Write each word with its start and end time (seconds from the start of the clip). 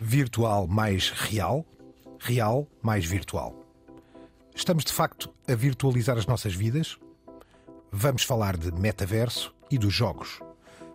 Virtual 0.00 0.68
mais 0.68 1.10
real, 1.10 1.66
real 2.20 2.68
mais 2.80 3.04
virtual. 3.04 3.52
Estamos 4.54 4.84
de 4.84 4.92
facto 4.92 5.28
a 5.48 5.56
virtualizar 5.56 6.16
as 6.16 6.24
nossas 6.24 6.54
vidas? 6.54 6.96
Vamos 7.90 8.22
falar 8.22 8.56
de 8.56 8.70
metaverso 8.70 9.52
e 9.68 9.76
dos 9.76 9.92
jogos, 9.92 10.38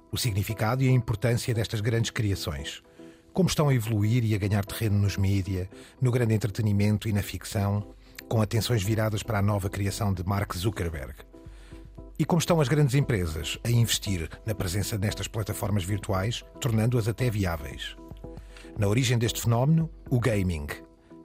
o 0.10 0.18
significado 0.18 0.84
e 0.84 0.88
a 0.88 0.92
importância 0.92 1.54
destas 1.54 1.81
grandes 1.81 2.12
criações. 2.12 2.81
Como 3.34 3.50
estão 3.50 3.68
a 3.68 3.76
evoluir 3.76 4.24
e 4.24 4.36
a 4.36 4.38
ganhar 4.38 4.63
terreno 4.63 4.98
nos 4.98 5.18
mídia, 5.18 5.70
no 6.00 6.10
grande 6.10 6.34
entretenimento 6.34 7.10
e 7.10 7.12
na 7.12 7.22
ficção, 7.22 7.94
com 8.30 8.42
atenções 8.42 8.84
viradas 8.84 9.22
para 9.22 9.40
a 9.40 9.42
nova 9.42 9.70
criação 9.70 10.14
de 10.14 10.24
Mark 10.26 10.56
Zuckerberg. 10.56 11.16
E 12.18 12.24
como 12.24 12.40
estão 12.40 12.62
as 12.62 12.70
grandes 12.70 12.96
empresas 12.96 13.60
a 13.66 13.70
investir 13.70 14.30
na 14.46 14.56
presença 14.56 14.98
nestas 14.98 15.28
plataformas 15.28 15.84
virtuais, 15.84 16.46
tornando-as 16.62 17.10
até 17.10 17.30
viáveis. 17.30 17.98
Na 18.78 18.88
origem 18.88 19.20
deste 19.20 19.40
fenómeno, 19.40 19.88
o 20.10 20.20
gaming, 20.20 20.66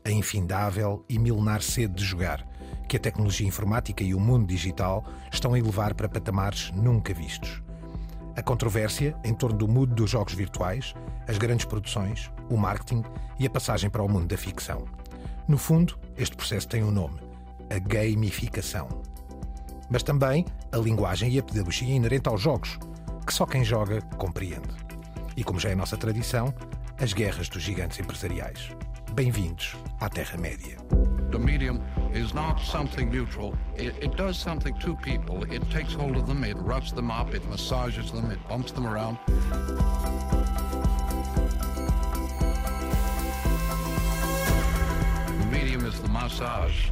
a 0.04 0.10
infindável 0.10 1.04
e 1.08 1.18
milenar 1.18 1.62
sede 1.62 1.94
de 1.94 2.04
jogar, 2.04 2.46
que 2.86 2.98
a 2.98 3.00
tecnologia 3.00 3.46
informática 3.46 4.04
e 4.04 4.14
o 4.14 4.20
mundo 4.20 4.46
digital 4.46 5.02
estão 5.32 5.54
a 5.54 5.58
elevar 5.58 5.94
para 5.94 6.10
patamares 6.10 6.70
nunca 6.72 7.14
vistos. 7.14 7.62
A 8.36 8.42
controvérsia 8.42 9.16
em 9.24 9.32
torno 9.32 9.56
do 9.56 9.66
mundo 9.66 9.94
dos 9.94 10.10
jogos 10.10 10.34
virtuais, 10.34 10.94
as 11.26 11.38
grandes 11.38 11.64
produções, 11.64 12.30
o 12.50 12.56
marketing 12.56 13.02
e 13.38 13.46
a 13.46 13.50
passagem 13.50 13.88
para 13.88 14.02
o 14.02 14.08
mundo 14.08 14.26
da 14.26 14.36
ficção. 14.36 14.84
No 15.48 15.56
fundo, 15.56 15.98
este 16.18 16.36
processo 16.36 16.68
tem 16.68 16.84
um 16.84 16.90
nome: 16.90 17.18
a 17.74 17.78
gamificação. 17.78 18.88
Mas 19.88 20.02
também 20.02 20.44
a 20.70 20.76
linguagem 20.76 21.30
e 21.30 21.38
a 21.38 21.42
pedagogia 21.42 21.94
inerente 21.94 22.28
aos 22.28 22.42
jogos, 22.42 22.78
que 23.26 23.32
só 23.32 23.46
quem 23.46 23.64
joga 23.64 24.02
compreende. 24.18 24.68
E 25.34 25.42
como 25.42 25.58
já 25.58 25.70
é 25.70 25.74
nossa 25.74 25.96
tradição, 25.96 26.52
as 27.00 27.12
guerras 27.12 27.48
dos 27.48 27.62
gigantes 27.62 28.00
empresariais. 28.00 28.70
Bem-vindos 29.12 29.76
à 30.00 30.08
Terra-média. 30.08 30.76
The 31.30 31.38
medium 31.38 31.80
is 32.12 32.34
not 32.34 32.60
something 32.60 33.10
neutral. 33.10 33.54
It, 33.76 33.94
it, 34.02 34.16
does 34.16 34.36
something 34.36 34.74
to 34.80 34.96
people. 34.96 35.44
It 35.52 35.62
takes 35.70 35.94
hold 35.94 36.16
of 36.16 36.26
them, 36.26 36.42
it 36.42 36.56
roughs 36.56 36.92
them 36.92 37.10
up, 37.10 37.34
it 37.34 37.44
massages 37.48 38.10
them, 38.10 38.30
it 38.30 38.38
bumps 38.48 38.72
them 38.72 38.86
around. 38.86 39.18
The 45.38 45.46
medium 45.50 45.84
is 45.86 46.00
the 46.00 46.08
massage. 46.08 46.90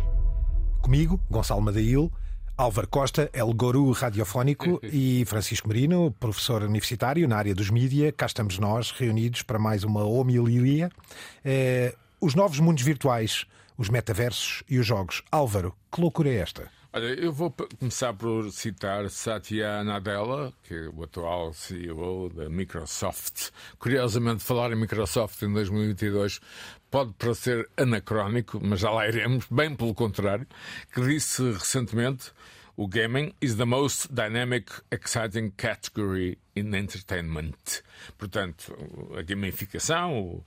Comigo, 0.83 1.19
Gonçalo 1.33 1.63
Madail, 1.63 2.11
Álvaro 2.59 2.89
Costa, 2.89 3.29
El 3.35 3.53
Goru 3.53 3.91
Radiofónico 3.93 4.81
e 4.83 5.25
Francisco 5.27 5.69
Marino, 5.69 6.11
professor 6.19 6.63
universitário 6.63 7.29
na 7.29 7.37
área 7.37 7.55
dos 7.55 7.69
mídia. 7.69 8.11
Cá 8.11 8.25
estamos 8.25 8.59
nós, 8.59 8.93
reunidos 8.93 9.43
para 9.43 9.59
mais 9.59 9.85
uma 9.85 10.05
homilia. 10.05 10.91
Eh, 11.45 11.95
os 12.19 12.35
novos 12.35 12.59
mundos 12.59 12.83
virtuais, 12.83 13.45
os 13.77 13.91
metaversos 13.91 14.63
e 14.71 14.79
os 14.79 14.87
jogos. 14.87 15.23
Álvaro, 15.31 15.75
que 15.93 16.01
loucura 16.01 16.31
é 16.31 16.37
esta? 16.37 16.76
Olha, 16.97 17.09
eu 17.09 17.31
vou 17.31 17.55
começar 17.79 18.15
por 18.15 18.51
citar 18.51 19.11
Satya 19.11 19.85
Nadella, 19.85 20.51
que 20.63 20.73
é 20.73 20.89
o 20.89 21.03
atual 21.03 21.53
CEO 21.53 22.31
da 22.31 22.49
Microsoft. 22.49 23.51
Curiosamente, 23.79 24.43
falar 24.43 24.73
em 24.73 24.77
Microsoft 24.77 25.43
em 25.43 25.53
2022 25.53 26.41
pode 26.91 27.13
parecer 27.13 27.69
anacrónico, 27.77 28.59
mas 28.63 28.81
já 28.81 28.89
lá 28.89 29.07
iremos, 29.07 29.45
bem 29.51 29.77
pelo 29.77 29.93
contrário, 29.93 30.47
que 30.91 31.03
disse 31.03 31.43
recentemente 31.43 32.33
o 32.79 32.89
gaming 32.89 33.35
is 33.43 33.57
the 33.57 33.67
most 33.67 34.11
dynamic, 34.11 34.73
exciting 34.91 35.51
category 35.51 36.39
in 36.55 36.75
entertainment. 36.75 37.83
Portanto, 38.17 38.75
a 39.19 39.21
gamificação, 39.21 40.43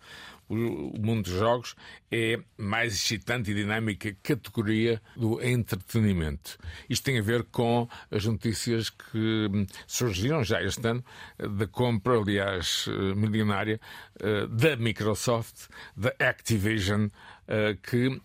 o, 0.50 1.00
mundo 1.00 1.23
dos 1.23 1.33
jogos 1.33 1.75
é 2.11 2.39
mais 2.58 2.94
excitante 2.94 3.52
e 3.52 3.53
dinâmica 3.53 4.16
categoria 4.23 5.02
do 5.16 5.41
entretenimento. 5.41 6.58
Isto 6.89 7.03
tem 7.03 7.19
a 7.19 7.22
ver 7.22 7.44
com 7.44 7.88
as 8.09 8.25
notícias 8.25 8.90
que 8.90 9.68
surgiram 9.85 10.44
já 10.44 10.62
este 10.63 10.85
ano 10.88 11.03
da 11.38 11.68
compra, 11.68 12.18
aliás, 12.18 12.88
milionária 13.16 13.79
eh, 14.19 14.47
da 14.47 14.75
Microsoft, 14.75 15.68
da 15.96 16.13
Activision, 16.19 17.07
eh, 17.47 17.78
que 17.81 18.22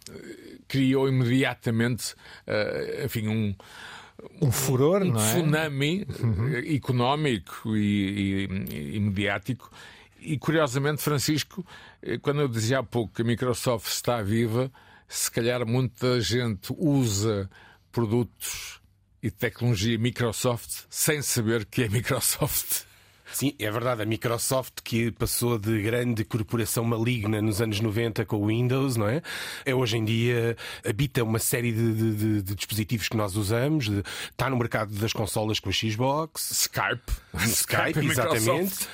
criou 0.66 1.08
imediatamente, 1.08 2.14
eh, 2.46 3.02
enfim, 3.04 3.28
um 3.28 3.54
um 4.40 4.50
furor, 4.50 5.02
um 5.02 5.16
é? 5.16 5.18
tsunami 5.18 6.06
uhum. 6.20 6.74
económico 6.74 7.76
e, 7.76 8.46
e, 8.46 8.96
e 8.96 9.00
mediático 9.00 9.70
e 10.24 10.38
curiosamente, 10.38 11.02
Francisco, 11.02 11.64
eh, 11.64 11.93
quando 12.22 12.40
eu 12.40 12.48
dizia 12.48 12.80
há 12.80 12.82
pouco 12.82 13.14
que 13.14 13.22
a 13.22 13.24
Microsoft 13.24 13.88
está 13.88 14.20
viva, 14.22 14.70
se 15.08 15.30
calhar 15.30 15.66
muita 15.66 16.20
gente 16.20 16.74
usa 16.76 17.48
produtos 17.90 18.80
e 19.22 19.30
tecnologia 19.30 19.98
Microsoft 19.98 20.84
sem 20.90 21.22
saber 21.22 21.64
que 21.64 21.84
é 21.84 21.88
Microsoft. 21.88 22.84
Sim, 23.32 23.54
é 23.58 23.70
verdade. 23.70 24.02
A 24.02 24.06
Microsoft, 24.06 24.80
que 24.82 25.10
passou 25.12 25.58
de 25.58 25.82
grande 25.82 26.24
corporação 26.24 26.84
maligna 26.84 27.40
nos 27.40 27.60
anos 27.60 27.80
90 27.80 28.24
com 28.24 28.36
o 28.36 28.46
Windows, 28.46 28.96
não 28.96 29.08
é? 29.08 29.22
É 29.64 29.74
hoje 29.74 29.96
em 29.96 30.04
dia 30.04 30.56
habita 30.86 31.22
uma 31.22 31.38
série 31.38 31.72
de, 31.72 31.92
de, 31.92 32.42
de 32.42 32.54
dispositivos 32.54 33.08
que 33.08 33.16
nós 33.16 33.36
usamos. 33.36 33.88
De, 33.88 34.02
está 34.30 34.48
no 34.48 34.56
mercado 34.56 34.92
das 34.94 35.12
consolas 35.12 35.58
com 35.58 35.68
a 35.68 35.72
Xbox, 35.72 36.50
Skype, 36.50 37.12
Skype, 37.34 37.90
Skype 37.90 38.06
exatamente. 38.06 38.88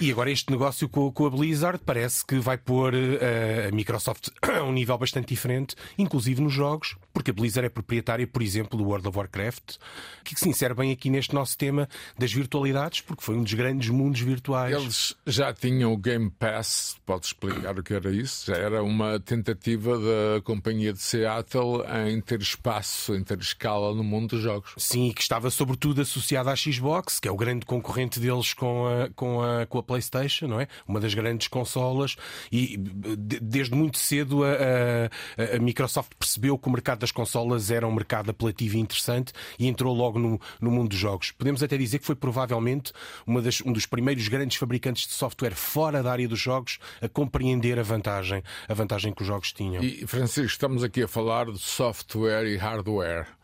E 0.00 0.10
agora 0.10 0.30
este 0.30 0.50
negócio 0.50 0.88
com, 0.88 1.10
com, 1.12 1.26
a 1.26 1.30
Blizzard 1.30 1.80
parece 1.84 2.24
que 2.24 2.38
vai 2.38 2.58
pôr 2.58 2.94
uh, 2.94 3.68
a 3.68 3.74
Microsoft 3.74 4.28
a 4.42 4.62
um 4.62 4.72
nível 4.72 4.96
bastante 4.98 5.28
diferente, 5.28 5.74
inclusive 5.98 6.40
nos 6.40 6.52
jogos, 6.52 6.96
porque 7.12 7.30
a 7.30 7.34
Blizzard 7.34 7.66
é 7.66 7.70
proprietária, 7.70 8.26
por 8.26 8.42
exemplo, 8.42 8.78
do 8.78 8.84
World 8.84 9.08
of 9.08 9.16
Warcraft, 9.16 9.76
que 10.24 10.38
se 10.38 10.48
insere 10.48 10.74
bem 10.74 10.92
aqui 10.92 11.10
neste 11.10 11.34
nosso 11.34 11.56
tema 11.56 11.88
das 12.18 12.32
virtualidades, 12.32 13.00
porque 13.00 13.22
foi 13.22 13.36
um 13.36 13.42
dos 13.42 13.54
grandes 13.54 13.79
mundos 13.88 14.20
virtuais. 14.20 14.74
Eles 14.74 15.16
já 15.26 15.52
tinham 15.52 15.92
o 15.92 15.96
Game 15.96 16.30
Pass, 16.30 16.96
pode 17.06 17.26
explicar 17.26 17.78
o 17.78 17.82
que 17.82 17.94
era 17.94 18.10
isso? 18.10 18.46
Já 18.46 18.56
era 18.56 18.82
uma 18.82 19.18
tentativa 19.20 19.98
da 19.98 20.40
companhia 20.42 20.92
de 20.92 21.00
Seattle 21.00 21.82
em 22.08 22.20
ter 22.20 22.40
espaço, 22.40 23.14
em 23.14 23.22
ter 23.22 23.38
escala 23.38 23.94
no 23.94 24.04
mundo 24.04 24.30
dos 24.30 24.42
jogos. 24.42 24.72
Sim, 24.76 25.08
e 25.08 25.14
que 25.14 25.22
estava 25.22 25.50
sobretudo 25.50 26.00
associada 26.00 26.50
à 26.50 26.56
Xbox, 26.56 27.18
que 27.18 27.28
é 27.28 27.30
o 27.30 27.36
grande 27.36 27.66
concorrente 27.66 28.20
deles 28.20 28.52
com 28.52 28.86
a, 28.86 29.08
com 29.10 29.42
a, 29.42 29.66
com 29.66 29.78
a 29.78 29.82
PlayStation, 29.82 30.46
não 30.46 30.60
é? 30.60 30.68
Uma 30.86 31.00
das 31.00 31.14
grandes 31.14 31.48
consolas, 31.48 32.16
e 32.50 32.76
desde 32.76 33.74
muito 33.74 33.98
cedo 33.98 34.44
a, 34.44 34.48
a, 34.50 35.56
a 35.56 35.58
Microsoft 35.58 36.12
percebeu 36.18 36.58
que 36.58 36.68
o 36.68 36.70
mercado 36.70 37.00
das 37.00 37.12
consolas 37.12 37.70
era 37.70 37.86
um 37.86 37.92
mercado 37.92 38.30
apelativo 38.30 38.76
e 38.76 38.80
interessante 38.80 39.32
e 39.58 39.66
entrou 39.66 39.94
logo 39.94 40.18
no, 40.18 40.40
no 40.60 40.70
mundo 40.70 40.90
dos 40.90 40.98
jogos. 40.98 41.32
Podemos 41.32 41.62
até 41.62 41.76
dizer 41.76 41.98
que 41.98 42.06
foi 42.06 42.14
provavelmente 42.14 42.92
uma 43.26 43.40
das, 43.40 43.59
um 43.64 43.72
dos 43.72 43.86
primeiros 43.86 44.28
grandes 44.28 44.56
fabricantes 44.56 45.06
de 45.06 45.12
software 45.12 45.54
fora 45.54 46.02
da 46.02 46.12
área 46.12 46.28
dos 46.28 46.38
jogos 46.38 46.78
a 47.00 47.08
compreender 47.08 47.78
a 47.78 47.82
vantagem, 47.82 48.42
a 48.68 48.74
vantagem 48.74 49.12
que 49.12 49.22
os 49.22 49.28
jogos 49.28 49.52
tinham. 49.52 49.82
E 49.82 50.06
Francisco, 50.06 50.46
estamos 50.46 50.82
aqui 50.82 51.02
a 51.02 51.08
falar 51.08 51.46
de 51.46 51.58
software 51.58 52.46
e 52.46 52.56
hardware. 52.56 53.39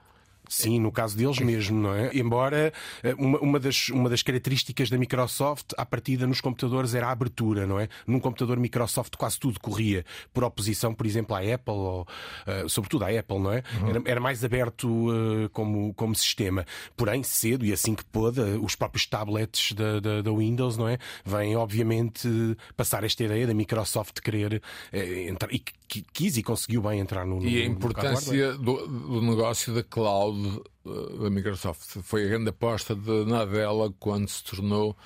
Sim, 0.48 0.80
no 0.80 0.92
caso 0.92 1.16
deles 1.16 1.38
mesmo, 1.38 1.78
não 1.78 1.94
é? 1.94 2.10
Embora 2.14 2.72
eh, 3.02 3.14
uma, 3.18 3.38
uma, 3.38 3.60
das, 3.60 3.88
uma 3.88 4.08
das 4.08 4.22
características 4.22 4.88
da 4.90 4.98
Microsoft, 4.98 5.72
à 5.76 5.84
partida 5.84 6.26
nos 6.26 6.40
computadores, 6.40 6.94
era 6.94 7.08
a 7.08 7.10
abertura, 7.10 7.66
não 7.66 7.80
é? 7.80 7.88
Num 8.06 8.20
computador 8.20 8.58
Microsoft 8.58 9.16
quase 9.16 9.38
tudo 9.38 9.58
corria, 9.60 10.04
por 10.32 10.44
oposição, 10.44 10.94
por 10.94 11.06
exemplo, 11.06 11.34
à 11.34 11.40
Apple, 11.40 11.74
ou, 11.74 12.02
uh, 12.02 12.68
sobretudo 12.68 13.04
à 13.04 13.08
Apple, 13.08 13.38
não 13.38 13.52
é? 13.52 13.62
Uhum. 13.80 13.90
Era, 13.90 14.02
era, 14.06 14.20
mais 14.20 14.44
aberto 14.44 14.88
uh, 14.88 15.48
como, 15.50 15.92
como 15.94 16.14
sistema. 16.14 16.64
Porém, 16.96 17.22
cedo 17.22 17.64
e 17.64 17.72
assim 17.72 17.94
que 17.94 18.04
pôde, 18.04 18.40
uh, 18.40 18.64
os 18.64 18.74
próprios 18.74 19.06
tablets 19.06 19.72
da, 19.72 20.00
da, 20.00 20.22
da, 20.22 20.30
Windows, 20.30 20.76
não 20.76 20.88
é? 20.88 20.98
Vêm, 21.24 21.56
obviamente, 21.56 22.28
passar 22.76 23.04
esta 23.04 23.24
ideia 23.24 23.46
da 23.46 23.54
Microsoft 23.54 24.20
querer 24.20 24.62
entrar, 24.92 25.52
e 25.52 25.62
quis 26.12 26.36
e 26.36 26.42
conseguiu 26.42 26.82
bem 26.82 27.00
entrar 27.00 27.24
no. 27.24 27.42
E 27.42 27.62
a 27.62 27.64
importância 27.64 28.54
do, 28.54 28.86
do 28.86 29.22
negócio 29.22 29.74
da 29.74 29.82
cloud 29.82 30.35
da 31.20 31.30
Microsoft. 31.30 32.00
Foi 32.02 32.24
a 32.24 32.28
grande 32.28 32.50
aposta 32.50 32.94
de 32.94 33.24
Nadella 33.24 33.92
quando 33.98 34.28
se 34.28 34.42
tornou 34.44 34.96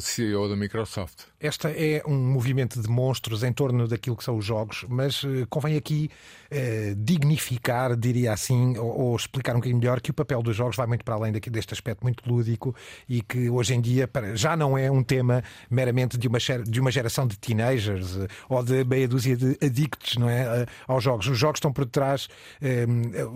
CEO 0.00 0.48
da 0.48 0.54
Microsoft. 0.54 1.24
Esta 1.40 1.68
é 1.70 2.02
um 2.06 2.16
movimento 2.16 2.80
de 2.80 2.88
monstros 2.88 3.42
em 3.42 3.52
torno 3.52 3.88
daquilo 3.88 4.16
que 4.16 4.22
são 4.22 4.36
os 4.36 4.44
jogos, 4.44 4.84
mas 4.88 5.22
uh, 5.24 5.46
convém 5.50 5.76
aqui 5.76 6.10
uh, 6.50 6.94
dignificar, 6.96 7.96
diria 7.96 8.32
assim, 8.32 8.78
ou, 8.78 9.14
explicar 9.16 9.52
um 9.52 9.56
bocadinho 9.56 9.78
melhor 9.78 10.00
que 10.00 10.10
o 10.10 10.14
papel 10.14 10.42
dos 10.42 10.56
jogos 10.56 10.76
vai 10.76 10.86
muito 10.86 11.04
para 11.04 11.14
além 11.14 11.32
deste 11.32 11.74
aspecto 11.74 12.02
muito 12.02 12.22
lúdico 12.28 12.74
e 13.08 13.20
que 13.20 13.50
hoje 13.50 13.74
em 13.74 13.80
dia 13.80 14.08
já 14.34 14.56
não 14.56 14.78
é 14.78 14.90
um 14.90 15.02
tema 15.02 15.42
meramente 15.68 16.16
de 16.16 16.28
uma, 16.28 16.90
geração 16.90 17.26
de 17.26 17.36
teenagers 17.36 18.16
ou 18.48 18.62
de 18.62 18.84
meia 18.84 19.08
dúzia 19.08 19.36
de 19.36 19.58
adictos 19.60 20.16
não 20.16 20.30
é, 20.30 20.66
aos 20.86 21.02
jogos. 21.02 21.26
Os 21.26 21.38
jogos 21.38 21.58
estão 21.58 21.72
por 21.72 21.84
detrás. 21.84 22.28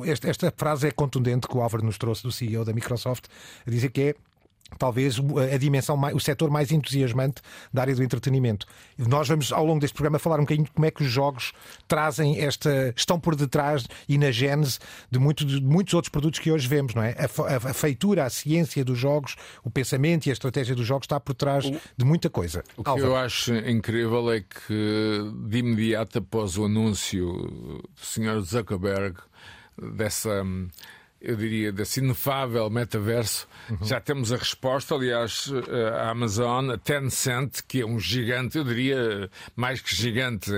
Esta, 0.06 0.30
esta 0.30 0.54
frase 0.56 0.88
é 0.88 0.90
contundente 0.90 1.48
que 1.48 1.56
o 1.56 1.60
Álvaro 1.60 1.84
nos 1.84 1.98
trouxe 1.98 2.22
do 2.22 2.30
CEO 2.30 2.64
da 2.64 2.72
Microsoft, 2.72 3.24
a 3.66 3.70
dizer 3.70 3.90
que 3.90 4.00
é 4.00 4.14
talvez 4.76 5.16
a 5.52 5.56
dimensão, 5.56 5.98
o 6.14 6.20
setor 6.20 6.50
mais 6.50 6.70
entusiasmante 6.70 7.40
da 7.72 7.82
área 7.82 7.94
do 7.94 8.02
entretenimento. 8.02 8.66
Nós 8.98 9.28
vamos, 9.28 9.52
ao 9.52 9.64
longo 9.64 9.80
deste 9.80 9.94
programa, 9.94 10.18
falar 10.18 10.36
um 10.36 10.42
bocadinho 10.42 10.66
de 10.66 10.72
como 10.72 10.86
é 10.86 10.90
que 10.90 11.02
os 11.02 11.10
jogos 11.10 11.52
trazem 11.86 12.40
esta. 12.40 12.92
estão 12.96 13.18
por 13.18 13.34
detrás 13.34 13.86
e 14.08 14.18
na 14.18 14.30
gênese 14.30 14.78
de, 15.10 15.18
muito, 15.18 15.44
de 15.44 15.60
muitos 15.62 15.94
outros 15.94 16.10
produtos 16.10 16.40
que 16.40 16.50
hoje 16.50 16.68
vemos, 16.68 16.94
não 16.94 17.02
é? 17.02 17.14
A, 17.18 17.42
a, 17.42 17.70
a, 17.70 17.74
feitura, 17.74 18.24
a 18.24 18.30
ciência 18.30 18.84
dos 18.84 18.98
jogos, 18.98 19.36
o 19.64 19.70
pensamento 19.70 20.26
e 20.26 20.30
a 20.30 20.32
estratégia 20.32 20.74
dos 20.74 20.86
jogos 20.86 21.04
está 21.04 21.18
por 21.18 21.34
trás 21.34 21.64
de 21.64 22.04
muita 22.04 22.28
coisa. 22.28 22.62
O 22.76 22.84
que 22.84 23.00
eu 23.00 23.16
acho 23.16 23.54
incrível 23.54 24.30
é 24.30 24.40
que, 24.40 25.32
de 25.48 25.58
imediato 25.58 26.18
após 26.18 26.56
o 26.58 26.64
anúncio 26.64 27.26
do 27.26 27.88
Sr. 27.96 28.40
Zuckerberg 28.40 29.16
dessa 29.94 30.44
eu 31.20 31.34
diria, 31.36 31.72
desse 31.72 32.00
inefável 32.00 32.70
metaverso. 32.70 33.48
Uhum. 33.68 33.84
Já 33.84 34.00
temos 34.00 34.32
a 34.32 34.36
resposta, 34.36 34.94
aliás, 34.94 35.50
eh, 35.68 35.88
a 35.88 36.10
Amazon, 36.10 36.70
a 36.70 36.78
Tencent, 36.78 37.60
que 37.66 37.80
é 37.80 37.86
um 37.86 37.98
gigante, 37.98 38.58
eu 38.58 38.64
diria, 38.64 39.28
mais 39.56 39.80
que 39.80 39.94
gigante. 39.94 40.50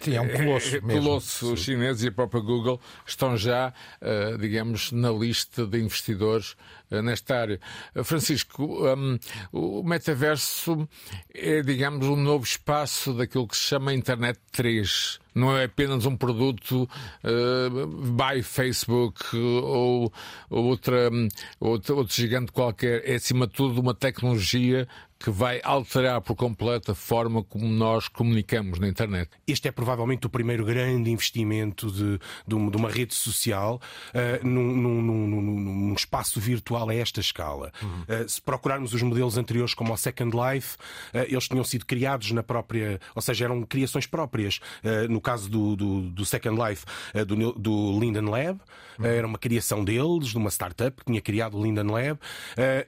Sim, 0.00 0.14
é 0.14 0.20
um 0.20 0.28
colosso. 0.28 0.74
É, 0.74 0.78
é 0.78 0.80
colosso 0.80 1.56
chinês 1.56 2.02
e 2.02 2.08
a 2.08 2.12
própria 2.12 2.42
Google 2.42 2.80
estão 3.06 3.36
já, 3.36 3.72
eh, 4.00 4.36
digamos, 4.38 4.92
na 4.92 5.10
lista 5.10 5.66
de 5.66 5.78
investidores 5.78 6.54
eh, 6.90 7.00
nesta 7.00 7.36
área. 7.36 7.60
Francisco, 8.04 8.64
um, 8.64 9.18
o 9.52 9.82
metaverso 9.82 10.86
é, 11.34 11.62
digamos, 11.62 12.06
um 12.06 12.16
novo 12.16 12.44
espaço 12.44 13.14
daquilo 13.14 13.48
que 13.48 13.56
se 13.56 13.64
chama 13.64 13.94
Internet 13.94 14.38
3 14.52 15.18
não 15.38 15.56
é 15.56 15.64
apenas 15.64 16.04
um 16.04 16.16
produto 16.16 16.88
uh, 17.24 17.86
by 17.86 18.42
Facebook 18.42 19.36
ou, 19.36 20.12
ou 20.50 20.64
outra, 20.64 21.10
outro 21.60 22.06
gigante 22.08 22.52
qualquer, 22.52 23.02
é 23.08 23.14
acima 23.14 23.46
de 23.46 23.52
tudo 23.52 23.80
uma 23.80 23.94
tecnologia 23.94 24.86
que 25.18 25.30
vai 25.30 25.60
alterar 25.64 26.20
por 26.20 26.36
completo 26.36 26.92
a 26.92 26.94
forma 26.94 27.42
como 27.42 27.66
nós 27.66 28.06
comunicamos 28.06 28.78
na 28.78 28.88
internet. 28.88 29.30
Este 29.46 29.68
é 29.68 29.72
provavelmente 29.72 30.26
o 30.26 30.30
primeiro 30.30 30.64
grande 30.64 31.10
investimento 31.10 31.90
de, 31.90 32.20
de, 32.46 32.54
uma, 32.54 32.88
rede 32.88 33.14
social 33.14 33.80
uh, 34.14 34.46
num, 34.46 34.76
num, 34.76 35.02
num, 35.02 35.60
num, 35.60 35.94
espaço 35.94 36.38
virtual 36.38 36.88
a 36.88 36.94
esta 36.94 37.20
escala. 37.20 37.72
Uhum. 37.82 38.02
Uh, 38.02 38.28
se 38.28 38.40
procurarmos 38.40 38.94
os 38.94 39.02
modelos 39.02 39.36
anteriores, 39.36 39.74
como 39.74 39.92
o 39.92 39.96
Second 39.96 40.36
Life, 40.36 40.76
uh, 41.12 41.18
eles 41.28 41.48
tinham 41.48 41.64
sido 41.64 41.84
criados 41.84 42.30
na 42.30 42.42
própria, 42.42 43.00
ou 43.14 43.20
seja, 43.20 43.44
eram 43.46 43.62
criações 43.62 44.06
próprias. 44.06 44.60
no 45.08 45.20
caso 45.20 45.50
do, 45.50 45.74
do, 45.74 46.02
do 46.10 46.24
Second 46.24 46.56
Life, 46.62 46.84
do, 47.26 47.52
do 47.52 47.98
Linden 47.98 48.26
Lab, 48.26 48.60
uhum. 48.98 49.04
era 49.04 49.26
uma 49.26 49.38
criação 49.38 49.84
deles, 49.84 50.28
de 50.28 50.36
uma 50.36 50.50
startup 50.50 50.96
que 50.96 51.04
tinha 51.06 51.20
criado 51.20 51.58
o 51.58 51.62
Linden 51.62 51.86
Lab, 51.86 52.18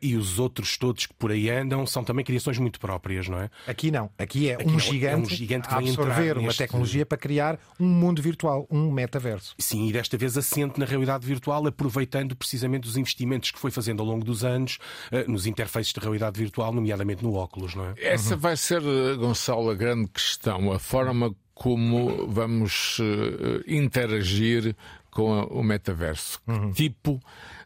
e 0.00 0.16
os 0.16 0.38
outros 0.38 0.76
todos 0.76 1.06
que 1.06 1.14
por 1.14 1.30
aí 1.30 1.50
andam 1.50 1.86
são 1.86 2.04
também 2.04 2.19
também 2.20 2.24
criações 2.24 2.58
muito 2.58 2.78
próprias, 2.78 3.28
não 3.28 3.38
é? 3.38 3.50
Aqui 3.66 3.90
não. 3.90 4.10
Aqui 4.18 4.50
é 4.50 4.54
Aqui 4.54 4.68
um, 4.68 4.78
gigante 4.78 5.14
é 5.14 5.16
um 5.16 5.24
gigante 5.24 5.68
que 5.68 5.74
a 5.74 5.78
absorver 5.78 6.38
uma 6.38 6.46
neste... 6.46 6.58
tecnologia 6.58 7.06
para 7.06 7.18
criar 7.18 7.58
um 7.78 7.86
mundo 7.86 8.22
virtual, 8.22 8.66
um 8.70 8.90
metaverso. 8.90 9.54
Sim, 9.58 9.88
e 9.88 9.92
desta 9.92 10.16
vez 10.16 10.36
assente 10.36 10.78
na 10.78 10.86
realidade 10.86 11.26
virtual, 11.26 11.66
aproveitando 11.66 12.36
precisamente 12.36 12.88
os 12.88 12.96
investimentos 12.96 13.50
que 13.50 13.58
foi 13.58 13.70
fazendo 13.70 14.00
ao 14.00 14.06
longo 14.06 14.24
dos 14.24 14.44
anos 14.44 14.78
uh, 15.10 15.30
nos 15.30 15.46
interfaces 15.46 15.92
de 15.92 16.00
realidade 16.00 16.38
virtual, 16.38 16.72
nomeadamente 16.72 17.22
no 17.22 17.34
óculos, 17.34 17.74
não 17.74 17.86
é? 17.86 17.94
Essa 17.98 18.34
uhum. 18.34 18.40
vai 18.40 18.56
ser, 18.56 18.82
eh, 18.82 19.14
Gonçalo, 19.16 19.70
a 19.70 19.74
grande 19.74 20.08
questão. 20.08 20.72
A 20.72 20.78
forma 20.78 21.34
como 21.54 22.26
vamos 22.28 22.98
uh, 22.98 23.62
interagir 23.66 24.74
com 25.10 25.42
o 25.44 25.62
metaverso. 25.62 26.40
Uhum. 26.46 26.72
Que 26.72 26.84
tipo 26.84 27.20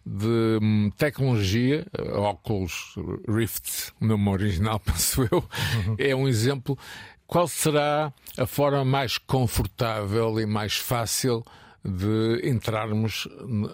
de 0.04 0.58
hum, 0.60 0.90
tecnologia, 0.96 1.86
óculos 2.12 2.94
Rift, 3.28 3.92
o 4.00 4.06
nome 4.06 4.28
original, 4.28 4.78
penso 4.84 5.22
eu, 5.30 5.38
uhum. 5.38 5.96
é 5.98 6.14
um 6.14 6.28
exemplo. 6.28 6.78
Qual 7.26 7.48
será 7.48 8.12
a 8.36 8.46
forma 8.46 8.84
mais 8.84 9.16
confortável 9.16 10.38
e 10.38 10.46
mais 10.46 10.76
fácil 10.76 11.42
de 11.82 12.40
entrarmos 12.44 13.26
no 13.46 13.70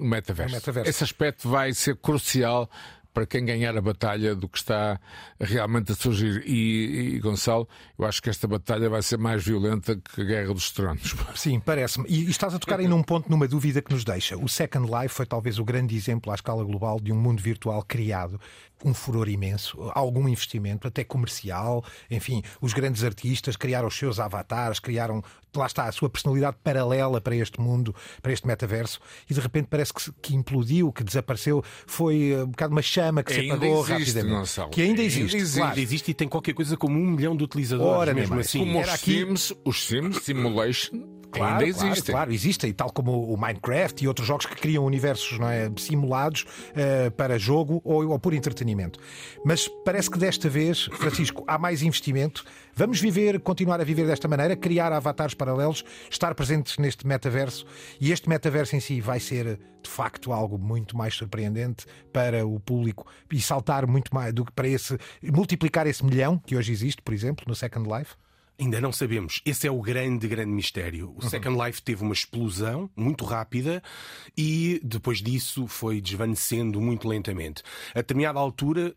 metaverso? 0.00 0.54
metaverso? 0.54 0.88
Esse 0.90 1.04
aspecto 1.04 1.48
vai 1.48 1.72
ser 1.74 1.96
crucial 1.96 2.70
para 3.12 3.26
quem 3.26 3.44
ganhar 3.44 3.76
a 3.76 3.80
batalha 3.80 4.34
do 4.34 4.48
que 4.48 4.58
está 4.58 5.00
realmente 5.40 5.92
a 5.92 5.94
surgir. 5.94 6.42
E, 6.46 7.16
e, 7.16 7.18
Gonçalo, 7.18 7.68
eu 7.98 8.04
acho 8.04 8.22
que 8.22 8.30
esta 8.30 8.46
batalha 8.46 8.88
vai 8.88 9.02
ser 9.02 9.18
mais 9.18 9.44
violenta 9.44 9.96
que 9.96 10.20
a 10.20 10.24
Guerra 10.24 10.54
dos 10.54 10.70
Tronos. 10.70 11.14
Sim, 11.34 11.58
parece-me. 11.60 12.08
E 12.08 12.30
estás 12.30 12.54
a 12.54 12.58
tocar 12.58 12.78
aí 12.80 12.86
num 12.86 13.02
ponto, 13.02 13.30
numa 13.30 13.48
dúvida 13.48 13.82
que 13.82 13.92
nos 13.92 14.04
deixa. 14.04 14.36
O 14.36 14.48
Second 14.48 14.88
Life 14.90 15.14
foi 15.14 15.26
talvez 15.26 15.58
o 15.58 15.64
grande 15.64 15.96
exemplo 15.96 16.30
à 16.30 16.34
escala 16.34 16.64
global 16.64 17.00
de 17.00 17.12
um 17.12 17.16
mundo 17.16 17.42
virtual 17.42 17.82
criado 17.82 18.40
um 18.84 18.94
furor 18.94 19.28
imenso, 19.28 19.90
algum 19.94 20.28
investimento, 20.28 20.86
até 20.86 21.04
comercial. 21.04 21.84
Enfim, 22.10 22.42
os 22.60 22.72
grandes 22.72 23.04
artistas 23.04 23.56
criaram 23.56 23.88
os 23.88 23.96
seus 23.96 24.20
avatares, 24.20 24.78
criaram, 24.78 25.22
lá 25.54 25.66
está, 25.66 25.84
a 25.84 25.92
sua 25.92 26.08
personalidade 26.08 26.56
paralela 26.62 27.20
para 27.20 27.34
este 27.34 27.60
mundo, 27.60 27.94
para 28.22 28.32
este 28.32 28.46
metaverso, 28.46 29.00
e 29.28 29.34
de 29.34 29.40
repente 29.40 29.68
parece 29.68 29.92
que, 29.92 30.12
que 30.22 30.34
implodiu, 30.34 30.92
que 30.92 31.02
desapareceu. 31.02 31.62
Foi 31.86 32.30
eh, 32.32 32.44
um 32.44 32.48
bocado 32.48 32.72
uma 32.72 32.82
chama 32.82 33.22
que 33.22 33.32
ainda 33.32 33.58
se 33.58 33.66
apagou 33.66 33.80
existe, 33.80 34.18
rapidamente. 34.18 34.70
Que 34.70 34.82
ainda 34.82 35.02
existe. 35.02 35.36
Ainda 35.36 35.36
existe, 35.36 35.58
claro. 35.58 35.80
existe 35.80 36.10
e 36.10 36.14
tem 36.14 36.28
qualquer 36.28 36.54
coisa 36.54 36.76
como 36.76 36.98
um 36.98 37.10
milhão 37.10 37.36
de 37.36 37.44
utilizadores. 37.44 37.92
Ora, 37.92 38.14
mesmo 38.14 38.38
assim. 38.38 38.60
Como 38.60 38.80
os, 38.80 38.88
aqui... 38.88 39.18
Sims, 39.18 39.54
os 39.64 39.86
Sims 39.86 40.22
Simulation 40.22 41.18
Claro, 41.30 41.64
Ainda 41.64 41.78
claro, 41.78 42.02
claro, 42.04 42.32
existem, 42.32 42.72
tal 42.72 42.90
como 42.90 43.32
o 43.32 43.36
Minecraft 43.36 44.02
e 44.02 44.08
outros 44.08 44.26
jogos 44.26 44.46
que 44.46 44.56
criam 44.56 44.84
universos 44.84 45.38
não 45.38 45.48
é, 45.48 45.70
simulados 45.76 46.42
uh, 46.42 47.10
para 47.12 47.38
jogo 47.38 47.82
ou, 47.84 48.08
ou 48.08 48.18
por 48.18 48.32
entretenimento. 48.32 48.98
Mas 49.44 49.68
parece 49.84 50.10
que 50.10 50.18
desta 50.18 50.48
vez, 50.48 50.84
Francisco, 50.94 51.44
há 51.46 51.58
mais 51.58 51.82
investimento. 51.82 52.44
Vamos 52.74 53.00
viver, 53.00 53.40
continuar 53.40 53.80
a 53.80 53.84
viver 53.84 54.06
desta 54.06 54.26
maneira, 54.26 54.56
criar 54.56 54.92
avatares 54.92 55.34
paralelos, 55.34 55.84
estar 56.10 56.34
presentes 56.34 56.78
neste 56.78 57.06
metaverso 57.06 57.66
e 58.00 58.10
este 58.10 58.28
metaverso 58.28 58.76
em 58.76 58.80
si 58.80 59.00
vai 59.00 59.20
ser 59.20 59.58
de 59.82 59.90
facto 59.90 60.32
algo 60.32 60.58
muito 60.58 60.96
mais 60.96 61.14
surpreendente 61.14 61.86
para 62.12 62.46
o 62.46 62.58
público 62.58 63.06
e 63.32 63.40
saltar 63.40 63.86
muito 63.86 64.14
mais 64.14 64.32
do 64.32 64.44
que 64.44 64.52
para 64.52 64.68
esse 64.68 64.98
multiplicar 65.22 65.86
esse 65.86 66.04
milhão 66.04 66.38
que 66.38 66.56
hoje 66.56 66.72
existe, 66.72 67.02
por 67.02 67.12
exemplo, 67.12 67.44
no 67.46 67.54
Second 67.54 67.88
Life. 67.88 68.14
Ainda 68.60 68.80
não 68.80 68.90
sabemos. 68.90 69.40
Esse 69.44 69.68
é 69.68 69.70
o 69.70 69.80
grande, 69.80 70.26
grande 70.26 70.50
mistério. 70.50 71.10
O 71.10 71.22
uhum. 71.22 71.30
Second 71.30 71.64
Life 71.64 71.80
teve 71.80 72.02
uma 72.02 72.12
explosão 72.12 72.90
muito 72.96 73.24
rápida 73.24 73.80
e 74.36 74.80
depois 74.82 75.22
disso 75.22 75.68
foi 75.68 76.00
desvanecendo 76.00 76.80
muito 76.80 77.06
lentamente. 77.06 77.62
A 77.94 77.98
determinada 77.98 78.40
altura, 78.40 78.96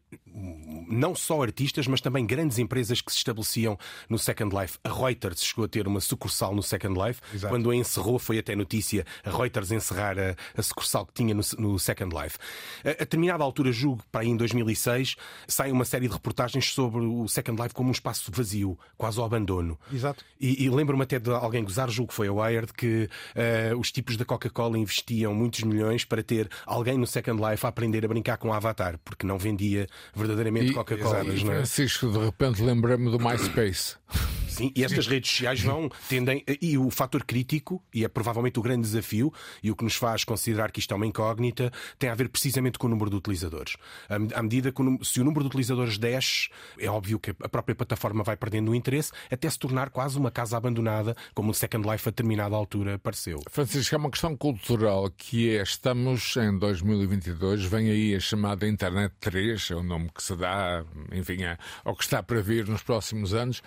não 0.88 1.14
só 1.14 1.44
artistas, 1.44 1.86
mas 1.86 2.02
também 2.02 2.26
grandes 2.26 2.58
empresas 2.58 3.02
que 3.02 3.12
se 3.12 3.20
estabeleciam 3.20 3.78
no 4.10 4.18
Second 4.18 4.56
Life. 4.56 4.80
A 4.84 4.90
Reuters 4.90 5.44
chegou 5.44 5.66
a 5.66 5.68
ter 5.68 5.88
uma 5.88 6.02
sucursal 6.02 6.56
no 6.56 6.64
Second 6.64 7.00
Life. 7.00 7.22
Exato. 7.32 7.54
Quando 7.54 7.70
a 7.70 7.76
encerrou, 7.76 8.18
foi 8.18 8.40
até 8.40 8.56
notícia 8.56 9.06
a 9.24 9.30
Reuters 9.30 9.70
encerrar 9.70 10.18
a, 10.18 10.36
a 10.58 10.64
sucursal 10.64 11.06
que 11.06 11.14
tinha 11.14 11.36
no, 11.36 11.44
no 11.60 11.78
Second 11.78 12.16
Life. 12.20 12.40
A, 12.84 12.90
a, 12.90 12.94
determinada 12.94 13.44
altura, 13.44 13.72
julgo, 13.72 14.04
para 14.12 14.22
aí 14.22 14.30
em 14.30 14.36
2006, 14.36 15.16
sai 15.48 15.72
uma 15.72 15.86
série 15.86 16.08
de 16.08 16.14
reportagens 16.16 16.74
sobre 16.74 17.06
o 17.06 17.28
Second 17.28 17.62
Life 17.62 17.76
como 17.76 17.90
um 17.90 17.92
espaço 17.92 18.32
vazio, 18.34 18.76
quase 18.98 19.20
ao 19.20 19.26
abandono 19.26 19.51
abandono. 19.52 19.78
Exato. 19.92 20.24
E, 20.40 20.66
e 20.66 20.70
lembro-me 20.70 21.04
até 21.04 21.20
de 21.20 21.30
alguém 21.30 21.64
gozar, 21.64 21.90
julgo 21.90 22.10
que 22.10 22.16
foi 22.16 22.28
a 22.28 22.34
Wired, 22.34 22.74
que 22.74 23.10
uh, 23.36 23.78
os 23.78 23.92
tipos 23.92 24.16
da 24.18 24.26
Coca-Cola 24.26 24.78
investiam 24.78 25.34
muitos 25.34 25.62
milhões 25.64 26.06
para 26.06 26.24
ter 26.24 26.50
alguém 26.66 26.98
no 26.98 27.06
Second 27.06 27.42
Life 27.42 27.66
a 27.66 27.70
aprender 27.70 28.04
a 28.06 28.08
brincar 28.08 28.38
com 28.38 28.50
o 28.50 28.54
Avatar, 28.54 28.98
porque 29.04 29.26
não 29.26 29.38
vendia 29.38 29.88
verdadeiramente 30.16 30.74
Coca-Cola. 30.74 31.20
É? 31.20 31.38
Francisco, 31.38 32.10
de 32.10 32.18
repente 32.18 32.62
lembrei-me 32.62 33.12
do 33.12 33.20
MySpace. 33.20 33.96
Sim, 34.52 34.70
e 34.76 34.84
estas 34.84 35.08
redes 35.08 35.32
sociais 35.32 35.62
vão, 35.62 35.90
tendem. 36.10 36.44
E 36.62 36.78
o 36.78 36.90
fator 36.90 37.24
crítico, 37.24 37.82
e 37.94 38.04
é 38.04 38.10
provavelmente 38.10 38.60
o 38.60 38.62
grande 38.62 38.82
desafio, 38.82 39.34
e 39.64 39.72
o 39.72 39.76
que 39.76 39.84
nos 39.84 39.96
faz 39.96 40.26
considerar 40.26 40.72
que 40.72 40.80
isto 40.80 40.94
é 40.94 40.98
uma 40.98 41.06
incógnita, 41.06 41.72
tem 41.98 42.10
a 42.10 42.16
ver 42.16 42.28
precisamente 42.28 42.78
com 42.78 42.88
o 42.88 42.90
número 42.90 43.10
de 43.10 43.16
utilizadores. 43.16 43.78
À 44.10 44.44
medida 44.44 44.70
que 44.72 44.82
o, 44.82 45.04
se 45.06 45.22
o 45.22 45.24
número 45.24 45.44
de 45.44 45.48
utilizadores 45.48 45.98
desce, 45.98 46.50
é 46.78 46.90
óbvio 46.90 47.18
que 47.18 47.32
a 47.42 47.48
própria 47.48 47.74
plataforma 47.74 48.24
vai 48.24 48.36
perdendo 48.36 48.72
o 48.72 48.76
interesse, 48.76 49.14
até 49.42 49.50
se 49.50 49.58
tornar 49.58 49.90
quase 49.90 50.20
uma 50.20 50.30
casa 50.30 50.56
abandonada, 50.56 51.16
como 51.34 51.50
o 51.50 51.54
Second 51.54 51.90
Life 51.90 52.08
a 52.08 52.12
determinada 52.12 52.56
altura 52.56 53.00
pareceu. 53.00 53.42
Francisco, 53.50 53.96
é 53.96 53.98
uma 53.98 54.12
questão 54.12 54.38
cultural 54.38 55.10
que 55.10 55.58
é: 55.58 55.64
estamos 55.64 56.36
em 56.38 56.60
2022, 56.60 57.66
vem 57.66 57.90
aí 57.90 58.16
a 58.16 58.20
chamada 58.20 58.68
Internet 58.68 59.14
3, 59.20 59.72
é 59.72 59.76
o 59.76 59.84
nome 59.84 60.12
que 60.14 60.22
se 60.22 60.36
dá, 60.36 60.84
enfim, 61.12 61.44
é, 61.44 61.58
ao 61.84 61.96
que 61.96 62.04
está 62.04 62.22
para 62.22 62.40
vir 62.40 62.68
nos 62.68 62.84
próximos 62.84 63.34
anos. 63.34 63.64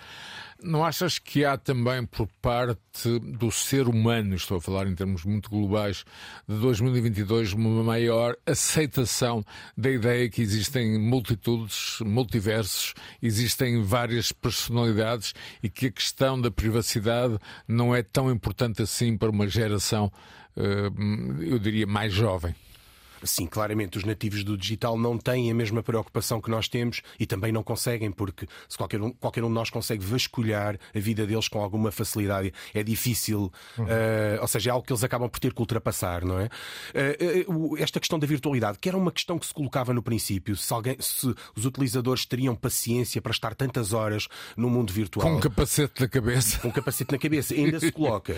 Não 0.63 0.85
achas 0.85 1.19
que 1.19 1.43
há 1.43 1.57
também 1.57 2.05
por 2.05 2.27
parte 2.41 3.19
do 3.19 3.51
ser 3.51 3.89
humano, 3.89 4.35
estou 4.35 4.57
a 4.57 4.61
falar 4.61 4.87
em 4.87 4.95
termos 4.95 5.25
muito 5.25 5.49
globais, 5.49 6.05
de 6.47 6.55
2022 6.55 7.51
uma 7.51 7.83
maior 7.83 8.37
aceitação 8.45 9.43
da 9.77 9.91
ideia 9.91 10.29
que 10.29 10.41
existem 10.41 10.97
multitudes, 10.97 11.97
multiversos, 11.99 12.93
existem 13.21 13.83
várias 13.83 14.31
personalidades 14.31 15.33
e 15.65 15.69
que 15.69 15.87
a 15.87 15.91
questão 15.91 16.39
da 16.39 16.51
privacidade 16.51 17.39
não 17.67 17.95
é 17.95 18.03
tão 18.03 18.29
importante 18.29 18.83
assim 18.83 19.17
para 19.17 19.31
uma 19.31 19.47
geração, 19.47 20.11
eh, 20.55 20.91
eu 21.41 21.57
diria, 21.57 21.87
mais 21.87 22.13
jovem? 22.13 22.53
Sim, 23.25 23.47
claramente 23.47 23.97
os 23.97 24.03
nativos 24.03 24.43
do 24.43 24.57
digital 24.57 24.97
não 24.97 25.17
têm 25.17 25.51
a 25.51 25.53
mesma 25.53 25.81
preocupação 25.83 26.41
que 26.41 26.49
nós 26.49 26.67
temos 26.67 27.01
e 27.19 27.25
também 27.25 27.51
não 27.51 27.63
conseguem, 27.63 28.11
porque 28.11 28.47
se 28.69 28.77
qualquer 28.77 29.01
um, 29.01 29.11
qualquer 29.11 29.43
um 29.43 29.47
de 29.47 29.53
nós 29.53 29.69
consegue 29.69 30.03
vasculhar 30.03 30.77
a 30.93 30.99
vida 30.99 31.25
deles 31.25 31.47
com 31.47 31.61
alguma 31.61 31.91
facilidade, 31.91 32.53
é 32.73 32.83
difícil, 32.83 33.51
uhum. 33.77 33.85
uh, 33.85 34.41
ou 34.41 34.47
seja, 34.47 34.69
é 34.69 34.73
algo 34.73 34.85
que 34.85 34.93
eles 34.93 35.03
acabam 35.03 35.29
por 35.29 35.39
ter 35.39 35.53
que 35.53 35.59
ultrapassar, 35.59 36.23
não 36.23 36.39
é? 36.39 36.49
Uh, 37.47 37.51
uh, 37.51 37.77
esta 37.77 37.99
questão 37.99 38.19
da 38.19 38.27
virtualidade, 38.27 38.77
que 38.79 38.89
era 38.89 38.97
uma 38.97 39.11
questão 39.11 39.37
que 39.37 39.45
se 39.45 39.53
colocava 39.53 39.93
no 39.93 40.01
princípio, 40.01 40.55
se, 40.55 40.73
alguém, 40.73 40.95
se 40.99 41.33
os 41.55 41.65
utilizadores 41.65 42.25
teriam 42.25 42.55
paciência 42.55 43.21
para 43.21 43.31
estar 43.31 43.55
tantas 43.55 43.93
horas 43.93 44.27
no 44.55 44.69
mundo 44.69 44.91
virtual. 44.93 45.27
Com 45.27 45.37
um 45.37 45.39
capacete 45.39 46.01
na 46.01 46.07
cabeça. 46.07 46.59
Com 46.59 46.67
um 46.67 46.71
capacete 46.71 47.11
na 47.11 47.17
cabeça, 47.17 47.53
ainda 47.53 47.79
se 47.79 47.91
coloca. 47.91 48.35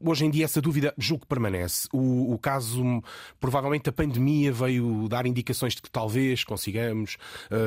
hoje 0.00 0.24
em 0.24 0.30
dia 0.30 0.44
essa 0.44 0.60
dúvida 0.60 0.94
julgo 0.98 1.22
que 1.22 1.28
permanece. 1.28 1.88
O, 1.92 2.34
o 2.34 2.38
caso, 2.38 2.75
provavelmente 3.40 3.88
a 3.88 3.92
pandemia 3.92 4.52
veio 4.52 5.08
dar 5.08 5.26
indicações 5.26 5.74
de 5.74 5.82
que 5.82 5.90
talvez 5.90 6.44
consigamos 6.44 7.16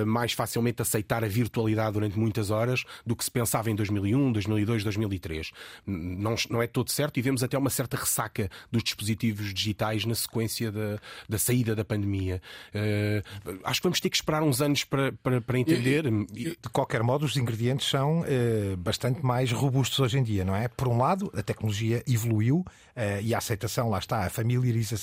mais 0.05 0.33
facilmente 0.33 0.81
aceitar 0.81 1.23
a 1.23 1.27
virtualidade 1.27 1.93
durante 1.93 2.17
muitas 2.17 2.49
horas 2.49 2.83
do 3.05 3.15
que 3.15 3.23
se 3.23 3.31
pensava 3.31 3.69
em 3.69 3.75
2001, 3.75 4.31
2002, 4.31 4.83
2003. 4.83 5.51
Não, 5.85 6.35
não 6.49 6.61
é 6.61 6.67
todo 6.67 6.89
certo 6.91 7.17
e 7.17 7.21
vemos 7.21 7.43
até 7.43 7.57
uma 7.57 7.69
certa 7.69 7.97
ressaca 7.97 8.49
dos 8.71 8.83
dispositivos 8.83 9.53
digitais 9.53 10.05
na 10.05 10.15
sequência 10.15 10.71
da, 10.71 10.99
da 11.27 11.37
saída 11.37 11.75
da 11.75 11.85
pandemia. 11.85 12.41
Uh, 12.73 13.59
acho 13.63 13.81
que 13.81 13.87
vamos 13.87 13.99
ter 13.99 14.09
que 14.09 14.15
esperar 14.15 14.43
uns 14.43 14.61
anos 14.61 14.83
para, 14.83 15.11
para, 15.11 15.41
para 15.41 15.59
entender. 15.59 16.03
De 16.09 16.69
qualquer 16.71 17.03
modo, 17.03 17.25
os 17.25 17.35
ingredientes 17.37 17.87
são 17.87 18.21
uh, 18.21 18.77
bastante 18.77 19.25
mais 19.25 19.51
robustos 19.51 19.99
hoje 19.99 20.17
em 20.17 20.23
dia, 20.23 20.45
não 20.45 20.55
é? 20.55 20.67
Por 20.67 20.87
um 20.87 20.97
lado, 20.97 21.31
a 21.35 21.41
tecnologia 21.41 22.03
evoluiu 22.07 22.59
uh, 22.59 23.21
e 23.21 23.33
a 23.33 23.37
aceitação, 23.37 23.89
lá 23.89 23.99
está, 23.99 24.25
a 24.25 24.29
familiarização 24.29 24.98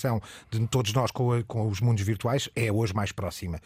de 0.51 0.67
todos 0.67 0.93
nós 0.93 1.11
com, 1.11 1.33
a, 1.33 1.43
com 1.43 1.69
os 1.69 1.81
mundos 1.81 2.05
virtuais 2.05 2.49
é 2.55 2.71
hoje 2.71 2.95
mais 2.95 3.13
próxima 3.13 3.61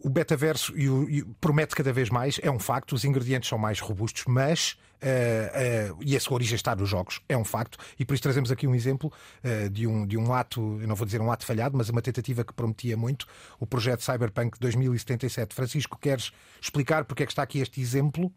o 0.00 0.10
metaverso 0.10 0.76
e 0.76 0.88
o, 0.88 1.08
e 1.08 1.24
promete 1.40 1.74
cada 1.74 1.92
vez 1.92 2.10
mais, 2.10 2.38
é 2.42 2.50
um 2.50 2.58
facto, 2.58 2.94
os 2.94 3.04
ingredientes 3.04 3.48
são 3.48 3.58
mais 3.58 3.80
robustos, 3.80 4.24
mas 4.26 4.76
Uh, 4.96 5.92
uh, 5.92 5.98
e 6.00 6.16
a 6.16 6.20
sua 6.20 6.36
origem 6.36 6.54
está 6.54 6.74
nos 6.74 6.88
jogos, 6.88 7.20
é 7.28 7.36
um 7.36 7.44
facto, 7.44 7.76
e 7.98 8.04
por 8.04 8.14
isso 8.14 8.22
trazemos 8.22 8.50
aqui 8.50 8.66
um 8.66 8.74
exemplo 8.74 9.12
uh, 9.44 9.68
de, 9.68 9.86
um, 9.86 10.06
de 10.06 10.16
um 10.16 10.32
ato, 10.32 10.78
eu 10.80 10.88
não 10.88 10.96
vou 10.96 11.04
dizer 11.04 11.20
um 11.20 11.30
ato 11.30 11.44
falhado, 11.44 11.76
mas 11.76 11.90
uma 11.90 12.00
tentativa 12.00 12.42
que 12.42 12.54
prometia 12.54 12.96
muito, 12.96 13.26
o 13.60 13.66
projeto 13.66 14.00
Cyberpunk 14.00 14.58
2077. 14.58 15.54
Francisco, 15.54 15.98
queres 16.00 16.32
explicar 16.58 17.04
porque 17.04 17.24
é 17.24 17.26
que 17.26 17.32
está 17.32 17.42
aqui 17.42 17.58
este 17.58 17.78
exemplo? 17.78 18.32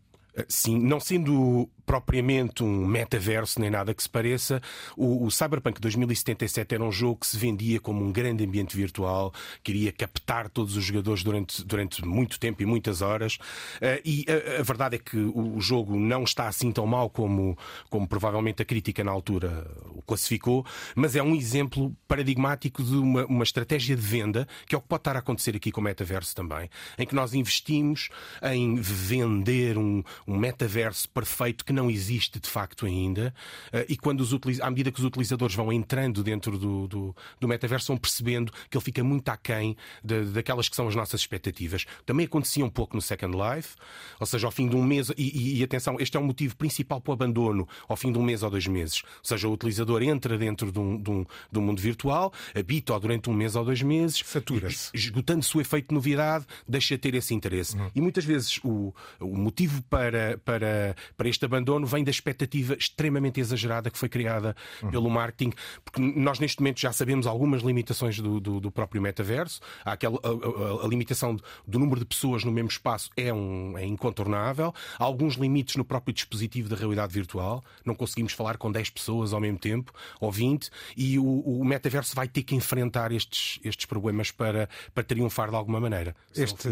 Sim, 0.47 0.79
não 0.79 0.99
sendo 0.99 1.69
propriamente 1.89 2.63
um 2.63 2.85
metaverso 2.85 3.59
nem 3.59 3.71
nada 3.71 3.95
que 3.95 4.03
se 4.03 4.07
pareça. 4.07 4.61
O, 4.95 5.25
o, 5.25 5.31
Cyberpunk 5.31 5.81
2077 5.81 6.75
era 6.75 6.83
um 6.83 6.91
jogo 6.91 7.21
que 7.21 7.25
se 7.25 7.35
vendia 7.35 7.79
como 7.79 8.05
um 8.05 8.11
grande 8.11 8.45
ambiente 8.45 8.77
virtual, 8.77 9.33
queria 9.63 9.91
captar 9.91 10.49
todos 10.49 10.77
os 10.77 10.83
jogadores 10.83 11.23
durante, 11.23 11.65
durante 11.65 12.05
muito 12.05 12.39
tempo 12.39 12.61
e 12.61 12.65
muitas 12.67 13.01
horas. 13.01 13.39
Uh, 13.81 13.99
e 14.05 14.23
a, 14.29 14.59
a, 14.59 14.63
verdade 14.63 14.97
é 14.97 14.99
que 14.99 15.17
o, 15.17 15.55
o, 15.55 15.59
jogo 15.59 15.99
não 15.99 16.25
está 16.25 16.47
assim 16.47 16.71
tão 16.71 16.85
mal 16.85 17.09
como, 17.09 17.57
como 17.89 18.07
provavelmente 18.07 18.61
a 18.61 18.65
crítica 18.65 19.03
na 19.03 19.09
altura 19.09 19.65
o 19.89 20.03
classificou, 20.03 20.63
mas 20.93 21.15
é 21.15 21.23
um 21.23 21.35
exemplo 21.35 21.91
paradigmático 22.07 22.83
de 22.83 22.97
uma, 22.97 23.25
uma 23.25 23.43
estratégia 23.43 23.95
de 23.95 24.01
venda, 24.03 24.47
que 24.67 24.75
é 24.75 24.77
o 24.77 24.81
que 24.81 24.87
pode 24.87 25.01
estar 25.01 25.15
a 25.15 25.19
acontecer 25.19 25.55
aqui 25.55 25.71
com 25.71 25.81
o 25.81 25.83
metaverso 25.83 26.35
também, 26.35 26.69
em 26.99 27.05
que 27.07 27.15
nós 27.15 27.33
investimos 27.33 28.09
em 28.43 28.75
vender 28.75 29.75
um, 29.75 30.03
um 30.29 30.37
metaverso 30.37 31.09
perfeito 31.09 31.65
que 31.65 31.73
não 31.73 31.89
existe 31.89 32.39
de 32.39 32.47
facto 32.47 32.85
ainda, 32.85 33.33
eh, 33.73 33.85
e 33.89 33.97
quando 33.97 34.21
os 34.21 34.29
à 34.61 34.69
medida 34.69 34.91
que 34.91 34.99
os 34.99 35.05
utilizadores 35.05 35.55
vão 35.55 35.73
entrando 35.73 36.23
dentro 36.23 36.57
do, 36.57 36.87
do, 36.87 37.15
do 37.39 37.47
metaverso, 37.47 37.87
vão 37.87 37.97
percebendo 37.97 38.51
que 38.69 38.77
ele 38.77 38.83
fica 38.83 39.03
muito 39.03 39.27
aquém 39.29 39.75
de, 40.03 40.25
daquelas 40.25 40.69
que 40.69 40.75
são 40.75 40.87
as 40.87 40.95
nossas 40.95 41.21
expectativas. 41.21 41.85
Também 42.05 42.25
acontecia 42.25 42.63
um 42.63 42.69
pouco 42.69 42.95
no 42.95 43.01
Second 43.01 43.35
Life, 43.35 43.75
ou 44.19 44.25
seja, 44.25 44.47
ao 44.47 44.51
fim 44.51 44.67
de 44.69 44.75
um 44.75 44.83
mês, 44.83 45.09
e, 45.17 45.55
e, 45.57 45.59
e 45.59 45.63
atenção, 45.63 45.97
este 45.99 46.15
é 46.15 46.19
o 46.19 46.23
motivo 46.23 46.55
principal 46.55 47.01
para 47.01 47.11
o 47.11 47.13
abandono, 47.13 47.67
ao 47.87 47.97
fim 47.97 48.11
de 48.11 48.17
um 48.17 48.23
mês 48.23 48.43
ou 48.43 48.49
dois 48.49 48.67
meses. 48.67 49.01
Ou 49.03 49.23
seja, 49.23 49.47
o 49.47 49.53
utilizador 49.53 50.03
entra 50.03 50.37
dentro 50.37 50.71
de 50.71 50.79
um, 50.79 51.01
de 51.01 51.09
um, 51.09 51.25
de 51.51 51.59
um 51.59 51.61
mundo 51.61 51.81
virtual, 51.81 52.31
habita 52.55 52.99
durante 52.99 53.29
um 53.29 53.33
mês 53.33 53.55
ou 53.55 53.65
dois 53.65 53.81
meses, 53.81 54.21
satura-se. 54.25 54.91
Esgotando-se 54.93 55.57
o 55.57 55.61
efeito 55.61 55.89
de 55.89 55.95
novidade, 55.95 56.45
deixa 56.67 56.95
de 56.95 57.01
ter 57.01 57.15
esse 57.15 57.33
interesse. 57.33 57.75
Uhum. 57.75 57.91
E 57.95 58.01
muitas 58.01 58.25
vezes 58.25 58.59
o, 58.63 58.93
o 59.19 59.37
motivo 59.37 59.81
para, 59.83 60.08
para, 60.43 60.95
para 61.17 61.29
este 61.29 61.45
abandono 61.45 61.85
vem 61.85 62.03
da 62.03 62.11
expectativa 62.11 62.73
extremamente 62.73 63.39
exagerada 63.39 63.89
que 63.89 63.97
foi 63.97 64.09
criada 64.09 64.55
uhum. 64.81 64.91
pelo 64.91 65.09
marketing, 65.09 65.53
porque 65.83 66.01
nós 66.01 66.39
neste 66.39 66.59
momento 66.61 66.79
já 66.79 66.91
sabemos 66.91 67.27
algumas 67.27 67.61
limitações 67.61 68.19
do, 68.19 68.39
do, 68.39 68.59
do 68.59 68.71
próprio 68.71 69.01
metaverso. 69.01 69.59
Há 69.83 69.93
aquela, 69.93 70.19
a, 70.23 70.81
a, 70.81 70.85
a, 70.85 70.87
limitação 70.87 71.37
do 71.67 71.79
número 71.79 71.99
de 71.99 72.05
pessoas 72.05 72.43
no 72.43 72.51
mesmo 72.51 72.69
espaço 72.69 73.09
é, 73.15 73.33
um, 73.33 73.77
é 73.77 73.85
incontornável. 73.85 74.73
Há 74.97 75.03
alguns 75.03 75.35
limites 75.35 75.75
no 75.75 75.85
próprio 75.85 76.13
dispositivo 76.13 76.69
da 76.69 76.75
realidade 76.75 77.13
virtual. 77.13 77.63
Não 77.85 77.95
conseguimos 77.95 78.33
falar 78.33 78.57
com 78.57 78.71
10 78.71 78.89
pessoas 78.89 79.33
ao 79.33 79.39
mesmo 79.39 79.59
tempo, 79.59 79.91
ou 80.19 80.31
20, 80.31 80.69
e 80.95 81.19
o, 81.19 81.23
o 81.23 81.65
metaverso 81.65 82.15
vai 82.15 82.27
ter 82.27 82.43
que 82.43 82.55
enfrentar 82.55 83.11
estes, 83.11 83.59
estes 83.63 83.85
problemas 83.85 84.31
para, 84.31 84.69
para 84.93 85.03
triunfar 85.03 85.49
de 85.49 85.55
alguma 85.55 85.79
maneira. 85.79 86.15
Este 86.35 86.69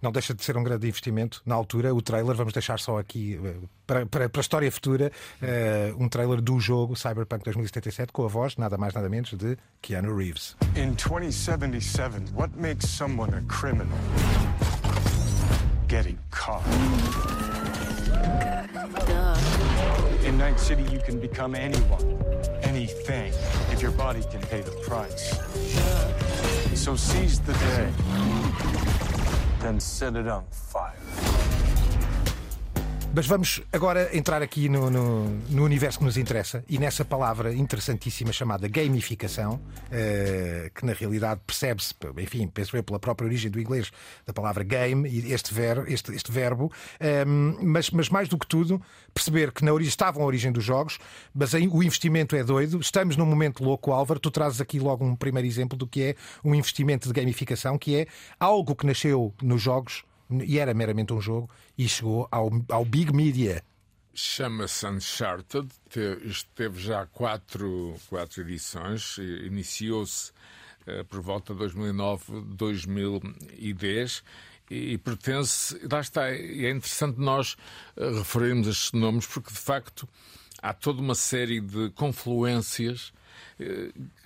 não 0.00 0.12
deixa 0.12 0.34
de 0.34 0.44
ser 0.44 0.56
um 0.56 0.62
grande 0.62 0.86
investimento. 0.86 1.42
Na 1.44 1.54
altura, 1.54 1.94
o 1.94 2.02
trailer, 2.02 2.34
vamos 2.34 2.52
deixar 2.52 2.75
só 2.80 2.98
aqui 2.98 3.40
eh, 3.42 3.54
para, 3.86 4.04
para, 4.06 4.28
para 4.28 4.40
a 4.40 4.42
história 4.42 4.70
futura, 4.70 5.12
uh, 5.40 6.02
um 6.02 6.08
trailer 6.08 6.40
do 6.40 6.58
jogo 6.58 6.96
Cyberpunk 6.96 7.44
2077 7.44 8.12
com 8.12 8.24
a 8.24 8.28
voz, 8.28 8.56
nada 8.56 8.76
mais 8.76 8.92
nada 8.92 9.08
menos, 9.08 9.32
de 9.32 9.56
Keanu 9.80 10.16
Reeves. 10.16 10.56
In 10.74 10.94
2077, 10.96 12.32
what 12.34 12.50
makes 12.56 12.88
someone 12.88 13.32
a 13.32 13.42
criminal? 13.42 13.96
Getting 15.88 16.18
caught. 16.30 16.64
In 20.26 20.36
Night 20.36 20.58
City, 20.58 20.82
you 20.92 20.98
can 20.98 21.20
become 21.20 21.54
anyone, 21.54 22.18
anything, 22.62 23.32
if 23.70 23.80
your 23.80 23.92
body 23.92 24.22
can 24.28 24.40
pay 24.40 24.60
the 24.60 24.72
price. 24.84 25.38
So 26.74 26.96
seize 26.96 27.38
the 27.40 27.52
day, 27.52 27.92
then 29.60 29.78
set 29.78 30.16
it 30.16 30.26
on 30.26 30.44
fire. 30.50 31.35
Mas 33.16 33.26
vamos 33.26 33.62
agora 33.72 34.14
entrar 34.14 34.42
aqui 34.42 34.68
no, 34.68 34.90
no, 34.90 35.24
no, 35.48 35.64
universo 35.64 36.00
que 36.00 36.04
nos 36.04 36.18
interessa 36.18 36.62
e 36.68 36.76
nessa 36.76 37.02
palavra 37.02 37.50
interessantíssima 37.54 38.30
chamada 38.30 38.68
gamificação, 38.68 39.54
uh, 39.54 40.70
que 40.74 40.84
na 40.84 40.92
realidade 40.92 41.40
percebe-se, 41.46 41.94
enfim, 42.18 42.46
penso 42.46 42.76
eu, 42.76 42.82
pela 42.82 42.98
própria 42.98 43.26
origem 43.26 43.50
do 43.50 43.58
inglês 43.58 43.90
da 44.26 44.34
palavra 44.34 44.62
game 44.62 45.08
e 45.08 45.32
este, 45.32 45.54
ver, 45.54 45.90
este, 45.90 46.14
este 46.14 46.30
verbo, 46.30 46.66
um, 46.66 47.06
ehm, 47.06 47.56
mas, 47.62 47.90
mas 47.90 48.10
mais 48.10 48.28
do 48.28 48.36
que 48.36 48.46
tudo, 48.46 48.82
perceber 49.14 49.50
que 49.50 49.64
na 49.64 49.72
origem 49.72 49.88
estavam 49.88 50.22
a 50.22 50.26
origem 50.26 50.52
dos 50.52 50.62
jogos, 50.62 50.98
mas 51.34 51.54
aí 51.54 51.66
o 51.66 51.82
investimento 51.82 52.36
é 52.36 52.44
doido. 52.44 52.78
Estamos 52.80 53.16
num 53.16 53.24
momento 53.24 53.64
louco, 53.64 53.92
Álvaro. 53.92 54.20
Tu 54.20 54.30
trazes 54.30 54.60
aqui 54.60 54.78
logo 54.78 55.02
um 55.02 55.16
primeiro 55.16 55.48
exemplo 55.48 55.74
do 55.74 55.86
que 55.86 56.02
é 56.02 56.16
um 56.44 56.54
investimento 56.54 57.08
de 57.08 57.14
gamificação, 57.18 57.78
que 57.78 57.96
é 57.96 58.06
algo 58.38 58.76
que 58.76 58.84
nasceu 58.84 59.32
nos 59.40 59.62
jogos 59.62 60.04
e 60.30 60.58
era 60.58 60.74
meramente 60.74 61.12
um 61.12 61.20
jogo 61.20 61.50
e 61.76 61.88
chegou 61.88 62.28
ao, 62.30 62.50
ao 62.68 62.84
Big 62.84 63.12
Media. 63.12 63.62
Chama-se 64.14 64.86
Uncharted, 64.86 65.68
teve 66.54 66.80
já 66.80 67.04
quatro, 67.06 67.94
quatro 68.08 68.40
edições, 68.40 69.18
iniciou-se 69.18 70.30
uh, 70.86 71.04
por 71.04 71.20
volta 71.20 71.52
de 71.52 71.58
2009, 71.58 72.40
2010 72.56 74.22
e, 74.70 74.98
pertence, 74.98 75.78
lá 75.90 76.00
está, 76.00 76.28
é 76.30 76.70
interessante 76.70 77.20
nós 77.20 77.56
uh, 77.96 78.18
referirmos 78.18 78.66
estes 78.66 78.92
nomes 78.92 79.26
porque 79.26 79.52
de 79.52 79.58
facto 79.58 80.08
há 80.62 80.72
toda 80.72 81.00
uma 81.00 81.14
série 81.14 81.60
de 81.60 81.90
confluências 81.90 83.12
eh, 83.12 83.25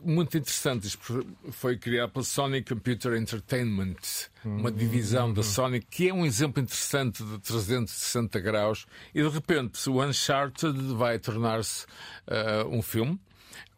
muito 0.02 0.36
interessante. 0.36 0.98
Foi 1.50 1.76
criado 1.76 2.10
pela 2.10 2.24
Sony 2.24 2.62
Computer 2.62 3.14
Entertainment, 3.14 3.96
uma 4.44 4.70
divisão 4.70 5.32
da 5.32 5.42
Sony, 5.42 5.80
que 5.80 6.08
é 6.08 6.14
um 6.14 6.26
exemplo 6.26 6.62
interessante 6.62 7.22
de 7.22 7.38
360 7.38 8.40
graus. 8.40 8.86
E 9.14 9.22
de 9.22 9.28
repente, 9.28 9.88
o 9.88 10.02
Uncharted 10.02 10.94
vai 10.94 11.18
tornar-se 11.18 11.86
uh, 12.26 12.68
um 12.68 12.82
filme 12.82 13.20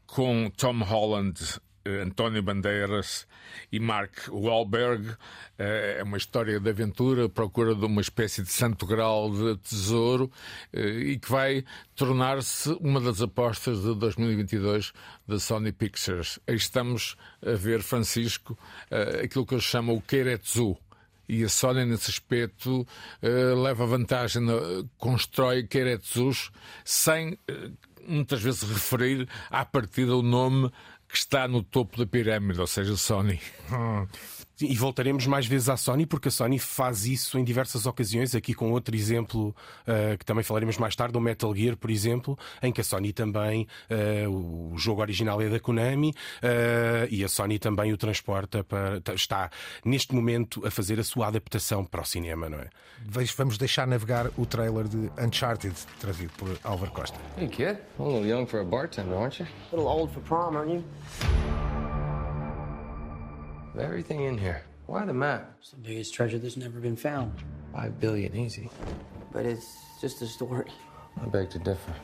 com 0.07 0.51
Tom 0.57 0.79
Holland 0.83 1.61
António 1.85 2.43
Bandeiras 2.43 3.27
e 3.71 3.81
Mark 3.81 4.29
Wahlberg. 4.29 5.17
Eh, 5.59 5.97
é 6.01 6.03
uma 6.03 6.17
história 6.17 6.59
de 6.59 6.69
aventura, 6.69 7.29
procura 7.29 7.75
de 7.75 7.85
uma 7.85 8.01
espécie 8.01 8.43
de 8.43 8.51
santo 8.51 8.87
grau 8.87 9.31
de 9.31 9.57
tesouro 9.59 10.31
eh, 10.73 10.81
e 10.81 11.19
que 11.19 11.31
vai 11.31 11.65
tornar-se 11.95 12.71
uma 12.81 13.01
das 13.01 13.21
apostas 13.23 13.83
de 13.83 13.95
2022 13.95 14.93
da 15.27 15.39
Sony 15.39 15.73
Pictures. 15.73 16.39
Aí 16.47 16.57
estamos 16.57 17.17
a 17.45 17.53
ver, 17.53 17.83
Francisco, 17.83 18.59
eh, 18.91 19.23
aquilo 19.25 19.47
que 19.47 19.55
eu 19.55 19.61
chamo 19.61 19.95
o 19.95 20.03
Keiretsu. 20.03 20.77
E 21.29 21.45
a 21.45 21.49
Sony, 21.49 21.87
nesse 21.87 22.11
aspecto, 22.11 22.87
leva 23.23 23.87
vantagem, 23.87 24.43
constrói 24.99 25.63
Keiretsus 25.63 26.51
sem 26.85 27.39
muitas 28.07 28.43
vezes 28.43 28.63
referir 28.63 29.29
à 29.51 29.65
partida 29.65 30.17
o 30.17 30.23
nome 30.23 30.71
que 31.13 31.19
está 31.19 31.47
no 31.47 31.63
topo 31.63 31.99
da 31.99 32.07
pirâmide, 32.07 32.59
ou 32.59 32.67
seja, 32.67 32.97
Sony. 32.97 33.39
E 34.67 34.75
voltaremos 34.77 35.27
mais 35.27 35.47
vezes 35.47 35.69
à 35.69 35.77
Sony, 35.77 36.07
porque 36.07 36.29
a 36.29 36.31
Sony 36.31 36.59
faz 36.59 37.07
isso 37.07 37.39
em 37.39 37.45
diversas 37.45 37.87
ocasiões. 37.87 38.35
Aqui 38.35 38.55
com 38.55 38.73
outro 38.73 38.95
exemplo 38.95 39.55
uh, 39.87 40.17
que 40.19 40.25
também 40.25 40.45
falaremos 40.45 40.79
mais 40.79 40.95
tarde, 40.95 41.17
o 41.17 41.21
Metal 41.21 41.55
Gear, 41.55 41.77
por 41.77 41.91
exemplo, 41.91 42.39
em 42.63 42.73
que 42.73 42.81
a 42.81 42.85
Sony 42.85 43.13
também, 43.13 43.67
uh, 43.91 44.73
o 44.75 44.79
jogo 44.79 45.01
original 45.01 45.41
é 45.41 45.49
da 45.49 45.61
Konami 45.61 46.11
uh, 46.11 47.09
e 47.11 47.25
a 47.25 47.29
Sony 47.29 47.59
também 47.59 47.93
o 47.93 47.97
transporta 47.97 48.65
para. 48.65 49.01
está 49.15 49.51
neste 49.85 50.15
momento 50.15 50.65
a 50.67 50.71
fazer 50.71 50.99
a 51.01 51.05
sua 51.05 51.29
adaptação 51.29 51.85
para 51.85 52.03
o 52.03 52.05
cinema, 52.05 52.49
não 52.49 52.59
é? 52.59 52.69
Vamos 53.37 53.59
deixar 53.59 53.87
navegar 53.87 54.31
o 54.37 54.47
trailer 54.47 54.87
de 54.87 55.11
Uncharted, 55.21 55.75
trazido 56.01 56.33
por 56.37 56.57
Álvaro 56.63 56.93
Costa. 56.93 57.19
Hey 57.37 57.49
kid, 57.49 57.79
a 57.99 58.03
little 58.03 58.27
young 58.27 58.47
for 58.47 58.61
a 58.61 58.65
bartender, 58.65 59.15
aren't 59.15 59.41
you? 59.41 59.47
A 59.73 59.77
little 59.77 59.91
old 59.91 60.13
for 60.13 60.21
prom, 60.23 60.57
aren't 60.57 60.73
you? 60.73 61.82
Everything 63.79 64.25
in 64.25 64.37
here. 64.37 64.63
Why 64.87 65.05
the 65.07 65.15
map? 65.15 65.55
It's 65.59 65.71
the 65.71 65.77
biggest 65.77 66.13
treasure 66.13 66.39
that's 66.39 66.59
never 66.59 66.79
been 66.79 66.97
found. 66.97 67.33
Five 67.73 67.99
billion, 67.99 68.37
easy. 68.37 68.69
But 69.33 69.47
it's 69.47 69.67
just 70.01 70.21
a 70.21 70.27
story. 70.27 70.67
I 71.21 71.27
beg 71.27 71.49
to 71.51 71.59
differ. 71.59 71.95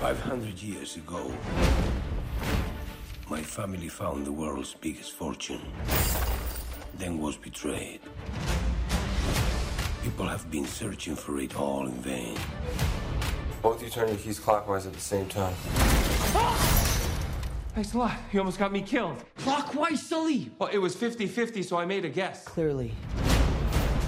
Five 0.00 0.20
hundred 0.20 0.62
years 0.62 0.96
ago, 0.96 1.30
my 3.28 3.42
family 3.42 3.88
found 3.88 4.24
the 4.24 4.32
world's 4.32 4.74
biggest 4.74 5.12
fortune, 5.12 5.60
then 6.96 7.18
was 7.20 7.36
betrayed. 7.36 8.00
People 10.02 10.26
have 10.26 10.50
been 10.50 10.64
searching 10.64 11.14
for 11.14 11.38
it 11.40 11.54
all 11.56 11.86
in 11.86 12.00
vain. 12.00 12.38
Both 13.60 13.82
you 13.82 13.90
turn 13.90 14.08
your 14.08 14.16
keys 14.16 14.38
clockwise 14.38 14.86
at 14.86 14.94
the 14.94 15.00
same 15.00 15.26
time. 15.26 15.54
Thanks 17.74 17.94
a 17.94 17.98
lot. 17.98 18.16
You 18.32 18.40
almost 18.40 18.58
got 18.58 18.72
me 18.72 18.82
killed. 18.82 19.22
Clockwise, 19.36 20.02
Sully! 20.04 20.50
Well, 20.58 20.68
it 20.72 20.78
was 20.78 20.96
50-50, 20.96 21.64
so 21.64 21.76
I 21.76 21.84
made 21.84 22.04
a 22.04 22.08
guess. 22.08 22.44
Clearly. 22.44 22.92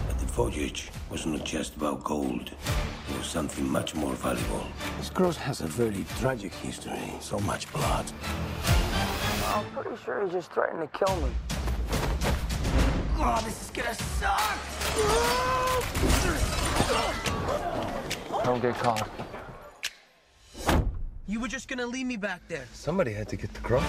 But 0.08 0.18
the 0.18 0.26
voyage 0.26 0.90
was 1.08 1.24
not 1.24 1.44
just 1.44 1.76
about 1.76 2.02
gold. 2.02 2.50
It 3.08 3.16
was 3.16 3.26
something 3.28 3.68
much 3.68 3.94
more 3.94 4.14
valuable. 4.14 4.66
This 4.98 5.10
cross 5.10 5.36
has 5.36 5.60
a 5.60 5.68
very 5.68 6.04
tragic 6.18 6.52
history. 6.52 7.12
So 7.20 7.38
much 7.40 7.72
blood. 7.72 8.10
I'm 9.46 9.64
pretty 9.66 9.96
sure 10.04 10.24
he 10.26 10.32
just 10.32 10.50
threatened 10.52 10.80
to 10.92 10.98
kill 10.98 11.16
me. 11.20 11.30
Oh, 13.22 13.40
this 13.44 13.62
is 13.62 13.70
gonna 13.70 13.94
suck! 13.94 14.58
Don't 18.44 18.60
get 18.60 18.74
caught. 18.78 19.08
You 21.30 21.38
were 21.38 21.49
just 21.49 21.68
gonna 21.68 21.87
leave 21.87 22.06
me 22.06 22.16
back 22.16 22.40
there. 22.49 22.64
Somebody 22.75 23.12
had 23.12 23.28
to 23.28 23.37
get 23.37 23.54
the 23.54 23.60
cross. 23.60 23.84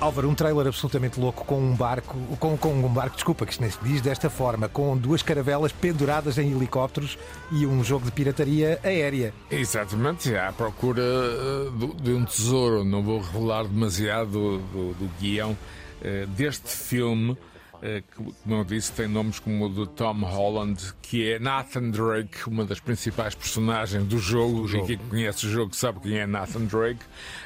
Álvaro, 0.00 0.28
um 0.28 0.34
trailer 0.34 0.66
absolutamente 0.66 1.20
louco 1.20 1.44
com 1.44 1.60
um 1.60 1.76
barco, 1.76 2.18
com, 2.40 2.58
com 2.58 2.72
um 2.72 2.88
barco, 2.88 3.14
desculpa, 3.14 3.46
que 3.46 3.52
isto 3.52 3.60
nem 3.60 3.70
se 3.70 3.78
diz 3.84 4.00
desta 4.00 4.28
forma, 4.28 4.68
com 4.68 4.96
duas 4.96 5.22
caravelas 5.22 5.70
penduradas 5.70 6.38
em 6.38 6.50
helicópteros 6.50 7.16
e 7.52 7.64
um 7.66 7.84
jogo 7.84 8.04
de 8.04 8.10
pirataria 8.10 8.80
aérea. 8.82 9.32
Exatamente, 9.48 10.34
à 10.34 10.52
procura 10.52 11.00
uh, 11.00 12.02
de 12.02 12.12
um 12.12 12.24
tesouro. 12.24 12.82
Não 12.82 13.00
vou 13.00 13.20
revelar 13.20 13.62
demasiado 13.62 14.32
do, 14.32 14.58
do, 14.58 14.94
do 14.94 15.10
guião 15.20 15.52
uh, 15.52 16.26
deste 16.30 16.68
filme 16.68 17.30
eh, 17.32 17.53
que, 18.00 18.32
como 18.42 18.54
eu 18.54 18.64
disse, 18.64 18.92
tem 18.92 19.06
nomes 19.06 19.38
como 19.38 19.66
o 19.66 19.68
de 19.68 19.86
Tom 19.90 20.20
Holland, 20.20 20.80
que 21.02 21.30
é 21.30 21.38
Nathan 21.38 21.90
Drake, 21.90 22.48
uma 22.48 22.64
das 22.64 22.80
principais 22.80 23.34
personagens 23.34 24.04
do 24.04 24.18
jogo, 24.18 24.66
jogo. 24.66 24.90
e 24.90 24.96
quem 24.96 25.08
conhece 25.08 25.46
o 25.46 25.50
jogo 25.50 25.76
sabe 25.76 26.00
quem 26.00 26.18
é 26.18 26.26
Nathan 26.26 26.64
Drake. 26.64 27.00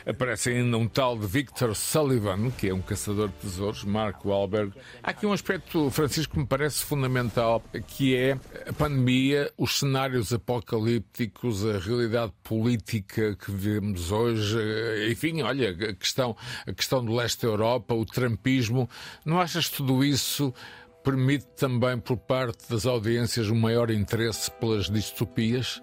Aparece 0.07 0.51
ainda 0.51 0.79
um 0.79 0.87
tal 0.87 1.19
de 1.19 1.27
Victor 1.27 1.75
Sullivan, 1.75 2.51
que 2.53 2.69
é 2.69 2.75
um 2.75 2.81
caçador 2.81 3.29
de 3.29 3.35
tesouros, 3.35 3.83
Mark 3.83 4.25
Wahlberg. 4.25 4.73
Há 5.03 5.11
aqui 5.11 5.27
um 5.27 5.33
aspecto, 5.33 5.91
Francisco, 5.91 6.35
que 6.35 6.39
me 6.39 6.47
parece 6.47 6.85
fundamental, 6.85 7.61
que 7.89 8.15
é 8.15 8.39
a 8.67 8.73
pandemia, 8.73 9.51
os 9.57 9.81
cenários 9.81 10.33
apocalípticos, 10.33 11.67
a 11.67 11.79
realidade 11.79 12.33
política 12.45 13.35
que 13.35 13.51
vivemos 13.51 14.13
hoje, 14.13 14.57
eh, 14.57 15.11
enfim, 15.11 15.43
olha, 15.43 15.71
a 15.71 15.95
questão, 15.95 16.37
a 16.65 16.73
questão 16.73 17.05
do 17.05 17.13
leste 17.13 17.43
da 17.43 17.49
Europa, 17.49 17.93
o 17.93 18.07
trampismo. 18.07 18.89
Não 19.25 19.41
achas 19.41 19.69
tudo 19.69 20.05
isso? 20.05 20.28
Isso 20.29 20.55
permite 21.03 21.47
também, 21.57 21.99
por 21.99 22.19
parte 22.19 22.69
das 22.69 22.85
audiências, 22.85 23.49
um 23.49 23.55
maior 23.55 23.91
interesse 23.91 24.51
pelas 24.53 24.91
distopias? 24.91 25.83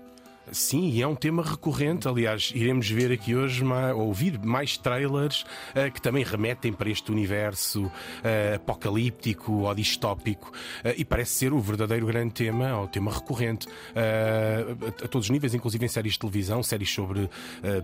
Sim, 0.52 0.90
e 0.90 1.02
é 1.02 1.08
um 1.08 1.16
tema 1.16 1.44
recorrente. 1.44 2.08
Aliás, 2.08 2.52
iremos 2.54 2.90
ver 2.90 3.12
aqui 3.12 3.36
hoje, 3.36 3.64
ouvir 3.96 4.40
mais 4.40 4.78
trailers 4.78 5.42
uh, 5.42 5.92
que 5.92 6.02
também 6.02 6.24
remetem 6.24 6.72
para 6.72 6.90
este 6.90 7.12
universo 7.12 7.86
uh, 7.86 8.56
apocalíptico 8.56 9.52
ou 9.52 9.76
distópico. 9.76 10.52
Uh, 10.84 10.94
e 10.98 11.04
parece 11.04 11.32
ser 11.32 11.54
o 11.54 11.60
verdadeiro 11.60 12.06
grande 12.06 12.34
tema, 12.34 12.78
ou 12.78 12.88
tema 12.88 13.12
recorrente 13.12 13.68
a, 13.96 15.04
a, 15.04 15.08
todos 15.08 15.28
os 15.28 15.30
níveis, 15.30 15.54
inclusive 15.54 15.84
em 15.86 15.90
séries 15.90 16.14
de 16.14 16.20
televisão, 16.20 16.62
séries 16.62 16.92
sobre 16.92 17.30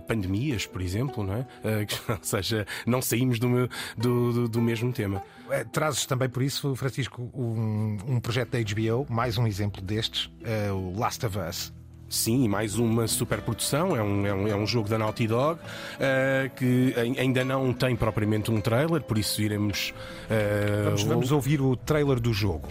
pandemias, 0.06 0.66
por 0.66 0.80
exemplo, 0.80 1.24
não 1.24 1.34
é? 1.34 1.46
ou 2.08 2.18
seja, 2.22 2.66
não 2.86 3.02
saímos 3.02 3.38
do, 3.38 3.68
do, 3.96 4.48
do 4.48 4.62
mesmo 4.62 4.92
tema. 4.92 5.22
É, 5.50 5.64
trazes 5.64 6.06
também 6.06 6.28
por 6.28 6.42
isso, 6.42 6.74
Francisco, 6.76 7.30
um, 7.34 7.98
um 8.06 8.20
projeto 8.20 8.50
da 8.50 8.58
HBO, 8.60 9.06
mais 9.10 9.36
um 9.38 9.46
exemplo 9.46 9.82
destes, 9.82 10.30
o 10.72 10.98
Last 10.98 11.24
of 11.26 11.38
Us. 11.38 11.81
Sim, 12.12 12.46
mais 12.46 12.78
uma 12.78 13.08
superprodução. 13.08 13.96
É 13.96 14.02
um, 14.02 14.26
é 14.26 14.34
um, 14.34 14.48
é 14.48 14.54
um 14.54 14.66
jogo 14.66 14.86
da 14.86 14.98
Naughty 14.98 15.26
Dog 15.26 15.58
uh, 15.58 16.54
que 16.54 16.94
ainda 17.18 17.42
não 17.42 17.72
tem 17.72 17.96
propriamente 17.96 18.50
um 18.50 18.60
trailer, 18.60 19.02
por 19.02 19.16
isso 19.16 19.40
iremos. 19.40 19.94
Uh, 20.26 20.84
vamos, 20.84 21.02
vamos 21.04 21.32
ouvir 21.32 21.62
o 21.62 21.74
trailer 21.74 22.20
do 22.20 22.34
jogo. 22.34 22.68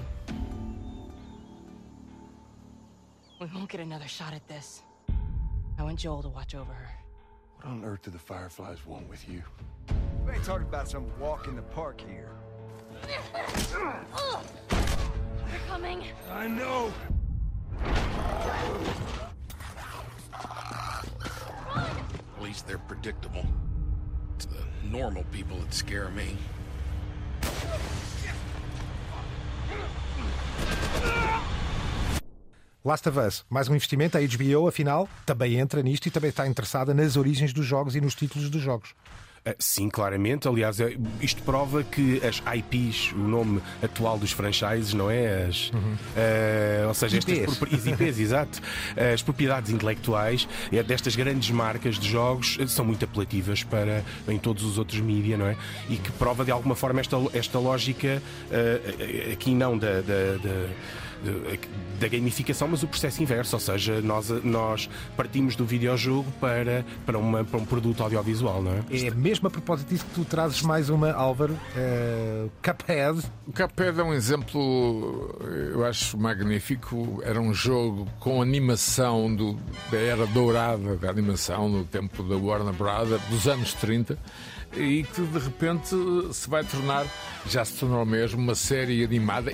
We 3.40 3.48
won't 3.52 3.72
get 3.72 3.82
another 3.82 4.08
shot 4.08 4.36
at 4.36 4.44
this. 4.48 4.84
I 5.80 5.82
want 5.82 6.04
Joel 6.04 6.22
to 6.22 6.30
watch 6.30 6.54
over 6.56 6.72
her. 6.72 6.92
What 7.58 7.68
on 7.74 7.84
earth 7.84 8.04
do 8.04 8.12
the 8.12 8.20
Fireflies 8.20 8.86
want 8.86 9.10
with 9.10 9.28
you? 9.28 9.42
We 10.24 10.34
ain't 10.34 10.46
talking 10.46 10.68
about 10.68 10.88
some 10.88 11.06
walk 11.20 11.48
in 11.48 11.56
the 11.56 11.64
park 11.74 12.00
here. 12.00 12.30
They're 13.08 13.22
coming. 15.68 16.04
I 16.30 16.48
know. 16.48 16.94
At 22.42 22.48
least 22.48 22.66
they're 22.66 22.80
predictable. 22.80 23.46
It's 24.36 24.48
the 24.48 24.66
normal 24.90 25.24
people 25.32 25.58
that 25.58 25.72
scare 25.72 26.10
me. 26.10 26.36
Last 32.84 33.08
of 33.08 33.20
Us, 33.20 33.46
mais 33.48 33.70
um 33.70 33.76
investimento, 33.76 34.18
a 34.18 34.22
HBO, 34.22 34.68
afinal, 34.68 35.08
também 35.24 35.60
entra 35.60 35.84
nisto 35.84 36.08
e 36.08 36.12
também 36.12 36.32
está 36.32 36.48
interessada 36.48 36.96
nas 36.96 37.16
origens 37.16 37.54
dos 37.54 37.64
jogos 37.64 37.96
e 37.96 38.02
nos 38.02 38.16
títulos 38.16 38.50
dos 38.50 38.60
jogos. 38.64 38.96
Ah, 39.44 39.56
sim, 39.58 39.90
claramente. 39.90 40.48
Aliás, 40.48 40.80
é, 40.80 40.96
isto 41.20 41.42
prova 41.42 41.84
que 41.84 42.22
as 42.24 42.44
IPs, 42.58 43.12
o 43.14 43.18
nome 43.18 43.60
atual 43.82 44.20
dos 44.20 44.32
franchises, 44.32 44.94
não 44.94 45.10
é? 45.10 45.46
As, 45.46 45.72
uhum. 45.72 45.80
uh, 45.82 46.88
ou 46.88 46.94
seja, 46.94 47.18
IPs. 47.18 47.40
estas 47.40 47.88
IPs, 47.88 48.20
exato. 48.22 48.62
As 49.14 49.24
propriedades 49.24 49.72
intelectuais 49.72 50.48
é, 50.72 50.84
destas 50.84 51.16
grandes 51.16 51.50
marcas 51.50 51.98
de 51.98 52.08
jogos 52.08 52.60
são 52.68 52.86
muito 52.86 53.04
apelativas 53.04 53.64
para 53.64 54.04
em 54.28 54.38
todos 54.38 54.64
os 54.64 54.78
outros 54.78 55.00
mídias, 55.00 55.40
não 55.40 55.48
é? 55.48 55.58
E 55.90 55.98
que 55.98 56.12
prova 56.12 56.46
de 56.46 56.52
alguma 56.52 56.76
forma 56.76 57.00
esta, 57.00 57.18
esta 57.34 57.58
lógica, 57.58 58.22
uh, 58.52 59.34
aqui 59.34 59.56
não 59.56 59.76
da, 59.76 60.02
da, 60.02 60.38
da 60.38 60.70
da 62.00 62.08
gamificação, 62.08 62.68
mas 62.68 62.84
o 62.84 62.88
processo 62.88 63.22
inverso, 63.22 63.56
ou 63.56 63.60
seja, 63.60 64.02
nós, 64.02 64.30
nós 64.44 64.90
partimos 65.16 65.56
do 65.56 65.66
videojogo 65.66 66.32
para, 66.40 66.86
para, 67.06 67.18
uma, 67.18 67.44
para 67.44 67.60
um 67.60 67.66
produto 67.66 68.02
audiovisual, 68.02 68.62
não 68.62 68.72
é? 68.72 68.84
É 68.92 69.12
mesmo 69.12 69.48
a 69.48 69.52
propósito 69.52 69.90
disso 69.90 70.06
que 70.06 70.16
tu 70.16 70.26
trazes 70.26 70.62
mais 70.62 70.90
uma, 70.90 71.12
Álvaro, 71.12 71.54
uh, 71.54 72.50
Cuphead. 72.64 73.22
O 73.48 73.52
Cuphead 73.52 74.00
é 74.00 74.04
um 74.04 74.14
exemplo, 74.14 75.38
eu 75.74 75.86
acho 75.86 76.18
magnífico. 76.18 77.22
Era 77.24 77.40
um 77.40 77.54
jogo 77.54 78.08
com 78.20 78.42
animação 78.42 79.34
do, 79.34 79.58
da 79.92 79.98
era 79.98 80.26
dourada 80.28 80.96
da 80.98 81.10
animação, 81.10 81.70
no 81.70 81.86
tempo 81.86 82.24
da 82.24 82.36
Warner 82.36 82.74
Brothers, 82.74 83.22
dos 83.30 83.48
anos 83.48 83.74
30 83.74 84.18
e 84.74 85.04
que 85.04 85.22
de 85.22 85.38
repente 85.38 85.90
se 86.32 86.50
vai 86.50 86.64
tornar, 86.64 87.06
já 87.46 87.66
se 87.66 87.78
tornou 87.78 88.06
mesmo, 88.06 88.40
uma 88.40 88.56
série 88.56 89.04
animada 89.04 89.54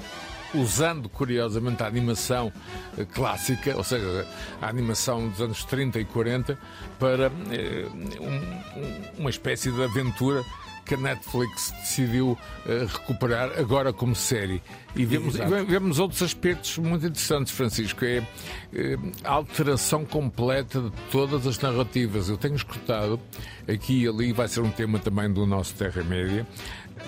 usando 0.60 1.10
curiosamente 1.10 1.84
a 1.84 1.88
animação 1.88 2.52
eh, 2.98 3.06
clássica, 3.06 3.76
ou 3.76 3.84
seja, 3.84 4.28
a 4.62 4.68
animação 4.68 5.28
dos 5.30 5.42
anos 5.42 5.64
30 5.64 6.00
e 6.00 6.06
40, 6.06 6.58
para 7.00 7.32
eh, 7.52 7.86
um, 8.20 9.20
uma 9.20 9.30
espécie 9.30 9.72
de 9.72 9.84
aventura 9.84 10.44
que 10.88 10.94
a 10.94 10.98
Netflix 10.98 11.72
decidiu 11.82 12.32
uh, 12.32 12.86
recuperar 12.86 13.52
agora 13.60 13.92
como 13.92 14.16
série. 14.16 14.64
E 14.96 15.06
vemos, 15.06 15.36
e 15.36 15.66
vemos 15.66 16.00
outros 16.00 16.22
aspectos 16.24 16.78
muito 16.78 17.06
interessantes, 17.06 17.52
Francisco. 17.52 18.06
É 18.06 18.20
uh, 18.20 19.12
a 19.24 19.32
alteração 19.32 20.06
completa 20.06 20.82
de 20.82 20.92
todas 21.12 21.46
as 21.46 21.60
narrativas. 21.60 22.30
Eu 22.30 22.38
tenho 22.38 22.56
escutado 22.56 23.20
aqui 23.68 24.04
e 24.04 24.08
ali, 24.08 24.32
vai 24.32 24.48
ser 24.48 24.62
um 24.62 24.72
tema 24.72 24.98
também 24.98 25.32
do 25.32 25.46
nosso 25.46 25.76
Terra 25.76 26.04
Média, 26.04 26.48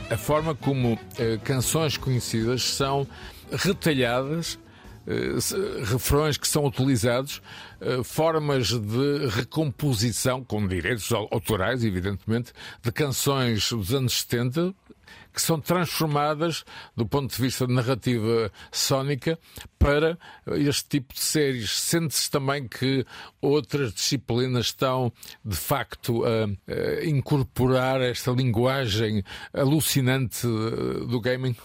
a 0.09 0.17
forma 0.17 0.53
como 0.53 0.93
uh, 0.93 0.99
canções 1.43 1.95
conhecidas 1.97 2.63
são 2.63 3.07
retalhadas 3.51 4.59
eh, 5.09 5.83
refrões 5.85 6.38
que 6.38 6.47
são 6.47 6.65
utilizados, 6.65 7.41
eh, 7.81 8.03
formas 8.03 8.67
de 8.67 9.27
recomposição, 9.29 10.43
com 10.43 10.67
direitos 10.67 11.12
autorais, 11.12 11.83
evidentemente, 11.83 12.53
de 12.83 12.91
canções 12.91 13.71
dos 13.71 13.91
anos 13.91 14.19
70, 14.21 14.71
que 15.33 15.41
são 15.41 15.59
transformadas 15.59 16.63
do 16.95 17.07
ponto 17.07 17.35
de 17.35 17.41
vista 17.41 17.65
de 17.65 17.73
narrativa 17.73 18.51
sónica 18.71 19.39
para 19.79 20.17
este 20.57 20.88
tipo 20.89 21.13
de 21.13 21.19
séries. 21.19 21.71
Sente-se 21.71 22.29
também 22.29 22.67
que 22.67 23.03
outras 23.41 23.93
disciplinas 23.93 24.67
estão, 24.67 25.12
de 25.43 25.55
facto, 25.55 26.23
a, 26.23 26.45
a 26.71 27.05
incorporar 27.05 27.99
esta 28.01 28.31
linguagem 28.31 29.23
alucinante 29.53 30.45
eh, 30.45 31.07
do 31.07 31.19
gaming? 31.19 31.55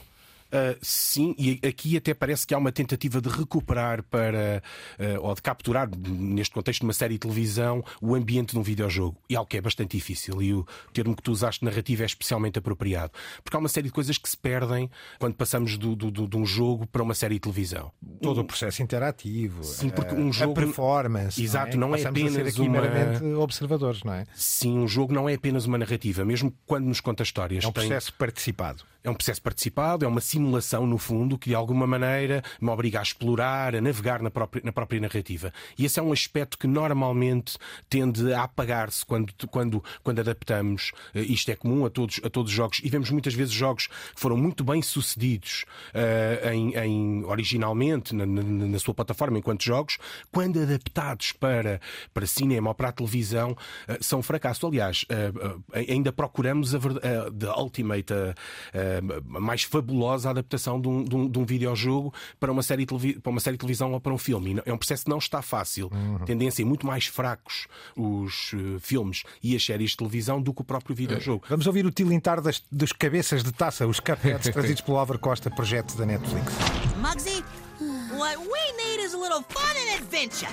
Uh, 0.55 0.79
sim, 0.81 1.35
e 1.37 1.59
aqui 1.67 1.97
até 1.97 2.15
parece 2.15 2.47
que 2.47 2.55
há 2.55 2.59
uma 2.59 2.71
tentativa 2.71 3.21
de 3.21 3.29
recuperar 3.29 4.05
para, 4.05 4.63
uh, 5.01 5.27
ou 5.27 5.35
de 5.35 5.43
capturar, 5.43 5.89
neste 6.09 6.55
contexto 6.55 6.81
de 6.81 6.87
uma 6.87 6.93
série 6.93 7.15
de 7.15 7.19
televisão, 7.19 7.85
o 8.01 8.15
ambiente 8.15 8.53
de 8.53 8.59
um 8.59 8.63
videojogo. 8.63 9.19
E 9.29 9.35
algo 9.35 9.51
que 9.51 9.57
é 9.57 9.61
bastante 9.61 9.97
difícil. 9.97 10.41
E 10.41 10.55
o 10.55 10.65
termo 10.93 11.17
que 11.17 11.23
tu 11.23 11.33
usaste, 11.33 11.65
narrativa, 11.65 12.05
é 12.05 12.07
especialmente 12.07 12.57
apropriado. 12.57 13.13
Porque 13.43 13.57
há 13.57 13.59
uma 13.59 13.69
série 13.69 13.89
de 13.89 13.93
coisas 13.93 14.17
que 14.17 14.29
se 14.29 14.37
perdem 14.37 14.89
quando 15.19 15.35
passamos 15.35 15.77
do, 15.77 15.97
do, 15.97 16.09
do 16.09 16.29
de 16.29 16.37
um 16.37 16.47
jogo 16.47 16.87
para 16.87 17.03
uma 17.03 17.15
série 17.15 17.35
de 17.35 17.41
televisão. 17.41 17.91
Todo 18.23 18.41
o 18.43 18.45
processo 18.45 18.81
interativo. 18.81 19.65
Sim, 19.65 19.91
porque 19.91 20.15
um 20.15 20.33
jogo. 20.33 20.53
A 20.53 20.55
performance. 20.55 21.43
Exato, 21.43 21.77
não 21.77 21.89
é, 21.97 22.01
não 22.01 22.07
é 22.07 22.09
apenas 22.09 22.59
uma. 22.59 22.71
meramente 22.71 23.25
observadores, 23.25 24.05
não 24.05 24.15
é? 24.15 24.25
Sim, 24.35 24.79
um 24.79 24.87
jogo 24.87 25.13
não 25.13 25.29
é 25.29 25.35
apenas 25.35 25.67
uma 25.67 25.79
narrativa, 25.79 26.25
mesmo 26.25 26.55
quando 26.65 26.85
nos 26.85 27.01
conta 27.01 27.25
histórias. 27.25 27.65
É 27.65 27.69
um 27.69 27.73
processo 27.73 28.13
tem... 28.13 28.19
participado. 28.19 28.85
É 29.05 29.11
um 29.11 29.15
processo 29.15 29.43
participado, 29.43 30.07
é 30.07 30.09
uma 30.09 30.23
simulação, 30.23 30.87
no 30.87 30.97
fundo, 30.97 31.37
que 31.37 31.51
de 31.51 31.55
alguma 31.55 31.87
maneira 31.87 32.43
me 32.59 32.71
obriga 32.71 33.01
a 33.01 33.03
explorar, 33.03 33.77
a 33.77 33.81
navegar 33.83 34.23
na 34.23 34.31
própria, 34.31 34.63
na 34.65 34.73
própria 34.73 34.99
narrativa. 34.99 35.53
E 35.77 35.85
esse 35.85 36.01
é 36.01 36.03
um 36.03 36.11
aspecto 36.11 36.57
que 36.57 36.67
normalmente 36.67 37.59
tende 37.91 38.33
a 38.33 38.45
apagar-se 38.45 39.05
quando, 39.05 39.31
quando, 39.51 39.85
quando 40.03 40.21
adaptamos. 40.21 40.93
Eh, 41.15 41.21
isto 41.21 41.51
é 41.51 41.55
comum 41.55 41.85
a 41.85 41.91
todos, 41.91 42.19
a 42.25 42.31
todos 42.31 42.51
os 42.51 42.57
jogos. 42.57 42.81
E 42.83 42.89
vemos 42.89 43.11
muitas 43.11 43.35
vezes 43.35 43.53
jogos 43.53 43.89
que 43.89 44.19
foram 44.19 44.39
muito 44.39 44.65
bem 44.65 44.81
sucedidos 44.81 45.67
uh, 45.93 46.49
em, 46.49 46.75
em, 46.75 47.25
originalmente 47.25 48.15
na, 48.15 48.25
na, 48.25 48.43
na, 48.43 48.79
sua 48.79 48.95
plataforma 48.95 49.37
enquanto 49.39 49.65
jogos, 49.65 49.99
quando 50.33 50.63
adaptados 50.63 51.33
para, 51.33 51.79
para 52.15 52.27
cinema 52.27 52.71
ou 52.71 52.75
para 52.75 52.89
a 52.89 52.93
televisão, 52.93 53.51
uh, 53.53 54.03
são 54.03 54.23
fracasso. 54.23 54.67
Aliás, 54.67 55.05
uh, 55.11 55.63
ainda 55.75 56.11
procuramos 56.11 56.75
a, 56.75 56.79
a 56.79 57.31
the 57.31 57.51
ultimate 57.55 58.15
mais 59.01 59.63
fabulosa 59.63 60.31
adaptação 60.31 60.81
de 60.81 60.89
um, 60.89 61.05
de 61.05 61.17
um, 61.17 61.29
de 61.29 61.39
um 61.39 61.45
videojogo 61.45 62.13
para 62.39 62.53
uma, 62.53 62.63
série 62.63 62.87
para 62.87 63.31
uma 63.31 63.41
série 63.41 63.57
de 63.57 63.61
televisão 63.61 63.93
ou 63.93 64.01
para 64.01 64.13
um 64.13 64.19
filme. 64.19 64.61
É 64.65 64.73
um 64.73 64.79
processo 64.79 65.05
que 65.05 65.11
não 65.11 65.19
está 65.19 65.43
fácil. 65.43 65.91
Uhum. 65.93 66.19
Tendência 66.25 66.63
em 66.63 66.65
muito 66.65 66.87
mais 66.87 67.07
fracos 67.07 67.67
os 67.97 68.53
uh, 68.53 68.81
filmes 68.81 69.23
e 69.43 69.55
as 69.55 69.65
séries 69.65 69.91
de 69.91 69.97
televisão 69.97 70.41
do 70.41 70.53
que 70.53 70.63
o 70.63 70.65
próprio 70.65 70.95
videojogo. 70.95 71.45
Vamos 71.49 71.67
ouvir 71.67 71.87
o 71.87 71.91
tilintar 71.91 72.41
das, 72.41 72.63
dos 72.71 72.93
cabeças 72.93 73.43
de 73.43 73.53
taça, 73.53 73.87
os 73.87 74.01
cupheads 74.01 74.49
trazidos 74.53 74.81
pelo 74.81 74.99
Álvaro 74.99 75.19
Costa, 75.19 75.51
projeto 75.51 75.97
da 75.97 76.07
Netflix. 76.07 76.53
Muggsy, 77.01 77.43
what 78.17 78.39
we 78.39 78.73
need 78.77 79.05
is 79.05 79.15
a 79.15 79.19
little 79.19 79.43
fun 79.49 79.77
and 79.77 80.01
adventure. 80.01 80.53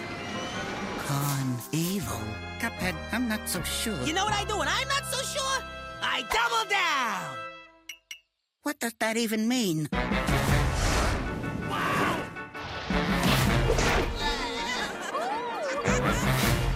Con 1.07 1.57
evil. 1.71 2.19
Cuphead, 2.59 2.95
I'm 3.11 3.27
not 3.27 3.47
so 3.47 3.61
sure. 3.63 3.99
You 4.05 4.13
know 4.13 4.23
what 4.23 4.33
I 4.33 4.45
do 4.45 4.57
when 4.57 4.67
I'm 4.67 4.87
not 4.87 5.05
so 5.05 5.17
sure? 5.23 5.63
I 6.01 6.21
double 6.29 6.69
down! 6.69 7.50
What 8.63 8.79
does 8.79 8.93
that 8.99 9.17
even 9.17 9.47
mean? 9.47 9.89
Wow! 9.91 10.07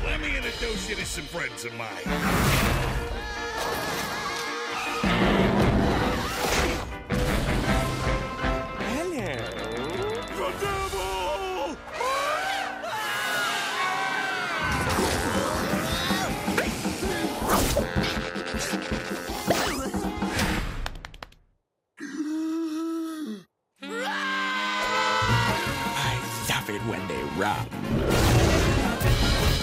Let 0.03 0.19
me 0.19 0.35
introduce 0.35 0.89
you 0.89 0.95
to 0.95 1.05
some 1.05 1.25
friends 1.25 1.63
of 1.63 1.75
mine. 1.75 2.01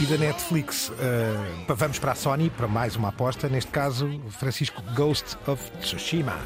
E 0.01 0.07
da 0.07 0.17
Netflix, 0.17 0.89
uh, 0.89 1.75
vamos 1.75 1.99
para 1.99 2.13
a 2.13 2.15
Sony, 2.15 2.51
para 2.51 2.67
mais 2.67 2.97
uma 2.97 3.09
aposta, 3.09 3.49
neste 3.49 3.71
caso, 3.71 4.21
Francisco 4.31 4.83
Ghost 4.95 5.37
of 5.47 5.71
Tsushima 5.81 6.39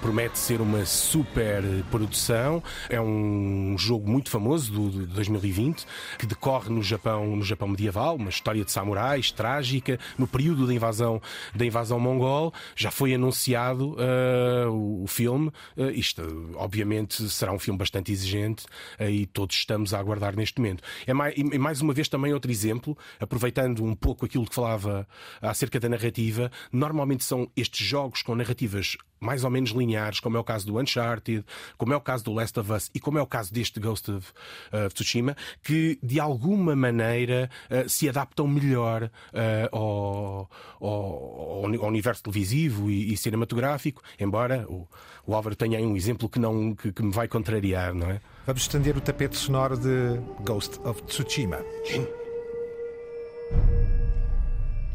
promete 0.00 0.38
ser 0.38 0.60
uma 0.60 0.84
super 0.86 1.62
produção. 1.90 2.62
É 2.88 3.00
um 3.00 3.76
jogo 3.78 4.08
muito 4.08 4.30
famoso 4.30 4.72
do, 4.72 4.90
de 4.90 5.14
2020 5.14 5.86
que 6.18 6.26
decorre 6.26 6.70
no 6.70 6.82
Japão, 6.82 7.36
no 7.36 7.44
Japão 7.44 7.68
medieval, 7.68 8.16
uma 8.16 8.30
história 8.30 8.64
de 8.64 8.72
samurais 8.72 9.30
trágica 9.30 9.98
no 10.18 10.26
período 10.26 10.66
da 10.66 10.74
invasão 10.74 11.20
da 11.54 11.64
invasão 11.64 12.00
mongol. 12.00 12.52
Já 12.74 12.90
foi 12.90 13.14
anunciado 13.14 13.94
uh, 13.94 14.70
o, 14.70 15.04
o, 15.04 15.06
filme. 15.06 15.48
Uh, 15.76 15.90
isto, 15.90 16.22
obviamente, 16.56 17.28
será 17.28 17.52
um 17.52 17.58
filme 17.58 17.78
bastante 17.78 18.10
exigente 18.10 18.64
uh, 18.98 19.04
e 19.04 19.26
todos 19.26 19.56
estamos 19.56 19.92
a 19.92 19.98
aguardar 19.98 20.34
neste 20.34 20.58
momento. 20.58 20.82
É 21.06 21.12
mais, 21.12 21.34
e 21.36 21.58
mais 21.58 21.80
uma 21.80 21.92
vez 21.92 22.08
também 22.08 22.32
outro 22.32 22.50
exemplo, 22.50 22.96
aproveitando 23.18 23.84
um 23.84 23.94
pouco 23.94 24.24
aquilo 24.24 24.46
que 24.46 24.54
falava 24.54 25.06
acerca 25.42 25.78
da 25.78 25.88
narrativa. 25.88 26.50
Normalmente 26.72 27.24
são 27.24 27.50
estes 27.56 27.86
jogos 27.86 28.22
com 28.22 28.34
narrativas 28.34 28.96
mais 29.20 29.44
ou 29.44 29.50
menos 29.50 29.70
lineares, 29.70 30.18
como 30.18 30.36
é 30.36 30.40
o 30.40 30.44
caso 30.44 30.66
do 30.66 30.78
Uncharted, 30.78 31.44
como 31.76 31.92
é 31.92 31.96
o 31.96 32.00
caso 32.00 32.24
do 32.24 32.32
Last 32.32 32.58
of 32.58 32.72
Us 32.72 32.90
e 32.94 32.98
como 32.98 33.18
é 33.18 33.22
o 33.22 33.26
caso 33.26 33.52
deste 33.52 33.78
Ghost 33.78 34.10
of 34.10 34.32
uh, 34.72 34.88
Tsushima, 34.88 35.36
que 35.62 35.98
de 36.02 36.18
alguma 36.18 36.74
maneira 36.74 37.50
uh, 37.70 37.88
se 37.88 38.08
adaptam 38.08 38.48
melhor 38.48 39.04
uh, 39.04 39.76
ao, 39.76 40.50
ao, 40.80 41.64
ao, 41.64 41.88
universo 41.88 42.22
televisivo 42.22 42.90
e, 42.90 43.12
e 43.12 43.16
cinematográfico, 43.16 44.02
embora 44.18 44.64
o, 44.68 44.88
o, 45.26 45.34
Álvaro 45.34 45.54
tenha 45.54 45.78
aí 45.78 45.84
um 45.84 45.96
exemplo 45.96 46.28
que, 46.28 46.38
não, 46.38 46.74
que, 46.74 46.90
que 46.90 47.02
me 47.02 47.12
vai 47.12 47.28
contrariar, 47.28 47.94
não 47.94 48.10
é? 48.10 48.20
Vamos 48.46 48.62
estender 48.62 48.96
o 48.96 49.00
tapete 49.00 49.36
sonoro 49.36 49.76
de 49.76 50.18
Ghost 50.44 50.80
of 50.84 51.02
Tsushima. 51.02 51.58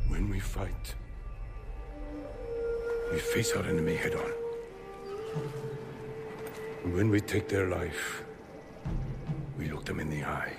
When 0.10 0.30
we 0.32 0.40
fight. 0.40 1.05
We 3.12 3.20
face 3.20 3.54
our 3.54 3.64
enemy 3.64 3.96
head 3.96 4.16
on. 4.16 4.32
And 6.84 6.94
when 6.94 7.10
we 7.10 7.22
take 7.22 7.48
their 7.48 7.68
life, 7.68 8.24
we 9.58 9.70
look 9.70 9.86
them 9.86 10.00
in 10.00 10.10
the 10.10 10.24
eye 10.24 10.54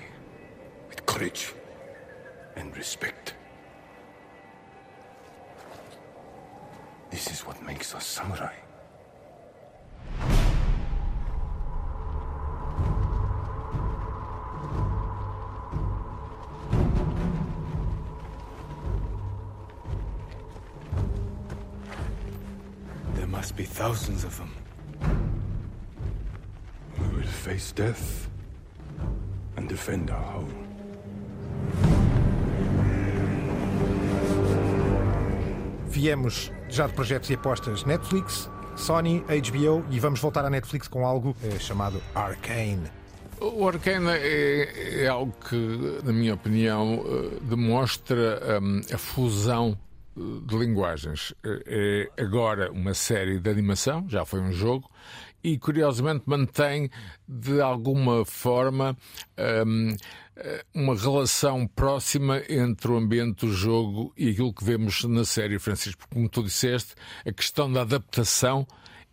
with 0.89 1.05
courage 1.07 1.53
and 2.57 2.77
respect. 2.77 3.35
This 7.11 7.31
is 7.31 7.41
what 7.41 7.63
makes 7.63 7.95
us 7.95 8.07
samurai. 8.07 8.55
Must 23.37 23.55
be 23.55 23.65
thousands 23.65 24.25
of 24.25 24.35
them. 24.39 24.51
We 26.99 27.07
will 27.17 27.27
face 27.27 27.71
death 27.71 28.31
and 29.57 29.69
defend 29.69 30.11
our 30.11 30.25
home. 30.35 30.55
Viemos 35.89 36.51
já 36.69 36.87
de 36.87 36.95
projetos 36.95 37.29
e 37.31 37.35
apostas 37.35 37.85
Netflix, 37.85 38.49
Sony, 38.75 39.21
HBO 39.21 39.85
e 39.91 40.01
vamos 40.01 40.21
voltar 40.21 40.45
à 40.45 40.51
Netflix 40.51 40.89
com 40.89 41.07
algo 41.07 41.37
é, 41.43 41.59
chamado 41.59 42.03
Arcane. 42.15 42.91
O 43.39 43.69
Arcane 43.69 44.09
é, 44.13 45.03
é, 45.05 45.09
algo 45.09 45.35
que, 45.49 46.01
na 46.03 46.13
minha 46.13 46.33
opinião, 46.33 47.05
eh, 47.05 47.39
demonstra 47.43 48.61
um, 48.63 48.81
a 48.91 48.97
fusão 48.97 49.77
de 50.17 50.57
linguagens. 50.57 51.35
É 51.45 52.11
agora 52.19 52.73
uma 52.73 52.95
série 52.95 53.39
de 53.39 53.51
animação, 53.51 54.09
já 54.09 54.25
foi 54.25 54.41
um 54.41 54.53
jogo, 54.53 54.91
e 55.45 55.59
curiosamente 55.59 56.25
mantém 56.27 56.91
de 57.29 57.61
alguma 57.61 58.25
forma 58.25 58.97
um, 59.63 59.95
uma 60.75 60.97
relação 60.97 61.67
próxima 61.69 62.43
entre 62.49 62.91
o 62.91 62.97
ambiente 62.97 63.47
do 63.47 63.53
jogo 63.53 64.13
e 64.17 64.31
aquilo 64.31 64.53
que 64.53 64.65
vemos 64.65 65.05
na 65.05 65.25
série, 65.25 65.59
Francisco. 65.59 66.03
Como 66.13 66.29
tu 66.29 66.43
disseste, 66.43 66.95
a 67.25 67.33
questão 67.33 67.71
da 67.73 67.83
adaptação 67.83 68.67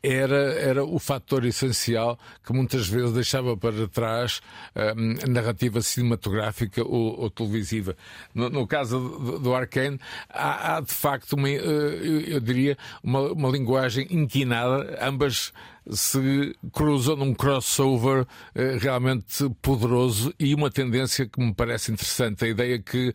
era, 0.04 0.54
era 0.60 0.84
o 0.84 1.00
fator 1.00 1.46
essencial 1.46 2.20
que 2.46 2.52
muitas 2.52 2.88
vezes 2.88 3.14
deixava 3.14 3.56
para 3.56 3.88
trás 3.88 4.42
um, 4.76 5.16
a 5.24 5.28
narrativa 5.28 5.82
cinematográfica 5.82 6.84
ou, 6.84 7.22
ou 7.22 7.30
televisiva. 7.30 7.96
No, 8.36 8.50
no, 8.50 8.68
caso 8.68 9.00
do, 9.00 9.40
do 9.40 9.56
Arkane, 9.56 9.98
há, 10.30 10.76
há, 10.76 10.82
de 10.82 10.94
facto, 10.94 11.34
uma, 11.34 11.50
eu, 11.50 12.22
eu 12.22 12.40
diria, 12.42 12.78
uma, 13.02 13.32
uma 13.32 13.50
linguagem 13.50 14.06
inquinada, 14.12 15.00
ambas 15.02 15.54
se 15.90 16.56
cruzam 16.72 17.16
num 17.16 17.34
crossover 17.34 18.26
eh, 18.56 18.78
realmente 18.80 19.50
poderoso 19.62 20.34
e 20.40 20.56
uma 20.56 20.72
tendência 20.72 21.28
que 21.28 21.40
me 21.40 21.54
parece 21.54 21.92
interessante. 21.92 22.46
A 22.46 22.48
ideia 22.48 22.80
que 22.80 23.14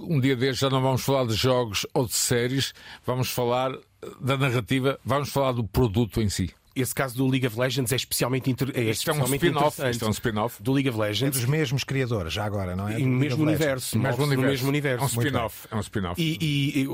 um 0.00 0.20
dia 0.20 0.36
destes 0.36 0.58
já 0.60 0.70
não 0.70 0.80
vamos 0.80 1.02
falar 1.02 1.26
de 1.26 1.34
jogos 1.34 1.86
ou 1.94 2.06
de 2.06 2.14
séries, 2.14 2.72
vamos 3.04 3.30
falar 3.30 3.72
da 4.20 4.36
narrativa, 4.36 4.98
vamos 5.04 5.30
falar 5.30 5.52
do 5.52 5.64
produto 5.64 6.20
em 6.20 6.28
si 6.28 6.54
esse 6.80 6.94
caso 6.94 7.16
do 7.16 7.26
League 7.26 7.46
of 7.46 7.58
Legends 7.58 7.92
é 7.92 7.96
especialmente, 7.96 8.50
inter... 8.50 8.70
é 8.74 8.82
especialmente 8.82 9.44
é 9.44 9.48
um 9.48 9.50
interessante. 9.50 9.90
Isto 9.92 10.04
é 10.04 10.08
um 10.08 10.12
spin-off 10.12 10.62
do 10.62 10.72
League 10.72 10.88
of 10.88 10.98
Legends. 10.98 11.36
É 11.36 11.40
dos 11.40 11.48
mesmos 11.48 11.84
criadores, 11.84 12.32
já 12.32 12.44
agora, 12.44 12.76
não 12.76 12.88
é? 12.88 13.00
E 13.00 13.04
no 13.04 13.16
mesmo 13.16 13.42
universo, 13.42 13.98
mesmo 13.98 14.24
universo. 14.24 14.42
no 14.42 14.50
mesmo 14.50 14.68
universo. 14.68 15.02
É 15.02 15.06
um 15.06 15.08
spin-off. 15.08 15.68
É 15.70 15.76
um 15.76 15.80
spin-off. 15.80 16.22
E, 16.22 16.38
e, 16.40 16.82
e, 16.82 16.86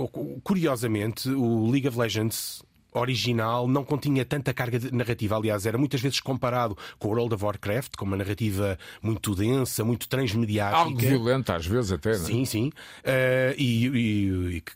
curiosamente, 0.42 1.28
o 1.28 1.70
League 1.70 1.86
of 1.86 1.98
Legends 1.98 2.62
original 2.94 3.66
não 3.68 3.84
continha 3.84 4.24
tanta 4.24 4.54
carga 4.54 4.78
narrativa. 4.92 5.36
Aliás, 5.36 5.66
era 5.66 5.76
muitas 5.76 6.00
vezes 6.00 6.20
comparado 6.20 6.76
com 6.98 7.08
o 7.08 7.10
World 7.10 7.34
of 7.34 7.44
Warcraft, 7.44 7.96
com 7.96 8.04
uma 8.04 8.16
narrativa 8.16 8.78
muito 9.02 9.34
densa, 9.34 9.84
muito 9.84 10.08
transmediática. 10.08 10.78
Algo 10.78 10.98
violenta, 10.98 11.56
às 11.56 11.66
vezes 11.66 11.92
até, 11.92 12.16
não 12.16 12.16
é? 12.16 12.26
Sim, 12.26 12.44
sim. 12.44 12.68
Uh, 12.68 13.54
e, 13.58 13.86
e, 13.86 14.56
e 14.56 14.60
que, 14.60 14.72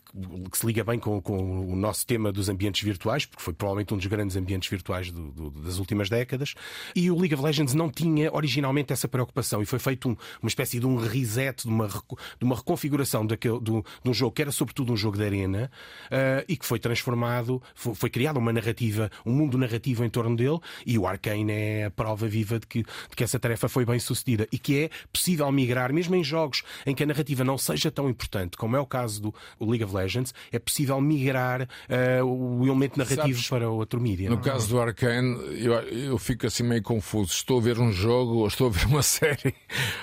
que, 0.51 0.57
se 0.57 0.65
liga 0.65 0.83
bem 0.83 0.99
com, 0.99 1.21
com, 1.21 1.71
o 1.71 1.75
nosso 1.75 2.05
tema 2.05 2.31
dos 2.31 2.49
ambientes 2.49 2.83
virtuais, 2.83 3.25
porque 3.25 3.41
foi 3.41 3.53
provavelmente 3.53 3.93
um 3.93 3.97
dos 3.97 4.05
grandes 4.05 4.35
ambientes 4.35 4.69
virtuais 4.69 5.11
do, 5.11 5.31
do, 5.31 5.49
das 5.61 5.77
últimas 5.79 6.09
décadas. 6.09 6.53
E 6.95 7.09
o 7.09 7.17
League 7.17 7.33
of 7.33 7.43
Legends 7.43 7.73
não 7.73 7.89
tinha 7.89 8.33
originalmente 8.33 8.91
essa 8.91 9.07
preocupação 9.07 9.61
e 9.61 9.65
foi 9.65 9.79
feito 9.79 10.09
um, 10.09 10.15
uma 10.41 10.49
espécie 10.49 10.79
de 10.79 10.85
um 10.85 10.97
reset, 10.97 11.63
de 11.63 11.69
uma, 11.69 11.87
de 11.87 12.43
uma 12.43 12.55
reconfiguração 12.55 13.25
daquele, 13.25 13.59
do, 13.59 13.85
de 14.03 14.09
um 14.09 14.13
jogo 14.13 14.33
que 14.33 14.41
era 14.41 14.51
sobretudo 14.51 14.91
um 14.91 14.97
jogo 14.97 15.17
de 15.17 15.23
arena 15.23 15.71
uh, 16.05 16.43
e 16.47 16.57
que 16.57 16.65
foi 16.65 16.79
transformado, 16.79 17.61
foi, 17.73 17.95
foi 18.09 18.11
criada 18.11 18.39
uma 18.39 18.51
narrativa, 18.51 19.11
um 19.25 19.31
mundo 19.31 19.57
narrativo 19.57 20.03
em 20.03 20.09
torno 20.09 20.35
dele 20.35 20.59
e 20.85 20.97
o 20.97 21.05
Arkane 21.05 21.51
é 21.51 21.85
a 21.85 21.91
prova 21.91 22.27
viva 22.27 22.59
de 22.59 22.65
que, 22.65 22.81
de 22.81 23.15
que 23.15 23.23
essa 23.23 23.39
tarefa 23.39 23.69
foi 23.69 23.85
bem 23.85 23.99
sucedida 23.99 24.47
e 24.51 24.57
que 24.57 24.83
é 24.83 24.89
possível 25.13 25.49
migrar, 25.51 25.93
mesmo 25.93 26.15
em 26.15 26.23
jogos 26.23 26.63
em 26.85 26.95
que 26.95 27.03
a 27.03 27.05
narrativa 27.05 27.43
não 27.43 27.57
seja 27.57 27.91
tão 27.91 28.09
importante, 28.09 28.57
como 28.57 28.75
é 28.75 28.79
o 28.79 28.85
caso 28.85 29.21
do 29.21 29.33
League 29.61 29.83
of 29.83 29.95
Legends, 29.95 30.33
é 30.51 30.57
possível 30.57 30.99
migrar 30.99 31.61
uh, 31.63 32.25
o 32.25 32.65
elemento 32.65 32.97
narrativo 32.97 33.21
Sabes, 33.21 33.49
para 33.49 33.69
outro 33.69 34.01
mídia. 34.01 34.29
No 34.29 34.37
não? 34.37 34.41
É? 34.41 34.45
caso 34.45 34.69
do 34.69 34.81
Arkane, 34.81 35.37
eu, 35.63 35.73
eu 35.73 36.17
fico 36.17 36.47
assim 36.47 36.63
meio 36.63 36.81
confuso. 36.81 37.31
Estou 37.31 37.59
a 37.59 37.61
ver 37.61 37.79
um 37.79 37.91
jogo 37.91 38.37
ou 38.37 38.47
estou 38.47 38.67
a 38.67 38.69
ver 38.71 38.85
uma 38.87 39.03
série? 39.03 39.53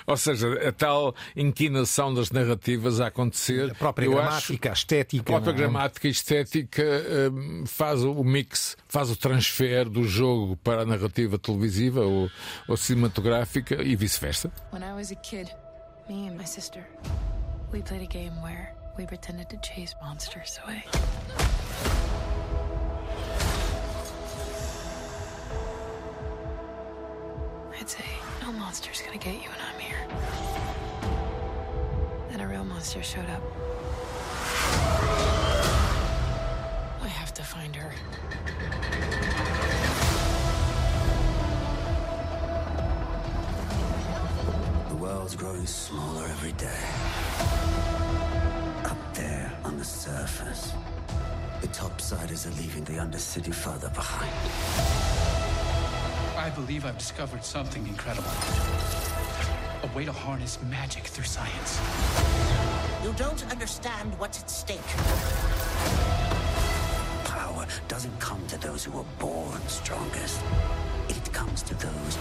ou 0.07 0.17
seja, 0.17 0.69
a 0.69 0.73
tal 0.73 1.15
inclinação 1.35 2.15
das 2.15 2.31
narrativas 2.31 3.01
a 3.01 3.09
acontecer. 3.09 3.71
A 3.73 3.75
própria 3.75 4.09
gramática, 4.09 4.71
acho, 4.71 4.79
a 4.79 4.81
estética. 4.81 5.23
A 5.23 5.25
própria 5.25 5.51
é? 5.51 5.55
gramática 5.55 6.07
e 6.07 6.11
estética 6.11 6.83
uh, 6.83 7.67
faz 7.67 7.96
faz 7.97 8.05
o 8.05 8.23
mix, 8.23 8.77
faz 8.89 9.11
o 9.11 9.17
transfer 9.17 9.89
do 9.89 10.05
jogo 10.05 10.57
para 10.57 10.83
a 10.83 10.85
narrativa 10.85 11.39
televisiva 11.39 12.03
ou, 12.03 12.31
ou 12.69 12.77
cinematográfica 12.77 13.83
e 13.83 13.97
vice-versa. 13.97 14.53
When 14.71 14.83
I 14.83 14.93
was 14.93 15.11
a 15.11 15.15
kid, 15.15 15.51
me 16.09 16.29
and 16.29 16.37
my 16.37 16.45
sister, 16.45 16.85
we 17.73 17.81
played 17.81 18.03
a 18.03 18.07
game 18.07 18.35
where 18.43 18.75
we 18.99 19.07
pretended 19.07 19.49
to 19.49 19.57
chase 19.59 19.95
monsters 20.03 20.59
away. 20.65 20.85
I'd 27.81 27.89
say, 27.89 28.05
no 28.43 28.53
monster's 28.53 29.01
gonna 29.01 29.19
get 29.19 29.35
you 29.35 29.49
when 29.49 29.61
I'm 29.61 29.81
here. 29.81 30.07
Then 32.31 32.41
a 32.41 32.49
real 32.49 32.65
monster 32.65 33.03
showed 33.03 33.31
up. 33.31 33.66
To 37.37 37.45
find 37.45 37.77
her. 37.77 37.93
The 44.89 44.95
world's 44.95 45.37
growing 45.37 45.67
smaller 45.67 46.25
every 46.25 46.53
day. 46.53 46.81
Up 48.91 49.15
there 49.15 49.53
on 49.65 49.77
the 49.77 49.85
surface, 49.85 50.73
the 51.61 51.69
topsiders 51.69 52.47
are 52.47 52.57
leaving 52.63 52.85
the 52.85 52.95
undercity 52.95 53.53
further 53.53 53.91
behind. 53.91 54.33
I 56.39 56.49
believe 56.55 56.87
I've 56.87 56.97
discovered 56.97 57.45
something 57.45 57.87
incredible. 57.87 58.31
A 59.83 59.95
way 59.95 60.07
to 60.07 60.13
harness 60.13 60.59
magic 60.71 61.05
through 61.05 61.25
science. 61.25 61.81
You 63.05 63.13
don't 63.13 63.45
understand 63.53 64.19
what's 64.19 64.41
at 64.41 64.49
stake 64.49 66.26
doesn't 67.89 68.19
come 68.21 68.45
to 68.49 68.59
those 68.59 68.85
who 68.85 68.99
are 68.99 69.05
born 69.19 69.61
strongest. 69.69 70.41
It 71.09 71.33
comes 71.33 71.63
to 71.63 71.75
those 71.75 72.17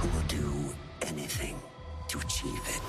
who 0.00 0.08
will 0.08 0.26
do 0.28 0.74
anything 1.02 1.60
to 2.08 2.18
achieve 2.18 2.60
it. 2.68 2.82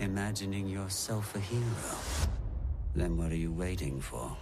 Imagining 0.00 0.68
yourself 0.68 1.34
a 1.34 1.40
hero. 1.40 1.96
Then 2.94 3.16
what 3.16 3.32
are 3.32 3.36
you 3.36 3.52
waiting 3.52 4.00
for? 4.00 4.36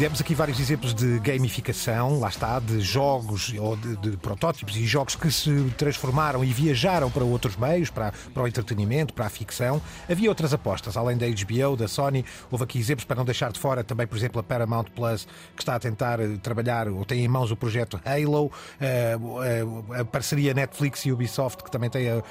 Demos 0.00 0.18
aqui 0.18 0.34
vários 0.34 0.58
exemplos 0.58 0.94
de 0.94 1.18
gamificação, 1.18 2.18
lá 2.18 2.30
está, 2.30 2.58
de 2.58 2.80
jogos 2.80 3.52
ou 3.58 3.76
de, 3.76 3.96
de, 3.96 4.16
protótipos 4.16 4.74
e 4.74 4.86
jogos 4.86 5.14
que 5.14 5.30
se 5.30 5.50
transformaram 5.76 6.42
e 6.42 6.46
viajaram 6.46 7.10
para 7.10 7.22
outros 7.22 7.54
meios, 7.54 7.90
para, 7.90 8.10
para 8.32 8.42
o 8.42 8.48
entretenimento, 8.48 9.12
para 9.12 9.26
a 9.26 9.28
ficção. 9.28 9.78
Havia 10.10 10.30
outras 10.30 10.54
apostas, 10.54 10.96
além 10.96 11.18
da 11.18 11.26
HBO, 11.26 11.76
da 11.76 11.86
Sony. 11.86 12.24
Houve 12.50 12.64
aqui 12.64 12.78
exemplos 12.78 13.04
para 13.04 13.16
não 13.16 13.26
deixar 13.26 13.52
de 13.52 13.60
fora 13.60 13.84
também, 13.84 14.06
por 14.06 14.16
exemplo, 14.16 14.40
a 14.40 14.42
Paramount 14.42 14.84
Plus, 14.96 15.28
que 15.54 15.60
está 15.60 15.74
a 15.74 15.78
tentar 15.78 16.18
eh, 16.18 16.38
trabalhar 16.42 16.88
ou 16.88 17.04
tem 17.04 17.22
em 17.22 17.28
mãos 17.28 17.50
o 17.50 17.56
projeto 17.56 18.00
Halo, 18.02 18.50
a, 18.80 18.84
eh, 18.86 20.00
a, 20.00 20.04
parceria 20.06 20.54
Netflix 20.54 21.04
e 21.04 21.12
Ubisoft, 21.12 21.62
que 21.62 21.70
também 21.70 21.90
tem 21.90 22.08
a, 22.08 22.22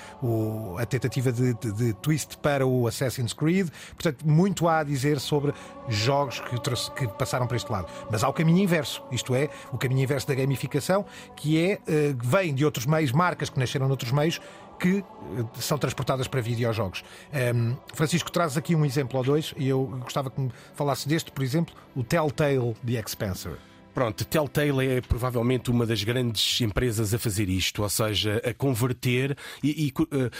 a 0.81 0.85
tentativa 0.87 1.31
de, 1.31 1.53
de, 1.53 1.71
de 1.71 1.93
twist 1.93 2.35
para 2.39 2.65
o 2.65 2.87
Assassin's 2.87 3.31
Creed. 3.31 3.69
Portanto, 3.93 4.27
muito 4.27 4.67
há 4.67 4.79
a 4.79 4.83
dizer 4.83 5.19
sobre 5.19 5.53
jogos 5.87 6.39
que, 6.39 6.59
que 6.95 7.07
passaram 7.13 7.45
para 7.45 7.58
este 7.59 7.71
lado. 7.71 7.87
Mas 8.09 8.23
há 8.23 8.29
o 8.29 8.33
caminho 8.33 8.59
inverso, 8.59 9.03
isto 9.11 9.35
é, 9.35 9.49
o 9.71 9.77
caminho 9.77 10.01
inverso 10.01 10.27
da 10.27 10.35
gamificação, 10.35 11.05
que 11.35 11.59
é, 11.59 11.79
eh, 11.87 12.15
vem 12.17 12.53
de 12.53 12.65
outros 12.65 12.85
meios, 12.85 13.11
marcas 13.11 13.49
que 13.49 13.59
nasceram 13.59 13.87
noutros 13.87 14.11
meios, 14.11 14.41
que 14.79 14.99
eh, 14.99 15.45
são 15.55 15.77
transportadas 15.77 16.27
para 16.27 16.41
videojogos. 16.41 17.03
Um, 17.31 17.37
ehm, 17.37 17.77
Francisco, 17.93 18.31
traz 18.31 18.57
aqui 18.57 18.75
um 18.75 18.85
exemplo 18.85 19.17
ou 19.17 19.23
dois, 19.23 19.53
e 19.57 19.67
eu 19.67 19.85
gostava 20.03 20.29
que 20.29 20.39
me 20.39 20.51
falasse 20.73 21.07
deste, 21.07 21.31
por 21.31 21.43
exemplo, 21.43 21.75
o 21.95 22.03
Telltale 22.03 22.73
The 22.85 22.93
Expanser. 22.93 23.68
Pronto, 23.93 24.23
Telltale 24.25 24.87
é 24.87 25.01
provavelmente 25.01 25.69
uma 25.69 25.85
das 25.85 26.03
grandes 26.03 26.61
empresas 26.61 27.13
a 27.13 27.19
fazer 27.19 27.49
isto, 27.49 27.81
ou 27.81 27.89
seja, 27.89 28.41
a 28.45 28.53
converter 28.53 29.35
e, 29.63 29.87
e, 29.87 29.93
uh, 30.01 30.31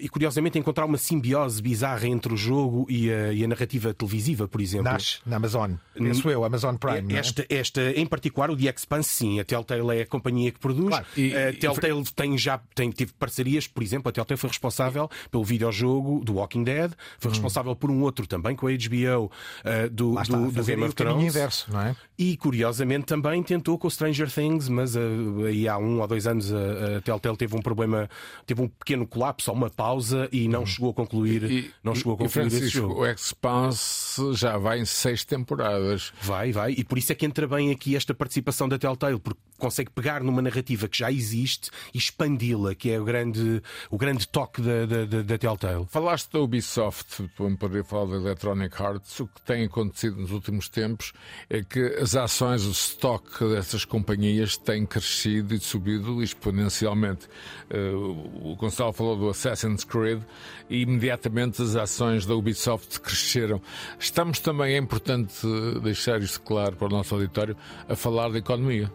e 0.00 0.08
curiosamente 0.08 0.58
encontrar 0.58 0.84
uma 0.84 0.98
simbiose 0.98 1.60
bizarra 1.60 2.06
entre 2.06 2.32
o 2.32 2.36
jogo 2.36 2.86
e 2.88 3.12
a, 3.12 3.32
e 3.32 3.44
a 3.44 3.48
narrativa 3.48 3.92
televisiva, 3.92 4.48
por 4.48 4.60
exemplo. 4.60 4.84
Nasce 4.84 5.18
na 5.24 5.36
Amazon, 5.36 5.72
penso 5.94 6.30
eu, 6.30 6.44
Amazon 6.44 6.76
Prime. 6.76 7.14
É? 7.14 7.18
Esta, 7.18 7.42
é? 7.42 7.56
esta, 7.56 7.90
em 7.92 8.06
particular, 8.06 8.50
o 8.50 8.56
The 8.56 8.72
Expanse, 8.74 9.08
sim, 9.10 9.40
a 9.40 9.44
Telltale 9.44 9.98
é 9.98 10.02
a 10.02 10.06
companhia 10.06 10.50
que 10.50 10.58
produz. 10.58 10.88
Claro. 10.88 11.06
A 11.06 11.58
Telltale 11.58 12.00
e... 12.00 12.12
tem 12.14 12.38
já 12.38 12.58
tem, 12.74 12.90
teve 12.90 13.12
parcerias, 13.12 13.66
por 13.66 13.82
exemplo, 13.82 14.08
a 14.08 14.12
Telltale 14.12 14.38
foi 14.38 14.48
responsável 14.48 15.08
pelo 15.30 15.44
videojogo 15.44 16.24
do 16.24 16.34
Walking 16.34 16.64
Dead, 16.64 16.92
foi 17.18 17.30
hum. 17.30 17.34
responsável 17.34 17.76
por 17.76 17.90
um 17.90 18.02
outro 18.02 18.26
também 18.26 18.56
com 18.56 18.66
a 18.66 18.70
HBO 18.70 19.26
uh, 19.26 19.90
do, 19.90 20.14
do, 20.14 20.50
do 20.50 20.64
Game 20.64 20.82
of 20.82 20.94
Thrones. 20.94 21.26
inverso, 21.26 21.70
não 21.70 21.80
é? 21.80 21.96
E 22.18 22.36
curiosamente 22.36 22.93
recentemente 22.94 23.06
também 23.06 23.42
tentou 23.42 23.78
com 23.78 23.88
o 23.88 23.90
Stranger 23.90 24.30
Things, 24.30 24.68
mas 24.68 24.94
uh, 24.94 25.44
aí 25.46 25.68
há 25.68 25.76
um 25.78 26.00
ou 26.00 26.06
dois 26.06 26.26
anos 26.26 26.52
a, 26.52 26.98
a 26.98 27.00
Telltale 27.00 27.36
teve 27.36 27.56
um 27.56 27.60
problema, 27.60 28.08
teve 28.46 28.62
um 28.62 28.68
pequeno 28.68 29.06
colapso, 29.06 29.52
uma 29.52 29.70
pausa 29.70 30.28
e 30.32 30.48
não 30.48 30.64
chegou 30.64 30.90
a 30.90 30.94
concluir, 30.94 31.44
E, 31.44 31.70
não 31.82 31.94
chegou 31.94 32.14
a 32.14 32.16
concluir 32.16 32.46
esse 32.46 32.58
Francisco, 32.58 32.78
jogo. 32.78 33.00
o 33.00 33.06
Expanse 33.06 34.34
já 34.34 34.56
vai 34.56 34.80
em 34.80 34.84
seis 34.84 35.24
temporadas. 35.24 36.12
Vai, 36.22 36.52
vai, 36.52 36.72
e 36.72 36.84
por 36.84 36.98
isso 36.98 37.12
é 37.12 37.14
que 37.14 37.26
entra 37.26 37.46
bem 37.46 37.70
aqui 37.70 37.96
esta 37.96 38.14
participação 38.14 38.68
da 38.68 38.78
Telltale, 38.78 39.18
porque 39.18 39.40
consegue 39.58 39.90
pegar 39.90 40.22
numa 40.22 40.42
narrativa 40.42 40.88
que 40.88 40.98
já 40.98 41.10
existe 41.10 41.70
e 41.92 41.98
expandi-la, 41.98 42.74
que 42.74 42.90
é 42.90 43.00
o 43.00 43.04
grande, 43.04 43.62
o 43.90 43.96
grande 43.96 44.26
toque 44.28 44.60
da, 44.60 44.86
da, 44.86 45.22
da, 45.22 45.38
Telltale. 45.38 45.86
Falaste 45.88 46.32
da 46.32 46.40
Ubisoft, 46.40 47.30
para 47.36 47.56
poder 47.56 47.84
falar 47.84 48.10
da 48.10 48.16
Electronic 48.16 48.82
Arts. 48.82 49.20
O 49.20 49.26
que 49.26 49.40
tem 49.42 49.64
acontecido 49.64 50.16
nos 50.16 50.30
últimos 50.32 50.68
tempos 50.68 51.12
é 51.48 51.62
que 51.62 51.80
as 51.98 52.14
ações, 52.14 52.64
stock 52.84 53.44
dessas 53.48 53.84
companhias 53.84 54.56
tem 54.56 54.84
crescido 54.86 55.54
e 55.54 55.58
subido 55.60 56.22
exponencialmente. 56.22 57.26
Eh, 57.70 57.90
O 57.94 58.54
Gonçalo 58.56 58.92
falou 58.92 59.16
do 59.16 59.28
Assassin's 59.28 59.84
Creed 59.84 60.20
e 60.68 60.82
imediatamente 60.82 61.62
as 61.62 61.76
ações 61.76 62.26
da 62.26 62.34
Ubisoft 62.34 63.00
cresceram. 63.00 63.60
Estamos 63.98 64.38
também, 64.38 64.74
é 64.74 64.78
importante 64.78 65.34
eh, 65.44 65.80
deixar 65.80 66.20
isto 66.20 66.40
claro 66.40 66.76
para 66.76 66.86
o 66.86 66.90
nosso 66.90 67.14
auditório, 67.14 67.56
a 67.88 67.96
falar 67.96 68.30
da 68.30 68.38
economia. 68.38 68.90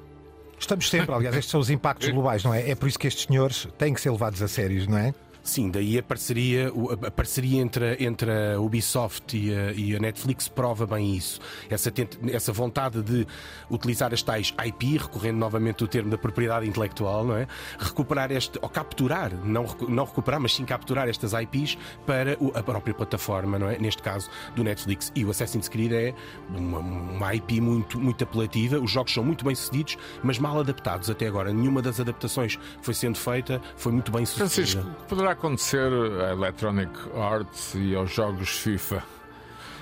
Estamos 0.59 0.89
sempre, 0.89 1.13
aliás, 1.15 1.35
estes 1.35 1.51
são 1.51 1.59
os 1.59 1.69
impactos 1.69 2.09
globais, 2.09 2.43
não 2.43 2.53
é? 2.53 2.69
É 2.69 2.75
por 2.75 2.87
isso 2.89 2.99
que 2.99 3.07
estes 3.07 3.25
senhores 3.25 3.67
têm 3.77 3.93
que 3.93 4.01
ser 4.01 4.11
levados 4.11 4.41
a 4.41 4.47
sérios, 4.47 4.87
não 4.87 4.97
é? 4.97 5.13
Sim, 5.41 5.71
daí 5.71 5.97
a 5.97 6.03
parceria, 6.03 6.71
o- 6.73 6.91
a 6.91 7.09
parceria 7.11 7.61
entre, 7.61 7.97
entre 8.03 8.29
a 8.31 8.59
Ubisoft 8.59 9.35
e 9.35 9.53
a, 9.55 9.71
e 9.71 9.95
a 9.95 9.99
Netflix 9.99 10.47
prova 10.47 10.85
bem 10.85 11.15
isso. 11.15 11.39
Essa, 11.69 11.89
tent- 11.89 12.17
essa 12.29 12.51
vontade 12.53 13.01
de 13.01 13.25
utilizar 13.69 14.13
as 14.13 14.21
tais 14.21 14.53
IP, 14.65 14.97
recorrendo 14.97 15.37
novamente 15.37 15.81
ao 15.83 15.87
termo 15.87 16.09
da 16.11 16.17
propriedade 16.17 16.67
intelectual, 16.67 17.23
não 17.25 17.35
é? 17.35 17.47
Recuperar 17.79 18.31
este, 18.31 18.59
ou 18.61 18.69
capturar, 18.69 19.33
não, 19.43 19.65
não 19.87 20.03
recuperar, 20.05 20.39
mas 20.39 20.53
sim 20.53 20.65
capturar 20.65 21.07
estas 21.07 21.33
IPs 21.33 21.77
para 22.05 22.37
o- 22.39 22.51
a 22.55 22.61
própria 22.61 22.93
plataforma, 22.93 23.57
não 23.57 23.69
é? 23.69 23.77
Neste 23.79 24.03
caso 24.03 24.29
do 24.55 24.63
Netflix. 24.63 25.11
E 25.15 25.25
o 25.25 25.31
Assassin's 25.31 25.67
Creed 25.67 25.91
é 25.93 26.13
uma, 26.49 26.79
uma 26.79 27.33
IP 27.35 27.59
muito, 27.61 27.99
muito 27.99 28.23
apelativa. 28.23 28.77
Os 28.79 28.91
jogos 28.91 29.13
são 29.13 29.23
muito 29.23 29.43
bem 29.45 29.55
sucedidos, 29.55 29.97
mas 30.21 30.37
mal 30.37 30.59
adaptados 30.59 31.09
até 31.09 31.25
agora. 31.27 31.51
Nenhuma 31.53 31.81
das 31.81 31.99
adaptações 31.99 32.59
foi 32.81 32.93
sendo 32.93 33.17
feita 33.17 33.61
foi 33.77 33.91
muito 33.91 34.11
bem 34.11 34.25
sucedida. 34.25 34.49
Francisco, 34.83 35.05
poderá 35.07 35.35
acontecer 35.39 35.89
à 36.21 36.33
Electronic 36.33 36.91
Arts 37.15 37.73
e 37.73 37.95
aos 37.95 38.13
jogos 38.13 38.49
FIFA? 38.49 39.01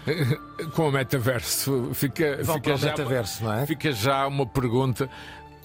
Com 0.74 0.90
o 0.90 0.92
metaverso, 0.92 1.90
fica, 1.94 2.42
Vão 2.44 2.56
fica, 2.56 2.78
já, 2.78 2.92
metaverso, 2.92 3.44
não 3.44 3.54
é? 3.54 3.66
fica 3.66 3.92
já 3.92 4.26
uma 4.28 4.46
pergunta: 4.46 5.10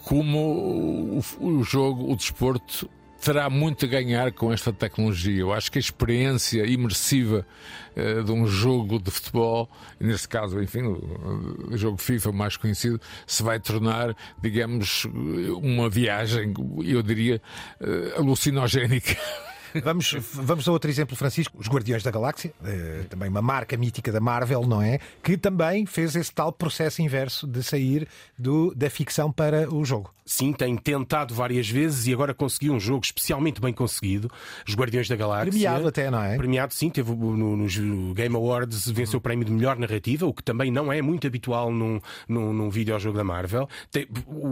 como 0.03 1.19
o, 1.19 1.23
o 1.41 1.63
jogo, 1.63 2.11
o 2.11 2.17
desporto, 2.17 2.91
terá 3.21 3.49
muito 3.49 3.85
a 3.85 3.89
ganhar 3.89 4.33
com 4.33 4.53
esta 4.53 4.73
tecnologia? 4.73 5.43
Eu 5.43 5.53
acho 5.53 5.71
que 5.71 5.79
a 5.79 5.81
experiência 5.81 6.67
imersiva 6.67 7.47
eh, 7.95 8.23
de 8.23 8.33
um 8.33 8.47
jogo 8.47 8.99
de 8.99 9.13
futebol, 9.13 9.71
neste 10.01 10.27
caso, 10.27 10.61
enfim, 10.61 10.83
o, 10.83 11.77
jogo 11.77 11.99
FIFA 11.99 12.33
mais 12.33 12.57
conhecido, 12.57 13.01
se 13.27 13.43
vai 13.45 13.61
tornar, 13.61 14.17
digamos, 14.41 15.05
uma 15.05 15.89
viagem, 15.89 16.53
eu 16.83 17.03
diria, 17.03 17.41
eh, 17.81 18.15
alucinogénica. 18.17 19.17
Vamos, 19.83 20.13
vamos 20.33 20.69
a 20.69 20.73
outro 20.73 20.91
exemplo, 20.91 21.17
Francisco, 21.17 21.57
os 21.59 21.69
Guardiões 21.69 22.03
da 22.03 22.11
Galáxia, 22.11 22.53
eh, 22.65 23.05
também 23.09 23.29
uma 23.29 23.43
marca 23.43 23.77
mítica 23.77 24.11
da 24.13 24.21
Marvel, 24.21 24.63
não 24.67 24.83
é? 24.83 24.99
Que 25.23 25.37
também 25.37 25.87
fez 25.87 26.15
esse 26.17 26.33
tal 26.33 26.53
processo 26.53 27.01
inverso 27.03 27.47
de 27.47 27.63
sair 27.63 28.07
do, 28.39 28.75
da 28.75 28.91
ficção 28.91 29.31
para 29.33 29.73
o 29.73 29.85
jogo. 29.85 30.13
Sim, 30.25 30.53
tem 30.53 30.77
tentado 30.77 31.35
várias 31.35 31.69
vezes 31.69 32.07
e 32.07 32.13
agora 32.13 32.33
conseguiu 32.33 32.73
um 32.75 32.79
jogo 32.81 33.05
especialmente 33.05 33.61
bem 33.61 33.73
conseguido, 33.73 34.31
Os 34.67 34.75
Guardiões 34.75 35.09
da 35.09 35.17
Galáxia. 35.17 35.51
Premiado 35.51 35.89
até, 35.89 36.11
não 36.11 36.23
é? 36.23 36.37
Premiado, 36.37 36.73
sim, 36.75 36.91
teve 36.91 37.11
no- 37.13 37.57
nos 37.57 37.77
Game 38.15 38.37
Awards, 38.37 38.89
venceu 38.91 39.19
o 39.19 39.21
prémio 39.21 39.45
de 39.45 39.51
melhor 39.53 39.77
narrativa, 39.77 40.25
o 40.27 40.33
que 40.33 40.43
também 40.43 40.71
não 40.71 40.93
é 40.93 41.03
muito 41.03 41.27
habitual 41.27 41.73
num, 41.73 42.01
num, 42.29 42.53
num 42.53 42.71
videojogo 42.71 43.17
da 43.19 43.25
Marvel. 43.25 43.69
Tem- 43.91 44.07
o- 44.27 44.47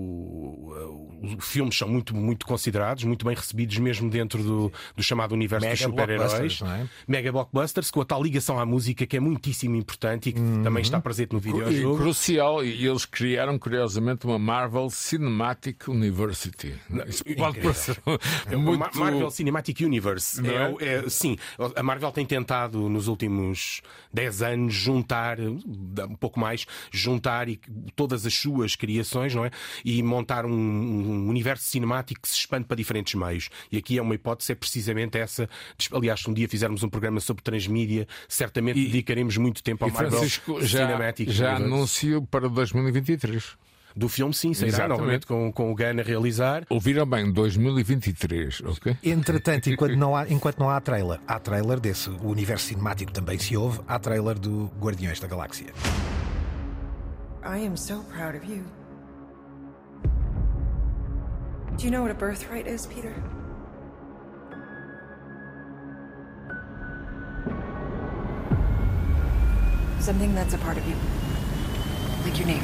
o- 0.00 1.36
os 1.38 1.44
filmes 1.44 1.76
são 1.76 1.88
muito, 1.88 2.14
muito 2.14 2.44
considerados, 2.46 3.04
muito 3.04 3.24
bem 3.24 3.34
recebidos, 3.34 3.78
mesmo 3.78 4.10
dentro 4.10 4.42
do, 4.46 4.72
do 4.96 5.02
chamado 5.02 5.32
universo 5.32 5.66
dos 5.68 5.80
Mega 5.80 5.90
super-heróis. 5.90 6.30
blockbusters, 6.32 6.60
não 6.62 6.72
é? 6.72 6.88
Mega 7.06 7.32
blockbusters, 7.32 7.90
com 7.90 8.00
a 8.00 8.04
tal 8.04 8.22
ligação 8.22 8.58
à 8.58 8.64
música 8.66 9.06
que 9.06 9.16
é 9.16 9.20
muitíssimo 9.20 9.76
importante 9.76 10.30
e 10.30 10.32
que 10.32 10.40
Uhum. 10.40 10.62
também 10.62 10.82
está 10.82 11.00
presente 11.00 11.32
no 11.32 11.38
E 11.38 11.42
videojogo. 11.42 11.96
crucial, 11.98 12.64
e 12.64 12.86
eles 12.86 13.04
criaram 13.04 13.58
curiosamente 13.58 14.26
uma 14.26 14.38
Marvel 14.38 14.88
Cinematic 14.90 15.88
University. 15.88 16.74
Isso 17.08 17.24
pode 17.36 17.60
parecer 17.60 17.96
É 18.50 18.56
muito. 18.56 18.78
Ma- 18.78 18.90
Marvel 18.94 19.30
Cinematic 19.30 19.80
Universe. 19.80 20.40
É, 20.46 20.84
é? 20.84 21.04
é- 21.04 21.08
sim, 21.08 21.36
a 21.74 21.82
Marvel 21.82 22.12
tem 22.12 22.24
tentado 22.24 22.88
nos 22.88 23.08
últimos 23.08 23.80
10 24.12 24.42
anos 24.42 24.74
juntar, 24.74 25.38
um 25.40 26.14
pouco 26.18 26.38
mais, 26.38 26.66
juntar 26.92 27.48
e- 27.48 27.58
todas 27.94 28.24
as 28.26 28.34
suas 28.34 28.76
criações, 28.76 29.34
não 29.34 29.44
é? 29.44 29.50
E 29.84 30.02
montar 30.02 30.44
um, 30.46 30.52
um 30.52 31.28
universo 31.28 31.64
cinemático 31.64 32.20
que 32.22 32.28
se 32.28 32.34
expande 32.36 32.64
para 32.66 32.76
diferentes 32.76 33.14
meios. 33.14 33.48
E 33.72 33.78
aqui 33.78 33.98
é 33.98 34.02
uma 34.02 34.14
hipótese, 34.14 34.35
é 34.50 34.54
precisamente 34.54 35.18
essa. 35.18 35.48
Aliás, 35.92 36.20
se 36.20 36.30
um 36.30 36.34
dia 36.34 36.48
fizermos 36.48 36.82
um 36.82 36.88
programa 36.88 37.20
sobre 37.20 37.42
transmídia, 37.42 38.06
certamente 38.28 38.82
dedicaremos 38.82 39.36
muito 39.36 39.62
tempo 39.62 39.84
ao 39.84 39.90
E 39.90 39.92
Marvel 39.92 40.10
Francisco 40.10 40.60
já, 40.62 40.86
Cinematic 40.86 41.30
já 41.30 41.56
anúncio 41.56 42.22
para 42.22 42.48
2023. 42.48 43.56
Do 43.96 44.10
filme, 44.10 44.34
sim, 44.34 44.52
será 44.52 44.68
Exatamente. 44.68 44.98
novamente 44.98 45.26
com, 45.26 45.50
com 45.50 45.72
o 45.72 45.74
Gunn 45.74 46.00
a 46.00 46.02
realizar. 46.02 46.66
Ouviram 46.68 47.06
bem, 47.06 47.32
2023, 47.32 48.60
ok? 48.66 48.94
Entretanto, 49.02 49.70
enquanto 49.70 49.96
não, 49.96 50.14
há, 50.14 50.28
enquanto 50.28 50.58
não 50.58 50.68
há 50.68 50.78
trailer, 50.82 51.18
há 51.26 51.38
trailer 51.38 51.80
desse, 51.80 52.10
o 52.10 52.28
universo 52.28 52.66
cinemático 52.66 53.10
também 53.10 53.38
se 53.38 53.56
ouve, 53.56 53.80
há 53.88 53.98
trailer 53.98 54.38
do 54.38 54.70
Guardiões 54.78 55.18
da 55.18 55.26
Galáxia. 55.26 55.68
I 57.42 57.64
am 57.66 57.74
so 57.74 58.04
proud 58.12 58.36
of 58.36 58.44
you. 58.46 58.64
Do 61.78 61.84
you 61.84 61.90
know 61.90 62.02
what 62.02 62.10
a 62.10 62.14
birthright 62.14 62.66
is, 62.66 62.86
Peter? 62.86 63.14
Something 70.06 70.36
that's 70.36 70.54
a 70.54 70.58
part 70.58 70.78
of 70.78 70.88
you. 70.88 70.94
Like 72.22 72.38
your 72.38 72.46
name. 72.46 72.62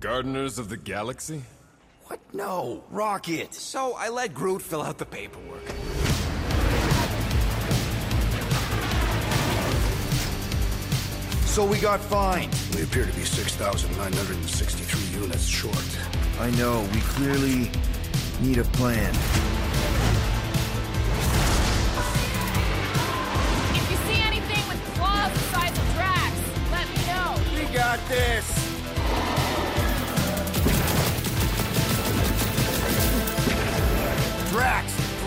Gardeners 0.00 0.58
of 0.58 0.70
the 0.70 0.78
Galaxy? 0.78 1.42
What? 2.06 2.18
No, 2.32 2.82
Rocket. 2.88 3.52
So 3.52 3.92
I 3.92 4.08
let 4.08 4.32
Groot 4.32 4.62
fill 4.62 4.80
out 4.80 4.96
the 4.96 5.04
paperwork. 5.04 5.68
So 11.44 11.66
we 11.66 11.78
got 11.78 12.00
fined. 12.00 12.56
We 12.74 12.84
appear 12.84 13.04
to 13.04 13.12
be 13.12 13.24
6,963 13.24 15.20
units 15.20 15.44
short. 15.44 15.76
I 16.40 16.48
know, 16.52 16.88
we 16.94 17.00
clearly 17.00 17.70
need 18.40 18.56
a 18.56 18.64
plan. 18.64 19.12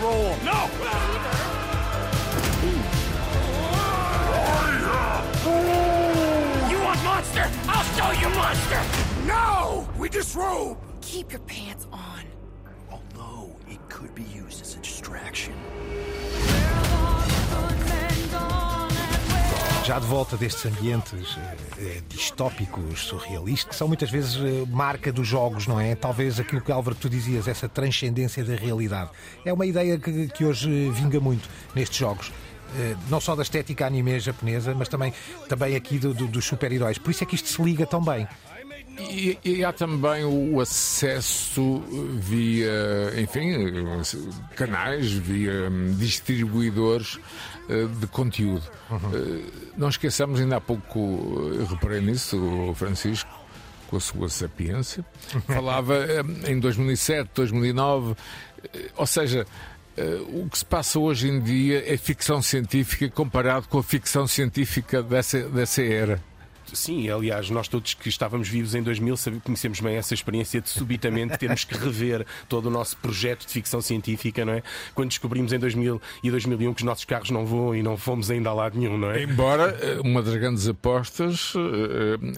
Drax. 0.06 0.44
No! 0.44 0.52
You 6.70 6.78
want 6.84 7.02
monster? 7.02 7.50
I'll 7.66 7.84
show 7.96 8.12
you 8.20 8.28
monster! 8.34 8.80
No! 9.26 9.88
We 9.98 10.08
disrobe! 10.08 10.78
Keep 11.00 11.32
your 11.32 11.40
pants 11.40 11.88
on. 11.92 11.95
Já 19.86 20.00
de 20.00 20.06
volta 20.06 20.36
destes 20.36 20.66
ambientes 20.66 21.36
eh, 21.38 21.56
eh, 21.78 22.02
distópicos, 22.08 23.02
surrealistas, 23.04 23.68
que 23.70 23.76
são 23.76 23.86
muitas 23.86 24.10
vezes 24.10 24.34
eh, 24.36 24.64
marca 24.68 25.12
dos 25.12 25.28
jogos, 25.28 25.68
não 25.68 25.78
é? 25.78 25.94
Talvez 25.94 26.40
aquilo 26.40 26.60
que 26.60 26.72
Álvaro 26.72 26.96
tu 26.96 27.08
dizias, 27.08 27.46
essa 27.46 27.68
transcendência 27.68 28.44
da 28.44 28.56
realidade. 28.56 29.10
É 29.44 29.52
uma 29.52 29.64
ideia 29.64 29.96
que, 29.96 30.26
que 30.28 30.44
hoje 30.44 30.68
eh, 30.88 30.90
vinga 30.90 31.20
muito 31.20 31.48
nestes 31.72 31.98
jogos. 31.98 32.32
Eh, 32.76 32.96
não 33.08 33.20
só 33.20 33.36
da 33.36 33.42
estética 33.42 33.86
anime 33.86 34.18
japonesa, 34.18 34.74
mas 34.74 34.88
também, 34.88 35.12
também 35.48 35.76
aqui 35.76 35.98
do- 36.00 36.12
do- 36.12 36.26
dos 36.26 36.44
super-heróis. 36.44 36.98
Por 36.98 37.12
isso 37.12 37.22
é 37.22 37.26
que 37.26 37.36
isto 37.36 37.48
se 37.48 37.62
liga 37.62 37.86
tão 37.86 38.02
bem. 38.02 38.26
E, 38.98 39.38
e, 39.44 39.64
há 39.64 39.72
também 39.74 40.24
o 40.24 40.58
acesso 40.58 41.80
via, 42.18 43.12
enfim, 43.20 43.52
canais, 44.56 45.12
via 45.12 45.68
hum, 45.70 45.94
distribuidores 45.98 47.20
de 48.00 48.06
conteúdo. 48.06 48.64
Uhum. 48.90 49.42
Não 49.76 49.88
esqueçamos, 49.88 50.40
ainda 50.40 50.56
há 50.56 50.60
pouco 50.60 51.50
reparei 51.68 52.00
nisso, 52.00 52.38
o 52.38 52.74
Francisco, 52.74 53.28
com 53.88 53.96
a 53.96 54.00
sua 54.00 54.28
sapiência, 54.28 55.04
falava 55.46 55.96
em 56.46 56.58
2007, 56.58 57.30
2009, 57.34 58.14
ou 58.96 59.06
seja, 59.06 59.46
o 60.28 60.48
que 60.48 60.58
se 60.58 60.64
passa 60.64 60.98
hoje 60.98 61.28
em 61.28 61.40
dia 61.40 61.82
é 61.92 61.96
ficção 61.96 62.42
científica 62.42 63.08
comparado 63.08 63.68
com 63.68 63.78
a 63.78 63.82
ficção 63.82 64.26
científica 64.26 65.02
dessa, 65.02 65.48
dessa 65.48 65.82
era. 65.82 66.20
Sim, 66.72 67.08
aliás, 67.08 67.50
nós 67.50 67.68
todos 67.68 67.94
que 67.94 68.08
estávamos 68.08 68.48
vivos 68.48 68.74
em 68.74 68.82
2000 68.82 69.16
conhecemos 69.44 69.80
bem 69.80 69.96
essa 69.96 70.14
experiência 70.14 70.60
de 70.60 70.68
subitamente 70.68 71.36
termos 71.38 71.64
que 71.64 71.76
rever 71.76 72.26
todo 72.48 72.66
o 72.66 72.70
nosso 72.70 72.96
projeto 72.96 73.46
de 73.46 73.52
ficção 73.52 73.80
científica, 73.80 74.44
não 74.44 74.54
é? 74.54 74.62
Quando 74.94 75.08
descobrimos 75.08 75.52
em 75.52 75.58
2000 75.58 76.00
e 76.22 76.30
2001 76.30 76.74
que 76.74 76.82
os 76.82 76.86
nossos 76.86 77.04
carros 77.04 77.30
não 77.30 77.44
voam 77.44 77.74
e 77.74 77.82
não 77.82 77.96
fomos 77.96 78.30
ainda 78.30 78.50
a 78.50 78.54
lado 78.54 78.78
nenhum, 78.78 78.98
não 78.98 79.10
é? 79.10 79.22
Embora 79.22 79.76
eh, 79.80 80.00
uma 80.02 80.22
das 80.22 80.34
grandes 80.36 80.68
apostas 80.68 81.52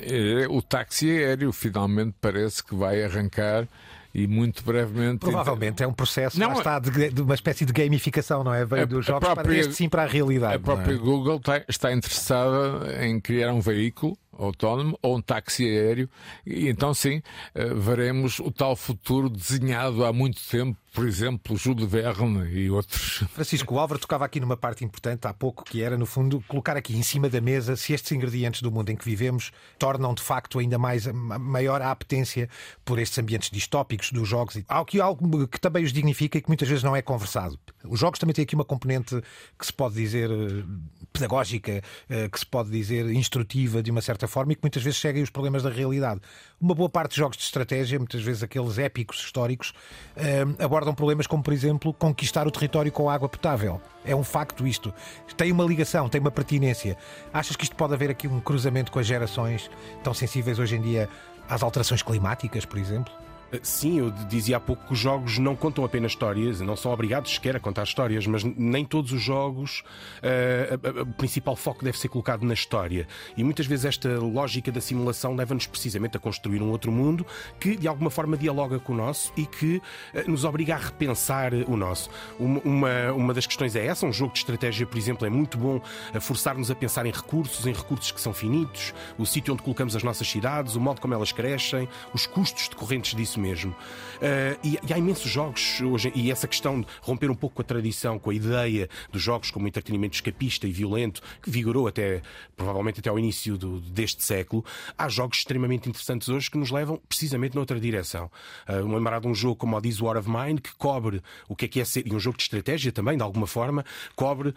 é 0.02 0.46
o 0.48 0.60
táxi 0.62 1.10
aéreo, 1.10 1.52
finalmente 1.52 2.14
parece 2.20 2.62
que 2.62 2.74
vai 2.74 3.02
arrancar 3.02 3.66
e 4.14 4.26
muito 4.26 4.62
brevemente. 4.64 5.20
Provavelmente 5.20 5.82
é 5.82 5.86
um 5.86 5.92
processo 5.92 6.38
não, 6.38 6.52
está 6.52 6.78
de, 6.78 7.10
de, 7.10 7.22
uma 7.22 7.34
espécie 7.34 7.64
de 7.64 7.72
gamificação, 7.72 8.42
não 8.42 8.52
é? 8.52 8.64
Veio 8.64 8.86
dos 8.86 9.06
jogos 9.06 9.26
própria, 9.26 9.44
para 9.44 9.56
este 9.56 9.74
sim 9.74 9.88
para 9.88 10.02
a 10.04 10.06
realidade. 10.06 10.54
A 10.54 10.58
própria 10.58 10.94
é? 10.94 10.96
Google 10.96 11.36
está, 11.36 11.62
está 11.68 11.92
interessada 11.92 13.04
em 13.04 13.20
criar 13.20 13.52
um 13.52 13.60
veículo 13.60 14.16
autónomo 14.38 14.98
ou 15.02 15.16
um 15.16 15.20
táxi 15.20 15.64
aéreo. 15.64 16.08
E 16.46 16.68
então, 16.68 16.94
sim, 16.94 17.20
eh, 17.54 17.74
veremos 17.74 18.38
o 18.38 18.50
tal 18.50 18.76
futuro 18.76 19.28
desenhado 19.28 20.04
há 20.04 20.12
muito 20.12 20.40
tempo, 20.48 20.78
por 20.94 21.06
exemplo, 21.06 21.56
Júlio 21.56 21.86
Verne 21.86 22.48
e 22.50 22.70
outros. 22.70 23.24
Francisco, 23.32 23.74
o 23.74 23.78
Álvaro 23.78 24.00
tocava 24.00 24.24
aqui 24.24 24.40
numa 24.40 24.56
parte 24.56 24.84
importante 24.84 25.26
há 25.26 25.34
pouco, 25.34 25.64
que 25.64 25.82
era, 25.82 25.96
no 25.98 26.06
fundo, 26.06 26.42
colocar 26.48 26.76
aqui 26.76 26.96
em 26.96 27.02
cima 27.02 27.28
da 27.28 27.40
mesa 27.40 27.76
se 27.76 27.92
estes 27.92 28.12
ingredientes 28.12 28.62
do 28.62 28.70
mundo 28.70 28.90
em 28.90 28.96
que 28.96 29.04
vivemos 29.04 29.50
tornam, 29.78 30.14
de 30.14 30.22
facto, 30.22 30.58
ainda 30.58 30.78
mais 30.78 31.06
maior 31.06 31.82
a 31.82 31.90
apetência 31.90 32.48
por 32.84 32.98
estes 32.98 33.18
ambientes 33.18 33.50
distópicos 33.50 34.10
dos 34.12 34.28
jogos. 34.28 34.58
Há 34.68 34.80
aqui 34.80 35.00
algo 35.00 35.46
que 35.46 35.60
também 35.60 35.84
os 35.84 35.92
dignifica 35.92 36.38
e 36.38 36.40
que 36.40 36.48
muitas 36.48 36.68
vezes 36.68 36.82
não 36.82 36.96
é 36.96 37.02
conversado. 37.02 37.58
Os 37.84 38.00
jogos 38.00 38.18
também 38.18 38.34
têm 38.34 38.42
aqui 38.42 38.54
uma 38.54 38.64
componente 38.64 39.20
que 39.58 39.66
se 39.66 39.72
pode 39.72 39.94
dizer 39.94 40.30
eh, 40.30 40.64
pedagógica, 41.12 41.82
eh, 42.08 42.28
que 42.28 42.38
se 42.38 42.46
pode 42.46 42.70
dizer 42.70 43.10
instrutiva 43.10 43.82
de 43.82 43.90
uma 43.90 44.00
certa 44.00 44.28
forma 44.28 44.52
e 44.52 44.54
que 44.54 44.62
muitas 44.62 44.82
vezes 44.82 45.00
seguem 45.00 45.22
os 45.22 45.30
problemas 45.30 45.62
da 45.62 45.70
realidade. 45.70 46.20
Uma 46.60 46.74
boa 46.74 46.88
parte 46.88 47.12
de 47.12 47.16
jogos 47.18 47.36
de 47.36 47.44
estratégia, 47.44 47.98
muitas 47.98 48.22
vezes 48.22 48.42
aqueles 48.42 48.78
épicos 48.78 49.18
históricos, 49.18 49.72
eh, 50.16 50.44
abordam 50.58 50.94
problemas 50.94 51.26
como, 51.26 51.42
por 51.42 51.52
exemplo, 51.52 51.92
conquistar 51.92 52.46
o 52.46 52.50
território 52.50 52.90
com 52.92 53.08
água 53.08 53.28
potável. 53.28 53.80
É 54.04 54.14
um 54.14 54.24
facto 54.24 54.66
isto. 54.66 54.92
Tem 55.36 55.52
uma 55.52 55.64
ligação, 55.64 56.08
tem 56.08 56.20
uma 56.20 56.30
pertinência. 56.30 56.96
Achas 57.32 57.56
que 57.56 57.64
isto 57.64 57.76
pode 57.76 57.94
haver 57.94 58.10
aqui 58.10 58.26
um 58.26 58.40
cruzamento 58.40 58.90
com 58.90 58.98
as 58.98 59.06
gerações 59.06 59.70
tão 60.02 60.14
sensíveis 60.14 60.58
hoje 60.58 60.76
em 60.76 60.80
dia 60.80 61.08
às 61.48 61.62
alterações 61.62 62.02
climáticas, 62.02 62.64
por 62.64 62.78
exemplo? 62.78 63.27
Sim, 63.62 64.00
eu 64.00 64.10
dizia 64.10 64.58
há 64.58 64.60
pouco 64.60 64.86
que 64.86 64.92
os 64.92 64.98
jogos 64.98 65.38
não 65.38 65.56
contam 65.56 65.82
apenas 65.82 66.12
histórias, 66.12 66.60
não 66.60 66.76
são 66.76 66.92
obrigados 66.92 67.32
sequer 67.32 67.56
a 67.56 67.60
contar 67.60 67.84
histórias, 67.84 68.26
mas 68.26 68.44
nem 68.44 68.84
todos 68.84 69.10
os 69.10 69.22
jogos 69.22 69.82
uh, 70.22 71.02
o 71.02 71.06
principal 71.14 71.56
foco 71.56 71.82
deve 71.82 71.98
ser 71.98 72.08
colocado 72.08 72.44
na 72.44 72.52
história. 72.52 73.08
E 73.38 73.42
muitas 73.42 73.66
vezes 73.66 73.86
esta 73.86 74.18
lógica 74.18 74.70
da 74.70 74.82
simulação 74.82 75.34
leva-nos 75.34 75.66
precisamente 75.66 76.14
a 76.16 76.20
construir 76.20 76.60
um 76.60 76.70
outro 76.70 76.92
mundo 76.92 77.26
que 77.58 77.74
de 77.74 77.88
alguma 77.88 78.10
forma 78.10 78.36
dialoga 78.36 78.78
com 78.78 78.92
o 78.92 78.96
nosso 78.96 79.32
e 79.34 79.46
que 79.46 79.76
uh, 80.14 80.30
nos 80.30 80.44
obriga 80.44 80.74
a 80.74 80.78
repensar 80.78 81.54
o 81.54 81.74
nosso. 81.74 82.10
Uma, 82.38 82.60
uma, 82.60 83.12
uma, 83.14 83.34
das 83.34 83.46
questões 83.46 83.74
é 83.74 83.86
essa: 83.86 84.04
um 84.04 84.12
jogo 84.12 84.34
de 84.34 84.40
estratégia, 84.40 84.86
por 84.86 84.98
exemplo, 84.98 85.26
é 85.26 85.30
muito 85.30 85.56
bom 85.56 85.80
a 86.12 86.20
forçar-nos 86.20 86.70
a 86.70 86.74
pensar 86.74 87.06
em 87.06 87.12
recursos, 87.12 87.66
em 87.66 87.72
recursos 87.72 88.12
que 88.12 88.20
são 88.20 88.34
finitos, 88.34 88.92
o 89.16 89.24
sítio 89.24 89.54
onde 89.54 89.62
colocamos 89.62 89.96
as 89.96 90.02
nossas 90.02 90.28
cidades, 90.30 90.74
o 90.76 90.80
modo 90.80 91.00
como 91.00 91.14
elas 91.14 91.32
crescem, 91.32 91.88
os 92.12 92.26
custos 92.26 92.68
decorrentes 92.68 93.14
disso 93.14 93.37
isso 93.38 93.40
mesmo. 93.40 93.70
Uh, 93.70 94.58
e, 94.64 94.78
e, 94.88 94.92
há 94.92 94.98
imensos 94.98 95.30
jogos 95.30 95.80
hoje, 95.80 96.12
e 96.14 96.30
essa 96.30 96.48
questão 96.48 96.80
de 96.80 96.86
romper 97.00 97.30
um 97.30 97.34
pouco 97.34 97.56
com 97.56 97.62
a 97.62 97.64
tradição, 97.64 98.18
com 98.18 98.30
a 98.30 98.34
ideia 98.34 98.88
dos 99.12 99.22
jogos 99.22 99.50
como 99.50 99.68
entretenimento 99.68 100.16
escapista 100.16 100.66
e 100.66 100.72
violento, 100.72 101.22
que 101.40 101.50
vigorou 101.50 101.86
até, 101.86 102.20
provavelmente 102.56 102.98
até 103.00 103.08
ao 103.08 103.18
início 103.18 103.56
do, 103.56 103.80
deste 103.80 104.24
século, 104.24 104.64
há 104.96 105.08
jogos 105.08 105.38
extremamente 105.38 105.88
interessantes 105.88 106.28
hoje 106.28 106.50
que 106.50 106.58
nos 106.58 106.70
levam 106.70 107.00
precisamente 107.08 107.54
noutra 107.54 107.78
direção. 107.78 108.30
Uh, 108.68 108.86
lembrar 108.92 109.20
de 109.20 109.28
um 109.28 109.34
jogo 109.34 109.56
como 109.56 109.76
o 109.76 109.80
This 109.80 110.00
War 110.00 110.16
of 110.16 110.28
Mine, 110.28 110.60
que 110.60 110.74
cobre 110.76 111.22
o 111.48 111.54
que 111.54 111.66
é 111.66 111.68
que 111.68 111.80
é 111.80 111.84
ser, 111.84 112.06
e 112.06 112.12
um 112.12 112.18
jogo 112.18 112.36
de 112.36 112.42
estratégia 112.42 112.90
também, 112.90 113.16
de 113.16 113.22
alguma 113.22 113.46
forma, 113.46 113.84
cobre 114.16 114.52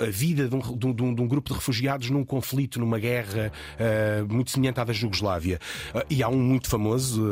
a 0.00 0.06
vida 0.06 0.48
de 0.48 0.54
um, 0.54 0.60
de 0.76 1.02
um, 1.02 1.14
de 1.14 1.22
um 1.22 1.28
grupo 1.28 1.50
de 1.50 1.54
refugiados 1.54 2.10
num 2.10 2.24
conflito, 2.24 2.80
numa 2.80 2.98
guerra 2.98 3.52
uh, 3.78 4.32
muito 4.32 4.50
semelhante 4.50 4.80
à 4.80 4.84
da 4.84 4.92
Jugoslávia. 4.92 5.60
Uh, 5.94 6.02
e 6.10 6.22
há 6.22 6.28
um 6.28 6.38
muito 6.38 6.68
famoso, 6.68 7.22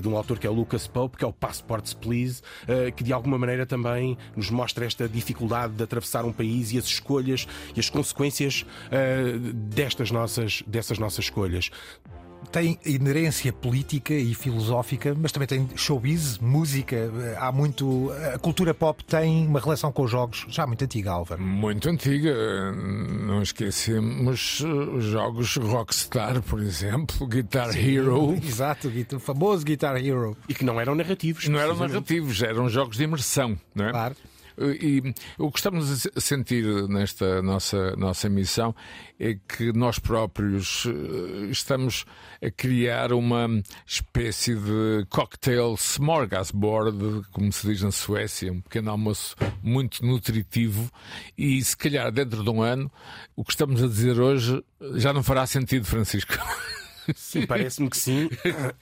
de 0.00 0.08
um 0.08 0.16
autor 0.16 0.38
que 0.38 0.46
é 0.46 0.50
o 0.50 0.52
Lucas 0.52 0.86
Pope, 0.86 1.16
que 1.16 1.24
é 1.24 1.26
o 1.26 1.32
Passports 1.32 1.94
Please, 1.94 2.42
eh, 2.66 2.90
que 2.90 3.02
de 3.02 3.12
alguma 3.12 3.38
maneira 3.38 3.66
também 3.66 4.16
nos 4.36 4.50
mostra 4.50 4.84
esta 4.84 5.08
dificuldade 5.08 5.74
de 5.74 5.82
atravessar 5.82 6.24
um 6.24 6.32
país 6.32 6.72
e 6.72 6.78
as 6.78 6.84
escolhas 6.84 7.46
e 7.74 7.80
as 7.80 7.88
consequências 7.88 8.64
eh, 8.90 9.38
destas 9.54 10.10
nossas, 10.10 10.62
dessas 10.66 10.98
nossas 10.98 11.24
escolhas 11.24 11.70
tem 12.50 12.78
inerência 12.84 13.52
política 13.52 14.14
e 14.14 14.34
filosófica, 14.34 15.14
mas 15.18 15.32
também 15.32 15.48
tem 15.48 15.68
showbiz, 15.76 16.38
música. 16.38 17.10
Há 17.38 17.52
muito. 17.52 18.10
A 18.34 18.38
cultura 18.38 18.74
pop 18.74 19.04
tem 19.04 19.46
uma 19.46 19.60
relação 19.60 19.92
com 19.92 20.02
os 20.02 20.10
jogos 20.10 20.46
já 20.48 20.66
muito 20.66 20.84
antiga, 20.84 21.12
Álvaro. 21.12 21.42
Muito 21.42 21.88
antiga. 21.88 22.34
Não 22.72 23.42
esquecemos 23.42 24.60
os 24.60 25.04
jogos 25.04 25.56
Rockstar, 25.56 26.42
por 26.42 26.60
exemplo, 26.60 27.26
Guitar 27.26 27.72
Sim, 27.72 27.78
Hero. 27.78 28.34
Exato, 28.42 28.90
o 29.14 29.20
famoso 29.20 29.64
Guitar 29.64 29.96
Hero. 29.96 30.36
E 30.48 30.54
que 30.54 30.64
não 30.64 30.80
eram 30.80 30.94
narrativos. 30.94 31.48
Não 31.48 31.58
eram 31.58 31.76
narrativos, 31.76 32.42
eram 32.42 32.68
jogos 32.68 32.96
de 32.96 33.04
imersão, 33.04 33.58
não 33.74 33.86
é? 33.86 33.90
Claro. 33.90 34.16
E 34.58 35.14
o 35.38 35.50
que 35.50 35.58
estamos 35.58 36.06
a 36.06 36.20
sentir 36.20 36.64
nesta 36.88 37.42
nossa, 37.42 37.96
nossa 37.96 38.28
missão 38.28 38.74
é 39.18 39.36
que 39.48 39.72
nós 39.72 39.98
próprios 39.98 40.86
eh, 40.86 41.46
estamos 41.50 42.04
a 42.42 42.50
criar 42.50 43.12
uma 43.12 43.48
espécie 43.86 44.54
de 44.54 45.06
cocktail 45.08 45.74
smorgasbord, 45.74 47.22
como 47.30 47.52
se 47.52 47.68
diz 47.68 47.82
na 47.82 47.92
Suécia, 47.92 48.52
um 48.52 48.60
pequeno 48.60 48.90
almoço 48.90 49.36
muito 49.62 50.04
nutritivo, 50.04 50.90
e 51.38 51.62
se 51.62 51.76
calhar 51.76 52.10
dentro 52.10 52.42
de 52.42 52.50
um 52.50 52.62
ano 52.62 52.90
o 53.36 53.44
que 53.44 53.52
estamos 53.52 53.82
a 53.82 53.86
dizer 53.86 54.20
hoje 54.20 54.62
já 54.94 55.12
não 55.12 55.22
fará 55.22 55.46
sentido, 55.46 55.86
Francisco. 55.86 56.34
Sim, 57.14 57.46
parece-me 57.46 57.88
que 57.90 57.96
sim. 57.96 58.28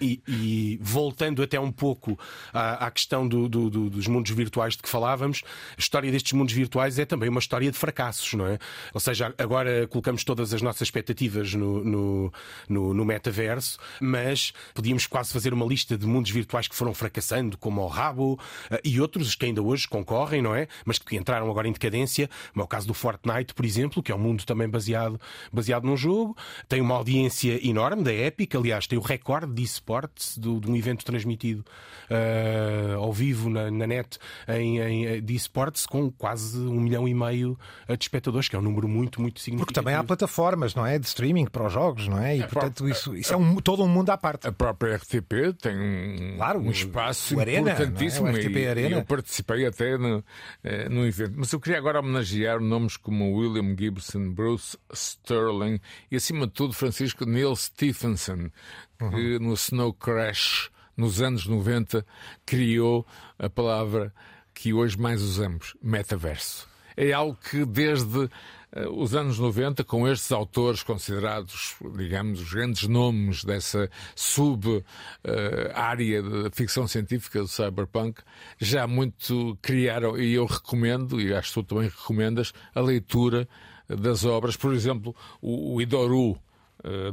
E, 0.00 0.20
e, 0.26 0.78
voltando 0.80 1.42
até 1.42 1.58
um 1.58 1.70
pouco 1.70 2.18
à, 2.52 2.86
à 2.86 2.90
questão 2.90 3.26
do, 3.26 3.48
do, 3.48 3.70
do, 3.70 3.90
dos 3.90 4.06
mundos 4.06 4.30
virtuais 4.32 4.76
de 4.76 4.82
que 4.82 4.88
falávamos, 4.88 5.42
a 5.76 5.80
história 5.80 6.10
destes 6.10 6.32
mundos 6.32 6.54
virtuais 6.54 6.98
é 6.98 7.04
também 7.04 7.28
uma 7.28 7.40
história 7.40 7.70
de 7.70 7.76
fracassos, 7.76 8.34
não 8.34 8.46
é? 8.46 8.58
Ou 8.92 9.00
seja, 9.00 9.34
agora 9.38 9.86
colocamos 9.88 10.24
todas 10.24 10.52
as 10.52 10.62
nossas 10.62 10.82
expectativas 10.82 11.54
no, 11.54 11.84
no, 11.84 12.32
no, 12.68 12.94
no 12.94 13.04
metaverso, 13.04 13.78
mas 14.00 14.52
podíamos 14.74 15.06
quase 15.06 15.32
fazer 15.32 15.52
uma 15.52 15.66
lista 15.66 15.96
de 15.96 16.06
mundos 16.06 16.30
virtuais 16.30 16.68
que 16.68 16.74
foram 16.74 16.94
fracassando, 16.94 17.56
como 17.58 17.82
o 17.82 17.86
Rabo 17.86 18.38
eh, 18.70 18.80
e 18.84 19.00
outros 19.00 19.34
que 19.34 19.46
ainda 19.46 19.62
hoje 19.62 19.88
concorrem, 19.88 20.42
não 20.42 20.54
é? 20.54 20.68
Mas 20.84 20.98
que 20.98 21.16
entraram 21.16 21.50
agora 21.50 21.68
em 21.68 21.72
decadência, 21.72 22.28
como 22.52 22.62
é 22.62 22.64
o 22.64 22.68
caso 22.68 22.86
do 22.86 22.94
Fortnite, 22.94 23.54
por 23.54 23.64
exemplo, 23.64 24.02
que 24.02 24.12
é 24.12 24.14
um 24.14 24.18
mundo 24.18 24.44
também 24.44 24.68
baseado, 24.68 25.20
baseado 25.52 25.84
num 25.84 25.96
jogo, 25.96 26.36
tem 26.68 26.80
uma 26.80 26.94
audiência 26.94 27.66
enorme 27.66 28.02
da 28.11 28.14
Epic, 28.14 28.54
aliás, 28.56 28.86
tem 28.86 28.98
o 28.98 29.02
recorde 29.02 29.52
de 29.52 29.62
esportes 29.62 30.36
de 30.36 30.48
um 30.48 30.76
evento 30.76 31.04
transmitido 31.04 31.64
uh, 32.11 32.98
ao 32.98 33.12
vivo 33.12 33.48
na, 33.48 33.70
na 33.70 33.86
net 33.86 34.18
em, 34.48 34.80
em, 34.80 35.06
eh, 35.06 35.20
de 35.20 35.34
esportes 35.34 35.86
com 35.86 36.11
quase 36.11 36.58
um 36.58 36.80
milhão 36.80 37.06
e 37.06 37.14
meio 37.14 37.58
de 37.88 38.04
espectadores, 38.04 38.48
que 38.48 38.56
é 38.56 38.58
um 38.58 38.62
número 38.62 38.88
muito, 38.88 39.20
muito 39.20 39.40
significativo. 39.40 39.66
Porque 39.66 39.74
também 39.74 39.94
há 39.94 40.02
plataformas, 40.02 40.74
não 40.74 40.84
é? 40.84 40.98
De 40.98 41.06
streaming 41.06 41.46
para 41.46 41.66
os 41.66 41.72
jogos, 41.72 42.08
não 42.08 42.18
é? 42.18 42.36
E, 42.36 42.42
é 42.42 42.46
portanto, 42.46 42.88
isso, 42.88 43.14
isso 43.16 43.32
é 43.32 43.36
um, 43.36 43.56
todo 43.56 43.82
um 43.84 43.88
mundo 43.88 44.11
à 44.11 44.18
parte. 44.18 44.48
A 44.48 44.52
própria 44.52 44.96
RTP 44.96 45.56
tem 45.61 45.76
um, 45.76 46.36
claro, 46.36 46.61
um 46.61 46.70
espaço 46.70 47.38
Arena, 47.38 47.72
importantíssimo. 47.72 48.28
É? 48.28 48.32
RTP 48.32 48.56
e, 48.56 48.66
Arena. 48.66 48.96
eu 48.96 49.04
participei 49.04 49.66
até 49.66 49.96
no, 49.96 50.24
eh, 50.64 50.88
no 50.88 51.06
evento. 51.06 51.34
Mas 51.36 51.52
eu 51.52 51.61
queria 51.61 51.78
agora 51.78 52.00
homenagear 52.00 52.61
nomes 52.61 52.96
como 52.96 53.36
William 53.36 53.76
Gibson, 53.76 54.30
Bruce 54.30 54.76
Sterling 54.92 55.80
e, 56.11 56.16
acima 56.16 56.46
de 56.46 56.52
tudo, 56.52 56.72
Francisco 56.72 57.24
Neil 57.24 57.54
Stephenson, 58.01 58.51
que 58.98 59.36
uhum. 59.36 59.48
no 59.48 59.55
Snow 59.55 59.92
Crash 59.92 60.70
nos 60.96 61.20
anos 61.20 61.46
90, 61.46 62.05
criou 62.44 63.07
a 63.38 63.48
palavra 63.48 64.12
que 64.53 64.72
hoje 64.72 64.98
mais 64.98 65.22
usamos, 65.22 65.76
metaverso. 65.82 66.68
É 66.96 67.12
algo 67.12 67.38
que 67.51 67.64
desde 67.64 68.28
eh, 68.72 68.86
os 68.88 69.14
anos 69.14 69.38
90 69.38 69.82
com 69.84 70.07
estes 70.07 70.30
autores 70.30 70.82
considerados, 70.82 71.76
digamos, 71.96 72.40
os 72.42 72.53
grandes 72.53 72.86
nomes 72.86 73.44
dessa 73.44 73.88
sub-área 74.14 74.82
de 76.22 76.51
ficção 76.53 76.86
científica 76.86 77.40
do 77.40 77.48
cyberpunk, 77.48 78.20
já 78.59 78.86
muito 78.86 79.57
criaram, 79.62 80.18
e 80.18 80.34
eu 80.34 80.44
recomendo, 80.44 81.18
e 81.18 81.32
acho 81.32 81.48
que 81.48 81.55
tu 81.55 81.62
também 81.62 81.88
recomendas, 81.88 82.53
a 82.74 82.80
leitura 82.80 83.48
das 83.88 84.26
obras, 84.26 84.57
por 84.57 84.74
exemplo, 84.74 85.16
o, 85.40 85.76
o 85.76 85.80
Idoru, 85.80 86.32
Uh, 86.32 86.49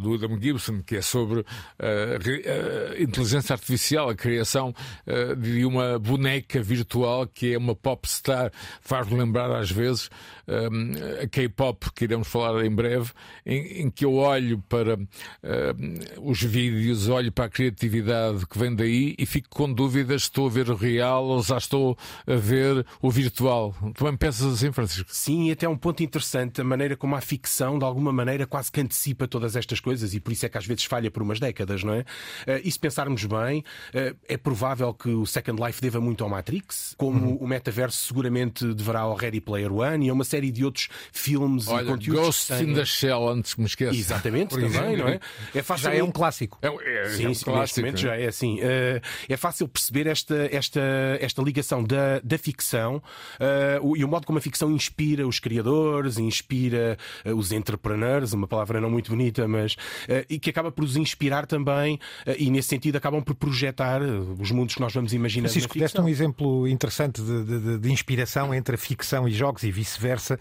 do 0.02 0.14
Adam 0.14 0.40
Gibson, 0.42 0.82
que 0.82 0.98
é 0.98 1.02
sobre 1.02 1.40
uh, 1.40 1.44
uh, 1.44 3.02
inteligência 3.02 3.54
artificial, 3.54 4.10
a 4.10 4.16
criação 4.16 4.74
de 5.38 5.66
uma 5.66 6.00
boneca 6.00 6.62
virtual 6.62 7.28
que 7.28 7.54
é 7.54 7.58
uma 7.58 7.76
pop 7.76 8.08
star, 8.08 8.52
faz-me 8.82 9.18
lembrar 9.18 9.52
às 9.52 9.72
vezes 9.72 10.10
a 11.22 11.28
K-pop, 11.28 11.92
que 11.94 12.06
iremos 12.06 12.28
falar 12.28 12.64
em 12.66 12.74
breve, 12.74 13.12
em, 13.46 13.90
que 13.90 14.06
eu 14.06 14.14
olho 14.16 14.64
para 14.70 14.98
os 16.22 16.42
vídeos, 16.42 17.08
olho 17.10 17.32
para 17.32 17.46
a 17.46 17.50
criatividade 17.50 18.46
que 18.46 18.58
vem 18.58 18.76
daí 18.76 19.16
e 19.18 19.26
fico 19.26 19.50
com 19.50 19.72
dúvidas 19.72 20.24
se 20.24 20.30
estou 20.30 20.48
a 20.48 20.50
ver 20.50 20.70
o 20.70 20.76
real 20.76 21.26
ou 21.26 21.42
já 21.42 21.58
estou 21.58 21.98
a 22.26 22.36
ver 22.36 22.86
o 23.02 23.10
virtual. 23.10 23.76
Tu 23.80 23.94
também 23.94 24.18
pensas 24.18 24.54
assim, 24.54 24.72
Francisco? 24.72 25.10
Sim, 25.12 25.48
e 25.48 25.52
até 25.52 25.68
um 25.68 25.78
ponto 25.78 26.04
interessante, 26.04 26.62
a 26.62 26.64
maneira 26.64 26.96
como 26.96 27.16
a 27.16 27.22
ficção, 27.22 27.80
de 27.80 27.86
alguma 27.86 28.12
maneira, 28.12 28.46
quase 28.46 28.72
que 28.72 28.82
antecipa 28.82 29.28
todas 29.28 29.57
estas 29.58 29.80
coisas 29.80 30.14
e 30.14 30.20
por 30.20 30.32
isso 30.32 30.46
é 30.46 30.50
que 30.50 30.58
às 30.58 30.66
vezes 30.66 30.86
falha 30.86 31.10
por 31.12 31.22
umas 31.22 31.40
décadas, 31.40 31.84
não 31.84 31.94
é? 31.94 32.00
Uh, 32.00 32.62
e 32.64 32.72
se 32.72 32.80
pensarmos 32.80 33.26
bem, 33.26 33.60
uh, 33.60 34.18
é 34.28 34.38
provável 34.38 34.94
que 34.94 35.10
o 35.10 35.26
Second 35.26 35.62
Life 35.64 35.82
deva 35.82 36.00
muito 36.00 36.24
ao 36.24 36.30
Matrix, 36.30 36.96
como 36.98 37.32
uhum. 37.32 37.38
o 37.38 37.48
metaverso 37.48 38.06
seguramente 38.06 38.74
deverá 38.74 39.02
ao 39.02 39.16
Ready 39.16 39.42
Player 39.42 39.72
One 39.72 40.08
e 40.08 40.10
a 40.10 40.14
uma 40.14 40.24
série 40.24 40.52
de 40.52 40.64
outros 40.64 40.90
filmes 41.12 41.68
Olha, 41.68 41.84
e 41.84 41.88
conteúdos. 41.88 42.24
Ghost 42.26 42.54
in 42.54 42.74
the 42.74 42.86
Shell, 42.86 43.30
antes 43.30 43.54
que 43.54 43.62
me 43.62 43.68
esqueça. 43.68 43.96
Exatamente, 43.96 44.56
também, 44.56 44.98
não 44.98 45.08
é? 45.08 45.20
é 45.54 45.62
fácil... 45.62 45.86
Já 45.86 45.96
é 45.96 46.04
um 46.04 46.12
clássico. 46.12 46.60
É, 46.62 46.68
é, 46.68 47.10
sim, 47.10 47.26
é 47.26 47.30
um 47.30 47.34
sim, 47.34 47.46
clássico. 47.46 47.98
já 47.98 48.16
é 48.16 48.28
assim. 48.28 48.60
É 49.30 49.38
fácil 49.38 49.68
perceber 49.68 50.08
esta, 50.08 50.50
esta, 50.52 50.82
esta 51.20 51.42
ligação 51.42 51.84
da, 51.84 52.20
da 52.24 52.38
ficção 52.38 53.02
e 53.96 54.04
o 54.04 54.08
modo 54.08 54.26
como 54.26 54.38
a 54.38 54.42
ficção 54.42 54.72
inspira 54.72 55.28
os 55.28 55.40
criadores, 55.40 56.18
inspira 56.18 56.98
os 57.26 57.52
entrepreneurs, 57.52 58.34
uma 58.34 58.48
palavra 58.48 58.82
não 58.82 58.90
muito 58.90 59.12
bonita, 59.12 59.47
mas 59.48 59.76
e 60.30 60.40
que 60.40 60.50
acaba 60.50 60.72
por 60.72 60.84
os 60.84 60.96
inspirar 60.96 61.46
também 61.46 62.00
e 62.38 62.50
nesse 62.50 62.70
sentido 62.70 62.98
acabam 62.98 63.22
por 63.22 63.36
projetar 63.36 64.02
os 64.02 64.52
mundos 64.52 64.76
que 64.76 64.82
nós 64.82 64.94
vamos 64.94 65.14
imaginar. 65.14 65.50
Francisco, 65.50 65.78
deste 65.78 66.00
um 66.00 66.10
exemplo 66.10 66.68
interessante 66.68 67.22
de, 67.22 67.44
de, 67.44 67.78
de, 67.78 67.92
inspiração 67.92 68.54
entre 68.54 68.76
a 68.76 68.78
ficção 68.78 69.28
e 69.28 69.32
jogos 69.32 69.64
e 69.64 69.72
vice-versa. 69.72 70.40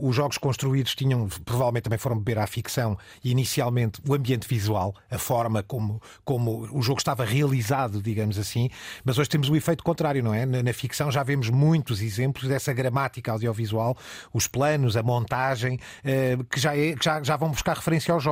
Os 0.00 0.14
jogos 0.14 0.38
construídos 0.38 0.94
tinham, 0.94 1.28
provavelmente 1.44 1.84
também 1.84 1.98
foram 1.98 2.16
beber 2.16 2.38
à 2.38 2.46
ficção 2.46 2.98
e 3.22 3.30
inicialmente 3.30 4.00
o 4.06 4.14
ambiente 4.14 4.46
visual, 4.48 4.94
a 5.10 5.18
forma 5.18 5.62
como, 5.62 6.00
como 6.24 6.68
o 6.72 6.82
jogo 6.82 6.98
estava 6.98 7.24
realizado, 7.24 8.02
digamos 8.02 8.38
assim, 8.38 8.68
mas 9.04 9.18
hoje 9.18 9.28
temos 9.28 9.48
o 9.48 9.56
efeito 9.56 9.82
contrário, 9.82 10.22
não 10.22 10.34
é? 10.34 10.44
Na, 10.46 10.62
na 10.62 10.72
ficção 10.72 11.10
já 11.10 11.22
vemos 11.22 11.48
muitos 11.50 12.00
exemplos 12.00 12.48
dessa 12.48 12.72
gramática 12.72 13.32
audiovisual, 13.32 13.96
os 14.32 14.46
planos, 14.46 14.96
a 14.96 15.02
montagem, 15.02 15.78
que 16.50 16.60
já, 16.60 16.76
é, 16.76 16.94
que 16.94 17.04
já, 17.04 17.22
já 17.22 17.36
vão 17.36 17.50
buscar 17.50 17.76
referência 17.76 18.12
aos 18.12 18.22
jogos 18.22 18.31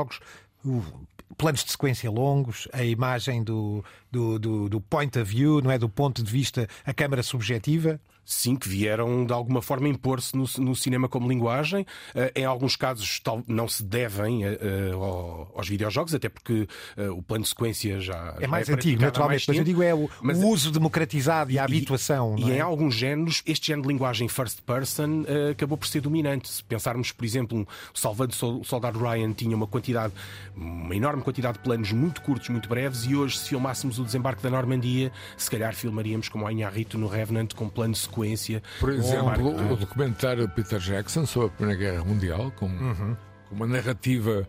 planos 1.36 1.64
de 1.64 1.70
sequência 1.70 2.11
longos, 2.11 2.68
a 2.72 2.84
imagem 2.84 3.42
do, 3.42 3.84
do, 4.11 4.38
do, 4.38 4.68
do, 4.68 4.80
point 4.80 5.18
of 5.18 5.30
view, 5.30 5.61
não 5.61 5.70
é? 5.70 5.78
Do 5.78 5.88
ponto 5.88 6.22
de 6.22 6.30
vista, 6.30 6.68
a 6.84 6.92
câmara 6.92 7.22
subjetiva 7.22 8.01
sim, 8.33 8.55
que 8.55 8.68
vieram 8.68 9.26
de 9.26 9.33
alguma 9.33 9.61
forma 9.61 9.89
impor-se 9.89 10.37
no, 10.37 10.45
no, 10.59 10.76
cinema 10.76 11.09
como 11.09 11.28
linguagem. 11.28 11.83
Uh, 12.14 12.31
em 12.37 12.45
alguns 12.45 12.76
casos 12.76 13.18
tal, 13.18 13.43
não 13.47 13.68
se 13.68 13.83
devem 13.83 14.47
uh, 14.47 15.49
aos 15.55 15.68
videojogos, 15.68 16.14
até 16.14 16.28
porque 16.28 16.68
uh, 16.97 17.12
o 17.12 17.22
plano 17.22 17.43
de 17.43 17.49
sequência 17.51 18.01
já. 18.01 18.37
É 18.41 18.47
mais 18.47 18.68
é 18.68 18.74
antigo, 18.74 19.03
naturalmente, 19.03 19.47
mas 19.49 19.57
eu 19.57 19.64
digo 19.64 19.83
é 19.83 19.93
o, 19.93 20.09
mas, 20.22 20.39
o 20.39 20.47
uso 20.47 20.70
democratizado 20.70 21.51
e 21.51 21.59
a 21.59 21.64
habituação. 21.64 22.37
E, 22.39 22.53
é? 22.53 22.59
em 22.59 22.61
alguns 22.61 22.95
géneros, 22.95 23.43
este 23.45 23.68
género 23.68 23.89
de 23.89 23.93
linguagem 23.93 24.28
first 24.28 24.62
person 24.62 25.24
acabou 25.51 25.76
por 25.76 25.89
ser 25.89 26.01
dominante. 26.01 26.49
Se 26.49 26.62
pensarmos, 26.62 27.11
por 27.11 27.24
exemplo, 27.24 27.59
um 27.59 27.66
Salvando 27.93 28.33
o 28.33 28.64
Soldado 28.64 28.99
Ryan 28.99 29.33
tinha 29.33 29.57
uma 29.57 29.66
quantidade, 29.66 30.14
uma 30.57 30.95
enorme 30.95 31.22
quantidade 31.22 31.59
de 31.59 31.64
planos 31.64 31.91
muito 31.91 32.22
curtos, 32.22 32.49
muito 32.49 32.68
breves, 32.68 33.05
e 33.05 33.16
hoje, 33.16 33.39
se 33.39 33.49
filmássemos 33.49 33.99
o 33.99 34.05
desembarque 34.05 34.43
da 34.43 34.51
Normandia, 34.51 35.11
se 35.37 35.51
calhar 35.51 35.74
filmaríamos 35.74 36.28
como 36.28 36.47
a 36.47 36.53
Inharrito 36.53 36.97
no 36.97 37.09
Revenant 37.09 37.55
com 37.55 37.68
plano 37.68 37.93
de 37.93 37.99
sequência 37.99 38.19
sequência. 38.20 38.62
Por 38.78 38.90
exemplo, 38.90 39.72
o 39.72 39.76
documentário 39.76 40.46
de 40.46 40.54
Peter 40.54 40.78
Jackson 40.78 41.26
sobre 41.26 41.48
a 41.48 41.50
Primeira 41.50 41.80
Guerra 41.80 42.04
Mundial, 42.04 42.52
com, 42.56 42.66
uhum. 42.66 43.16
com 43.48 43.54
uma 43.54 43.66
narrativa 43.66 44.46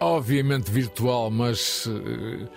obviamente 0.00 0.70
virtual, 0.70 1.30
mas 1.30 1.86
uh, 1.86 2.48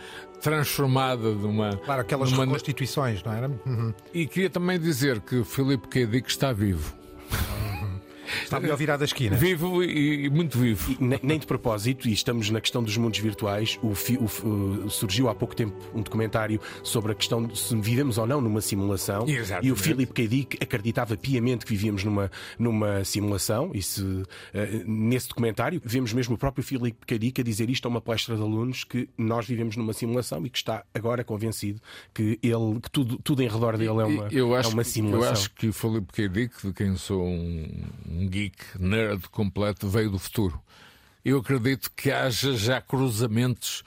transformada 0.41 1.29
numa. 1.29 1.77
Claro, 1.77 2.01
aquelas 2.01 2.31
numa... 2.31 2.45
reconstituições, 2.45 3.23
não 3.23 3.33
era? 3.33 3.47
Uhum. 3.65 3.93
E 4.13 4.27
queria 4.27 4.49
também 4.49 4.79
dizer 4.79 5.21
que 5.21 5.43
Filipe 5.43 5.87
K. 5.87 6.05
Dick 6.05 6.29
está 6.29 6.51
vivo. 6.51 6.93
Está 8.43 8.59
melhor 8.59 8.77
virado 8.77 9.01
a 9.01 9.05
esquina. 9.05 9.35
Vivo 9.35 9.83
e, 9.83 10.25
e 10.25 10.29
muito 10.29 10.57
vivo. 10.57 10.91
E, 10.91 11.03
nem, 11.03 11.19
nem, 11.21 11.39
de 11.39 11.45
propósito, 11.45 12.07
e 12.07 12.13
estamos 12.13 12.49
na 12.49 12.61
questão 12.61 12.83
dos 12.83 12.95
mundos 12.97 13.19
virtuais, 13.19 13.79
o, 13.81 13.87
o, 13.87 14.85
o, 14.85 14.89
surgiu 14.89 15.29
há 15.29 15.35
pouco 15.35 15.55
tempo 15.55 15.75
um 15.93 16.01
documentário 16.01 16.59
sobre 16.83 17.11
a 17.11 17.15
questão 17.15 17.45
de 17.45 17.57
se 17.57 17.75
vivemos 17.75 18.17
ou 18.17 18.27
não 18.27 18.41
numa 18.41 18.61
simulação. 18.61 19.27
Exatamente. 19.27 19.67
E 19.67 19.71
o 19.71 19.75
Philip 19.75 20.13
K. 20.13 20.27
Dick 20.27 20.57
acreditava 20.61 21.17
piamente 21.17 21.65
que 21.65 21.71
vivíamos 21.71 22.03
numa, 22.03 22.31
numa 22.57 23.03
simulação. 23.03 23.71
E 23.73 23.81
se, 23.81 24.01
uh, 24.01 24.25
nesse 24.85 25.29
documentário 25.29 25.81
vemos 25.83 26.13
mesmo 26.13 26.35
o 26.35 26.37
próprio 26.37 26.63
Philip 26.63 26.97
K. 27.05 27.19
Dick 27.19 27.41
a 27.41 27.43
dizer 27.43 27.69
isto 27.69 27.85
a 27.85 27.89
uma 27.89 28.01
palestra 28.01 28.35
de 28.35 28.41
alunos 28.41 28.83
que 28.83 29.09
nós 29.17 29.47
vivemos 29.47 29.75
numa 29.75 29.93
simulação 29.93 30.45
e 30.45 30.49
que 30.49 30.57
está 30.57 30.83
agora 30.93 31.23
convencido 31.23 31.81
que, 32.13 32.39
ele, 32.41 32.79
que 32.81 32.91
tudo, 32.91 33.17
tudo 33.23 33.41
em 33.41 33.47
redor 33.47 33.77
dele 33.77 33.89
é 33.89 34.05
uma, 34.05 34.27
eu 34.31 34.55
acho, 34.55 34.69
é 34.69 34.73
uma 34.73 34.83
simulação. 34.83 35.25
Eu 35.25 35.31
acho 35.31 35.51
que 35.51 35.67
o 35.67 35.73
Philip 35.73 36.11
K. 36.11 36.29
Dick, 36.29 36.67
de 36.67 36.73
quem 36.73 36.95
sou 36.95 37.25
um, 37.25 37.69
um 38.19 38.27
geek 38.27 38.57
nerd 38.77 39.29
completo, 39.29 39.87
veio 39.87 40.11
do 40.11 40.19
futuro. 40.19 40.61
Eu 41.23 41.39
acredito 41.39 41.91
que 41.95 42.11
haja 42.11 42.55
já 42.55 42.81
cruzamentos, 42.81 43.83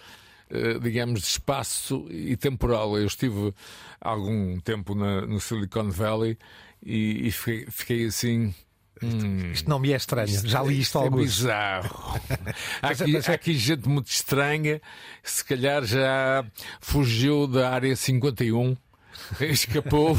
eh, 0.50 0.78
digamos, 0.78 1.20
de 1.20 1.26
espaço 1.26 2.06
e 2.10 2.36
temporal. 2.36 2.96
Eu 2.98 3.06
estive 3.06 3.54
há 4.00 4.10
algum 4.10 4.58
tempo 4.60 4.94
na, 4.94 5.22
no 5.22 5.40
Silicon 5.40 5.90
Valley 5.90 6.38
e, 6.82 7.28
e 7.28 7.32
fiquei, 7.32 7.66
fiquei 7.70 8.06
assim. 8.06 8.54
Hum, 9.02 9.50
isto 9.52 9.68
não 9.68 9.78
me 9.78 9.92
é 9.92 9.96
estranho, 9.96 10.28
isto, 10.28 10.48
já 10.48 10.62
li 10.62 10.80
isto 10.80 10.98
é 10.98 11.02
alguns. 11.02 11.22
bizarro. 11.22 12.20
há, 12.80 12.88
aqui, 12.88 13.16
há 13.16 13.32
aqui 13.32 13.54
gente 13.54 13.88
muito 13.88 14.08
estranha, 14.08 14.80
se 15.22 15.44
calhar 15.44 15.84
já 15.84 16.44
fugiu 16.80 17.46
da 17.46 17.70
área 17.70 17.96
51 17.96 18.76
Escapou. 19.40 20.16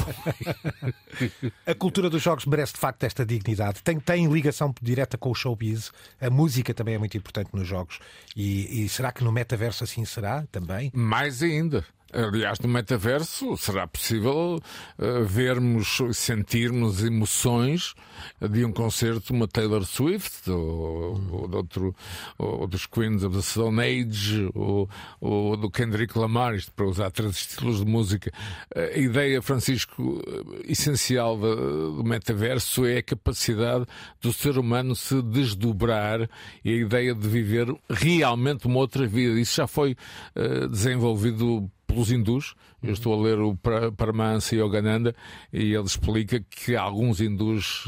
a 1.65 1.75
cultura 1.75 2.09
dos 2.09 2.21
jogos 2.21 2.45
merece 2.45 2.73
de 2.73 2.79
facto 2.79 3.03
esta 3.03 3.25
dignidade. 3.25 3.81
Tem, 3.83 3.99
tem 3.99 4.27
ligação 4.31 4.73
direta 4.81 5.17
com 5.17 5.31
o 5.31 5.35
showbiz. 5.35 5.91
A 6.19 6.29
música 6.29 6.73
também 6.73 6.95
é 6.95 6.97
muito 6.97 7.17
importante 7.17 7.49
nos 7.53 7.67
jogos. 7.67 7.99
E, 8.35 8.85
e 8.85 8.89
será 8.89 9.11
que 9.11 9.23
no 9.23 9.31
metaverso 9.31 9.83
assim 9.83 10.05
será 10.05 10.45
também? 10.51 10.91
Mais 10.93 11.41
ainda. 11.41 11.85
Aliás, 12.13 12.59
no 12.59 12.69
metaverso 12.69 13.57
será 13.57 13.87
possível 13.87 14.59
uh, 14.99 15.25
vermos, 15.25 15.99
sentirmos 16.13 17.03
emoções 17.03 17.95
de 18.39 18.63
um 18.63 18.71
concerto, 18.71 19.33
uma 19.33 19.47
Taylor 19.47 19.83
Swift, 19.83 20.49
ou, 20.49 21.19
ou, 21.31 21.47
de 21.47 21.55
outro, 21.55 21.95
ou 22.37 22.67
dos 22.67 22.85
Queens 22.85 23.23
of 23.23 23.35
the 23.35 23.41
Stone 23.41 23.81
Age, 23.81 24.49
ou, 24.53 24.89
ou 25.19 25.57
do 25.57 25.71
Kendrick 25.71 26.17
Lamar, 26.17 26.53
isto 26.53 26.71
para 26.73 26.85
usar 26.85 27.09
três 27.11 27.35
estilos 27.35 27.79
de 27.79 27.85
música. 27.85 28.31
A 28.75 28.97
ideia, 28.97 29.41
Francisco, 29.41 30.21
essencial 30.65 31.37
do 31.37 32.03
metaverso 32.03 32.85
é 32.85 32.97
a 32.97 33.03
capacidade 33.03 33.85
do 34.21 34.31
ser 34.31 34.57
humano 34.57 34.95
se 34.95 35.21
desdobrar 35.21 36.29
e 36.63 36.71
a 36.71 36.75
ideia 36.75 37.15
de 37.15 37.27
viver 37.27 37.73
realmente 37.89 38.67
uma 38.67 38.77
outra 38.77 39.07
vida. 39.07 39.39
Isso 39.39 39.55
já 39.55 39.67
foi 39.67 39.95
uh, 40.35 40.67
desenvolvido 40.67 41.69
pelos 41.93 42.11
hindus. 42.11 42.55
Eu 42.81 42.91
estou 42.91 43.13
a 43.13 43.23
ler 43.23 43.39
o 43.39 43.55
Paramahansa 43.95 44.55
Yogananda 44.55 45.15
e 45.53 45.73
ele 45.73 45.85
explica 45.85 46.43
que 46.49 46.75
alguns 46.75 47.21
hindus 47.21 47.85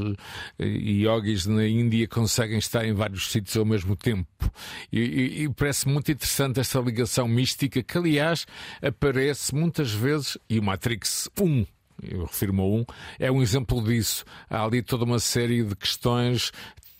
eh, 0.60 0.66
e 0.66 1.04
yogis 1.04 1.46
na 1.46 1.68
Índia 1.68 2.08
conseguem 2.08 2.60
estar 2.60 2.86
em 2.86 2.94
vários 2.94 3.32
sítios 3.32 3.58
ao 3.58 3.66
mesmo 3.66 3.96
tempo. 3.96 4.28
E, 4.92 5.00
e, 5.00 5.44
e 5.44 5.50
parece 5.50 5.88
muito 5.88 6.12
interessante 6.12 6.60
esta 6.60 6.80
ligação 6.80 7.28
mística 7.28 7.84
que, 7.84 7.98
aliás, 7.98 8.46
aparece 8.82 9.54
muitas 9.54 9.92
vezes, 9.92 10.38
e 10.50 10.60
o 10.60 10.64
Matrix 10.64 11.30
1 11.40 11.66
eu 12.04 12.26
refiro-me 12.26 12.60
a 12.60 12.64
um, 12.64 12.86
é 13.18 13.32
um 13.32 13.42
exemplo 13.42 13.82
disso. 13.82 14.26
Há 14.50 14.66
ali 14.66 14.82
toda 14.82 15.06
uma 15.06 15.18
série 15.18 15.64
de 15.64 15.76
questões 15.76 16.52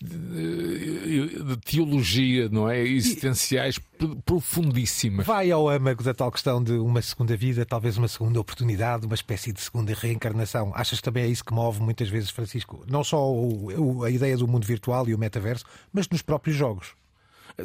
de, 0.02 1.56
teologia, 1.64 2.48
não 2.48 2.68
é? 2.68 2.80
Existenciais 2.80 3.78
profundíssimas. 4.24 5.26
Vai 5.26 5.50
ao 5.50 5.68
âmago 5.68 6.02
da 6.02 6.12
tal 6.12 6.30
questão 6.30 6.62
de 6.62 6.72
uma 6.72 7.00
segunda 7.00 7.36
vida, 7.36 7.64
talvez 7.64 7.96
uma 7.96 8.08
segunda 8.08 8.40
oportunidade, 8.40 9.06
uma 9.06 9.14
espécie 9.14 9.52
de 9.52 9.60
segunda 9.60 9.94
reencarnação. 9.94 10.72
Achas 10.74 10.98
que 10.98 11.04
também 11.04 11.24
é 11.24 11.28
isso 11.28 11.44
que 11.44 11.54
move 11.54 11.80
muitas 11.80 12.08
vezes, 12.08 12.30
Francisco? 12.30 12.84
Não 12.88 13.02
só 13.02 13.30
o, 13.30 13.98
o, 13.98 14.04
a 14.04 14.10
ideia 14.10 14.36
do 14.36 14.46
mundo 14.46 14.66
virtual 14.66 15.08
e 15.08 15.14
o 15.14 15.18
metaverso, 15.18 15.64
mas 15.92 16.08
nos 16.08 16.22
próprios 16.22 16.56
jogos. 16.56 16.94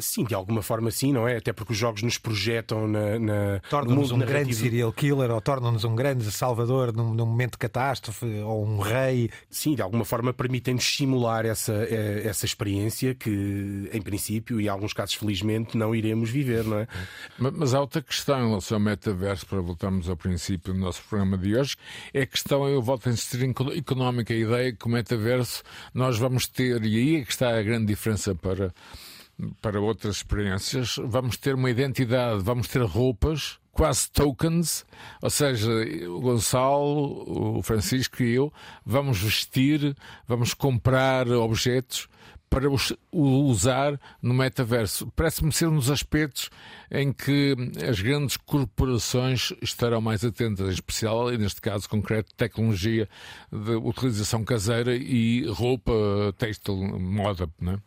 Sim, 0.00 0.24
de 0.24 0.34
alguma 0.34 0.62
forma 0.62 0.90
sim, 0.90 1.12
não 1.12 1.28
é? 1.28 1.36
Até 1.36 1.52
porque 1.52 1.72
os 1.72 1.78
jogos 1.78 2.02
nos 2.02 2.16
projetam 2.16 2.88
na. 2.88 3.18
na 3.18 3.60
tornam-nos 3.68 4.10
um 4.10 4.16
narrativo. 4.16 4.38
grande 4.38 4.54
serial 4.54 4.92
killer 4.92 5.30
ou 5.30 5.40
tornam-nos 5.40 5.84
um 5.84 5.94
grande 5.94 6.30
salvador 6.30 6.94
num, 6.94 7.12
num, 7.12 7.26
momento 7.26 7.52
de 7.52 7.58
catástrofe 7.58 8.26
ou 8.40 8.64
um 8.64 8.78
rei. 8.78 9.30
Sim, 9.50 9.74
de 9.74 9.82
alguma 9.82 10.04
forma 10.04 10.32
permitem-nos 10.32 10.84
simular 10.84 11.44
essa, 11.44 11.72
eh, 11.72 12.22
essa 12.24 12.46
experiência 12.46 13.14
que, 13.14 13.90
em 13.92 14.00
princípio, 14.00 14.60
e 14.60 14.64
em 14.64 14.68
alguns 14.68 14.92
casos, 14.92 15.14
felizmente, 15.14 15.76
não 15.76 15.94
iremos 15.94 16.30
viver, 16.30 16.64
não 16.64 16.78
é? 16.78 16.88
Mas 17.38 17.74
há 17.74 17.80
outra 17.80 18.00
questão 18.00 18.42
em 18.42 18.48
relação 18.48 18.76
ao 18.76 18.80
metaverso, 18.80 19.46
para 19.46 19.60
voltarmos 19.60 20.08
ao 20.08 20.16
princípio 20.16 20.72
do 20.72 20.78
nosso 20.78 21.02
programa 21.02 21.36
de 21.36 21.54
hoje, 21.54 21.76
é 22.14 22.22
a 22.22 22.26
questão, 22.26 22.66
eu 22.66 22.80
volto 22.80 23.08
a 23.08 23.12
insistir, 23.12 23.42
económica, 23.76 24.32
a 24.32 24.36
ideia 24.36 24.72
que 24.72 24.86
o 24.86 24.88
metaverso 24.88 25.62
nós 25.92 26.18
vamos 26.18 26.46
ter, 26.46 26.82
e 26.84 26.96
aí 26.96 27.16
é 27.16 27.24
que 27.24 27.32
está 27.32 27.58
a 27.58 27.62
grande 27.62 27.86
diferença 27.86 28.34
para 28.34 28.72
para 29.60 29.80
outras 29.80 30.16
experiências, 30.16 30.96
vamos 31.04 31.36
ter 31.36 31.54
uma 31.54 31.70
identidade, 31.70 32.42
vamos 32.42 32.68
ter 32.68 32.82
roupas, 32.82 33.58
quase 33.72 34.10
tokens, 34.10 34.84
ou 35.20 35.30
seja, 35.30 35.70
o 36.08 36.20
Gonçalo, 36.20 37.58
o 37.58 37.62
Francisco 37.62 38.22
e 38.22 38.34
eu 38.34 38.52
vamos 38.84 39.18
vestir, 39.20 39.96
vamos 40.26 40.54
comprar 40.54 41.28
objetos 41.28 42.08
para 42.52 42.68
usar 43.10 43.98
no 44.20 44.34
metaverso. 44.34 45.10
Parece-me 45.16 45.50
ser 45.50 45.68
um 45.68 45.76
dos 45.76 45.90
aspectos 45.90 46.50
em 46.90 47.10
que 47.10 47.56
as 47.88 47.98
grandes 47.98 48.36
corporações 48.36 49.54
estarão 49.62 50.02
mais 50.02 50.22
atentas, 50.22 50.68
em 50.68 50.72
especial, 50.72 51.32
e 51.32 51.38
neste 51.38 51.62
caso 51.62 51.88
concreto, 51.88 52.34
tecnologia 52.34 53.08
de 53.50 53.74
utilização 53.76 54.44
caseira 54.44 54.94
e 54.94 55.46
roupa, 55.46 55.92
têxtil, 56.36 56.76
moda, 56.76 57.48
não 57.58 57.72
é? 57.72 57.78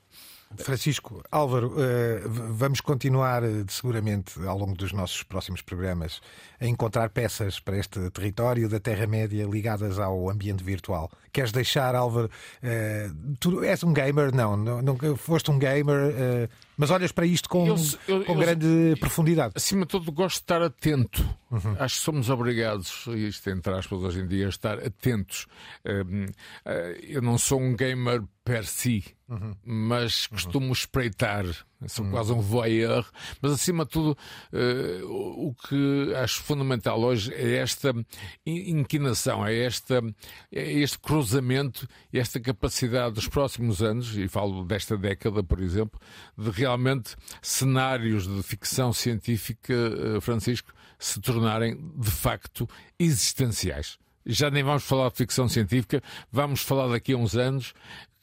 Francisco, 0.64 1.24
Álvaro, 1.32 1.76
eh, 1.78 2.22
vamos 2.26 2.82
continuar 2.82 3.43
eh, 3.43 3.66
seguramente 3.68 4.39
ao 4.45 4.58
longo 4.58 4.76
dos 4.76 4.91
nossos 4.91 5.24
próximos 5.24 5.62
programas 5.62 6.22
a 6.60 6.66
encontrar 6.66 7.10
peças 7.10 7.60
para 7.60 7.78
este 7.78 8.10
território 8.12 8.70
da 8.70 8.80
Terra-média 8.80 9.45
ligadas 9.45 9.99
ao 9.99 10.30
ambiente 10.30 10.64
virtual. 10.64 11.12
Queres 11.32 11.51
deixar, 11.51 11.95
Álvaro? 11.95 12.30
Eh, 12.62 13.10
tu 13.39 13.64
és 13.64 13.84
um 13.84 13.93
gamer? 13.93 14.34
Não, 14.34 14.56
não, 14.56 14.97
foste 15.18 15.51
um 15.51 15.60
gamer, 15.60 16.49
mas 16.78 16.91
olhas 16.91 17.12
para 17.12 17.26
isto 17.26 17.49
com, 17.49 17.68
eu, 17.68 17.76
eu, 18.08 18.26
com 18.26 18.34
eu, 18.34 18.39
grande 18.39 18.95
profundidade. 18.99 19.53
Acima 19.56 19.82
de 19.82 19.88
tudo, 19.88 20.12
gosto 20.12 20.38
de 20.38 20.43
estar 20.43 20.62
atento. 20.62 21.24
Uhum. 21.51 21.76
Acho 21.80 21.97
que 21.97 22.01
somos 22.03 22.30
obrigados, 22.30 23.06
isto 23.08 23.49
entre 23.49 23.74
aspas 23.74 23.99
hoje 23.99 24.20
em 24.20 24.28
dia, 24.28 24.45
a 24.45 24.49
estar 24.49 24.80
atentos. 24.80 25.47
Eu 27.03 27.22
não 27.22 27.38
sou 27.38 27.60
um 27.60 27.76
gamer 27.76 28.22
per 28.46 28.64
si, 28.68 29.04
uhum. 29.28 29.56
mas 29.66 30.28
costumo 30.28 30.68
uhum. 30.68 30.72
espreitar. 30.72 31.43
Sou 31.88 32.06
uhum. 32.06 32.12
quase 32.12 32.32
um 32.32 32.39
voyeur. 32.39 33.04
Mas, 33.41 33.54
acima 33.54 33.84
de 33.84 33.91
tudo, 33.91 34.18
uh, 34.54 35.48
o 35.48 35.56
que 35.68 36.14
acho 36.16 36.43
fundamental 36.43 37.02
hoje 37.02 37.34
é 37.34 37.56
esta 37.56 37.91
inquinação, 38.46 39.46
é, 39.46 39.58
esta, 39.58 40.00
é 40.52 40.74
este 40.74 41.00
cruzamento, 41.00 41.88
esta 42.14 42.39
capacidade 42.39 43.16
dos 43.16 43.28
próximos 43.28 43.82
anos, 43.82 44.16
e 44.16 44.28
falo 44.28 44.64
desta 44.64 44.96
década, 44.96 45.43
por 45.43 45.60
exemplo, 45.60 46.00
de 46.38 46.52
realmente 46.52 47.16
cenários 47.41 48.28
de 48.28 48.43
ficção 48.43 48.93
científica, 48.93 49.74
uh, 49.74 50.22
Francisco, 50.22 50.72
se 51.00 51.20
tornarem 51.20 51.76
de 51.98 52.12
facto 52.12 52.70
existenciais 53.00 53.98
já 54.26 54.50
nem 54.50 54.64
vamos 54.64 54.84
falar 54.84 55.10
de 55.10 55.18
ficção 55.18 55.48
científica, 55.48 56.02
vamos 56.32 56.62
falar 56.62 56.88
daqui 56.88 57.14
a 57.14 57.18
uns 57.18 57.36
anos 57.36 57.74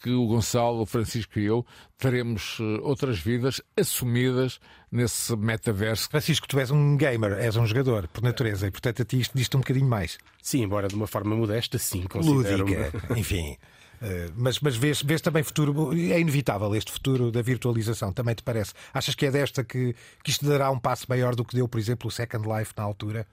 que 0.02 0.10
o 0.10 0.26
Gonçalo, 0.26 0.80
o 0.80 0.86
Francisco 0.86 1.38
e 1.38 1.44
eu 1.44 1.64
teremos 1.96 2.58
eh, 2.60 2.80
outras 2.82 3.18
vidas 3.20 3.62
assumidas 3.76 4.58
nesse 4.90 5.36
metaverso. 5.36 6.08
Francisco, 6.10 6.48
tu 6.48 6.58
és 6.58 6.70
um 6.70 6.96
gamer, 6.96 7.32
és 7.34 7.56
um 7.56 7.64
jogador 7.64 8.08
por 8.08 8.22
natureza 8.22 8.66
e 8.66 8.70
portanto 8.70 9.02
a 9.02 9.04
ti 9.04 9.20
isto 9.20 9.36
diz-te 9.36 9.56
um 9.56 9.60
bocadinho 9.60 9.86
mais. 9.86 10.18
Sim, 10.42 10.62
embora 10.62 10.88
de 10.88 10.94
uma 10.96 11.06
forma 11.06 11.36
modesta, 11.36 11.78
sim, 11.78 12.02
considero 12.02 12.66
Lúdica, 12.66 12.92
enfim. 13.16 13.56
Uh, 14.02 14.32
mas 14.36 14.58
mas 14.58 14.74
vês, 14.74 15.00
vês 15.00 15.20
também 15.20 15.44
futuro, 15.44 15.92
é 15.92 16.18
inevitável 16.18 16.74
este 16.74 16.90
futuro 16.90 17.30
da 17.30 17.40
virtualização, 17.40 18.12
também 18.12 18.34
te 18.34 18.42
parece? 18.42 18.74
Achas 18.92 19.14
que 19.14 19.26
é 19.26 19.30
desta 19.30 19.62
que, 19.62 19.94
que 20.24 20.30
isto 20.30 20.44
dará 20.44 20.68
um 20.72 20.78
passo 20.78 21.06
maior 21.08 21.36
do 21.36 21.44
que 21.44 21.54
deu, 21.54 21.68
por 21.68 21.78
exemplo, 21.78 22.08
o 22.08 22.10
Second 22.10 22.48
Life 22.48 22.72
na 22.76 22.82
altura? 22.82 23.24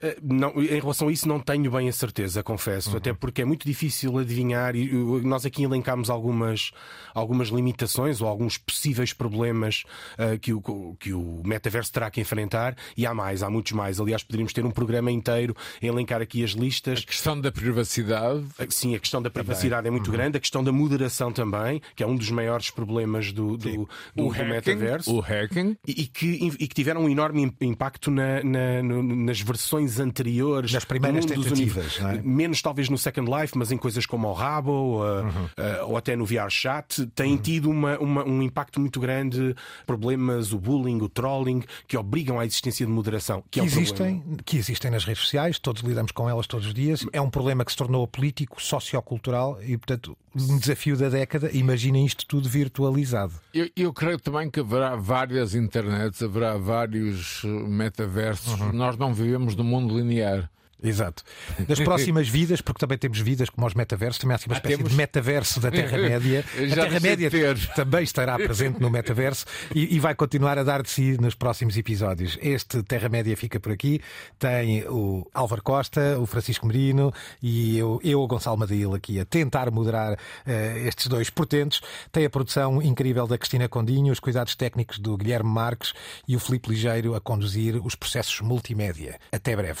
Eh, 0.00 0.16
não, 0.22 0.52
em 0.60 0.80
relação 0.80 1.08
a 1.08 1.12
isso, 1.12 1.26
não 1.26 1.40
tenho 1.40 1.70
bem 1.70 1.88
a 1.88 1.92
certeza, 1.92 2.42
confesso, 2.42 2.90
uhum. 2.90 2.96
até 2.96 3.12
porque 3.12 3.42
é 3.42 3.44
muito 3.44 3.66
difícil 3.66 4.18
adivinhar. 4.18 4.76
E 4.76 4.90
nós 5.22 5.46
aqui 5.46 5.62
elencámos 5.62 6.10
algumas, 6.10 6.70
algumas 7.14 7.48
limitações 7.48 8.20
ou 8.20 8.28
alguns 8.28 8.58
possíveis 8.58 9.12
problemas 9.12 9.84
uh, 10.18 10.38
que, 10.38 10.52
o, 10.52 10.96
que 11.00 11.12
o 11.12 11.40
metaverso 11.44 11.92
terá 11.92 12.10
que 12.10 12.20
enfrentar, 12.20 12.76
e 12.96 13.06
há 13.06 13.14
mais, 13.14 13.42
há 13.42 13.48
muitos 13.48 13.72
mais. 13.72 13.98
Aliás, 13.98 14.22
poderíamos 14.22 14.52
ter 14.52 14.64
um 14.64 14.70
programa 14.70 15.10
inteiro 15.10 15.56
a 15.82 15.86
elencar 15.86 16.20
aqui 16.20 16.44
as 16.44 16.50
listas. 16.50 17.00
A 17.02 17.06
questão 17.06 17.40
da 17.40 17.50
privacidade. 17.50 18.40
Uh, 18.58 18.66
sim, 18.70 18.94
a 18.94 18.98
questão 18.98 19.22
da 19.22 19.30
privacidade 19.30 19.84
também. 19.84 19.88
é 19.88 19.90
muito 19.90 20.08
uhum. 20.08 20.16
grande, 20.16 20.36
a 20.36 20.40
questão 20.40 20.62
da 20.62 20.72
moderação 20.72 21.32
também, 21.32 21.80
que 21.94 22.02
é 22.02 22.06
um 22.06 22.16
dos 22.16 22.30
maiores 22.30 22.70
problemas 22.70 23.32
do, 23.32 23.56
do, 23.56 23.70
do, 23.76 23.88
do 24.14 24.44
metaverso. 24.44 25.14
O 25.14 25.20
hacking. 25.20 25.76
E, 25.86 26.02
e, 26.02 26.06
que, 26.06 26.26
e 26.58 26.68
que 26.68 26.74
tiveram 26.74 27.02
um 27.02 27.08
enorme 27.08 27.50
impacto 27.60 28.10
na, 28.10 28.42
na, 28.42 28.82
nas 28.82 29.40
versões 29.40 29.85
anteriores, 29.98 30.72
nas 30.72 30.84
primeiras 30.84 31.24
tentativas, 31.24 31.98
é? 32.00 32.20
menos 32.22 32.60
talvez 32.60 32.88
no 32.88 32.98
Second 32.98 33.30
Life, 33.30 33.56
mas 33.56 33.70
em 33.72 33.76
coisas 33.76 34.06
como 34.06 34.28
o 34.28 34.32
Rabo 34.32 34.70
uh, 34.70 35.22
uhum. 35.22 35.28
uh, 35.28 35.88
ou 35.88 35.96
até 35.96 36.16
no 36.16 36.24
VR 36.24 36.50
Chat, 36.50 37.06
têm 37.14 37.32
uhum. 37.32 37.38
tido 37.38 37.70
uma, 37.70 37.98
uma, 37.98 38.24
um 38.24 38.42
impacto 38.42 38.80
muito 38.80 39.00
grande. 39.00 39.54
Problemas, 39.86 40.52
o 40.52 40.58
bullying, 40.58 41.00
o 41.00 41.08
trolling, 41.08 41.62
que 41.86 41.96
obrigam 41.96 42.38
à 42.38 42.44
existência 42.46 42.84
de 42.84 42.92
moderação. 42.92 43.42
Que, 43.50 43.50
que 43.50 43.60
é 43.60 43.62
um 43.62 43.66
existem, 43.66 44.24
que 44.44 44.56
existem 44.56 44.90
nas 44.90 45.04
redes 45.04 45.22
sociais, 45.22 45.58
todos 45.58 45.82
lidamos 45.82 46.12
com 46.12 46.28
elas 46.28 46.46
todos 46.46 46.66
os 46.66 46.74
dias. 46.74 47.04
É 47.12 47.20
um 47.20 47.30
problema 47.30 47.64
que 47.64 47.70
se 47.70 47.76
tornou 47.76 48.06
político, 48.06 48.62
sociocultural 48.62 49.58
e, 49.62 49.76
portanto, 49.76 50.16
um 50.36 50.58
desafio 50.58 50.96
da 50.96 51.08
década. 51.08 51.50
Imaginem 51.52 52.04
isto 52.04 52.26
tudo 52.26 52.48
virtualizado. 52.48 53.34
Eu, 53.54 53.68
eu 53.76 53.92
creio 53.92 54.18
também 54.18 54.50
que 54.50 54.60
haverá 54.60 54.96
várias 54.96 55.54
internets, 55.54 56.22
haverá 56.22 56.56
vários 56.56 57.42
uh, 57.44 57.48
metaversos. 57.48 58.60
Uhum. 58.60 58.72
Nós 58.72 58.96
não 58.96 59.14
vivemos 59.14 59.56
num 59.56 59.64
mundo 59.64 59.96
linear. 59.96 60.50
Exato. 60.82 61.22
Das 61.66 61.80
próximas 61.80 62.28
vidas, 62.28 62.60
porque 62.60 62.78
também 62.78 62.98
temos 62.98 63.18
vidas 63.18 63.48
como 63.48 63.66
os 63.66 63.74
metaversos, 63.74 64.18
também 64.18 64.34
há 64.34 64.36
assim 64.36 64.46
uma 64.48 64.54
ah, 64.54 64.58
espécie 64.58 64.76
temos... 64.76 64.90
de 64.90 64.96
metaverso 64.96 65.60
da 65.60 65.70
Terra-média. 65.70 66.44
A 66.56 66.74
Terra-média 66.74 67.30
também 67.74 68.02
estará 68.02 68.36
presente 68.36 68.80
no 68.80 68.90
metaverso 68.90 69.46
e, 69.74 69.96
e, 69.96 70.00
vai 70.00 70.14
continuar 70.14 70.58
a 70.58 70.62
dar 70.62 70.82
de 70.82 70.90
si 70.90 71.16
nos 71.20 71.34
próximos 71.34 71.76
episódios. 71.76 72.38
Este 72.42 72.82
Terra-média 72.82 73.36
fica 73.36 73.58
por 73.58 73.72
aqui. 73.72 74.00
Tem 74.38 74.86
o 74.88 75.26
Álvaro 75.32 75.62
Costa, 75.62 76.18
o 76.18 76.26
Francisco 76.26 76.66
Merino 76.66 77.12
e 77.42 77.78
eu, 77.78 78.00
eu 78.04 78.20
o 78.20 78.26
Gonçalo 78.26 78.58
Madil, 78.58 78.94
aqui 78.94 79.18
a 79.18 79.24
tentar 79.24 79.70
moderar 79.70 80.14
uh, 80.14 80.78
estes 80.86 81.06
dois 81.06 81.30
portentos. 81.30 81.80
Tem 82.12 82.24
a 82.24 82.30
produção 82.30 82.82
incrível 82.82 83.26
da 83.26 83.38
Cristina 83.38 83.68
Condinho, 83.68 84.12
os 84.12 84.20
cuidados 84.20 84.54
técnicos 84.54 84.98
do 84.98 85.16
Guilherme 85.16 85.50
Marques 85.50 85.92
e 86.28 86.36
o 86.36 86.40
Filipe 86.40 86.68
Ligeiro 86.68 87.14
a 87.14 87.20
conduzir 87.20 87.76
os 87.84 87.94
processos 87.94 88.40
multimédia. 88.40 89.18
Até 89.32 89.56
breve. 89.56 89.80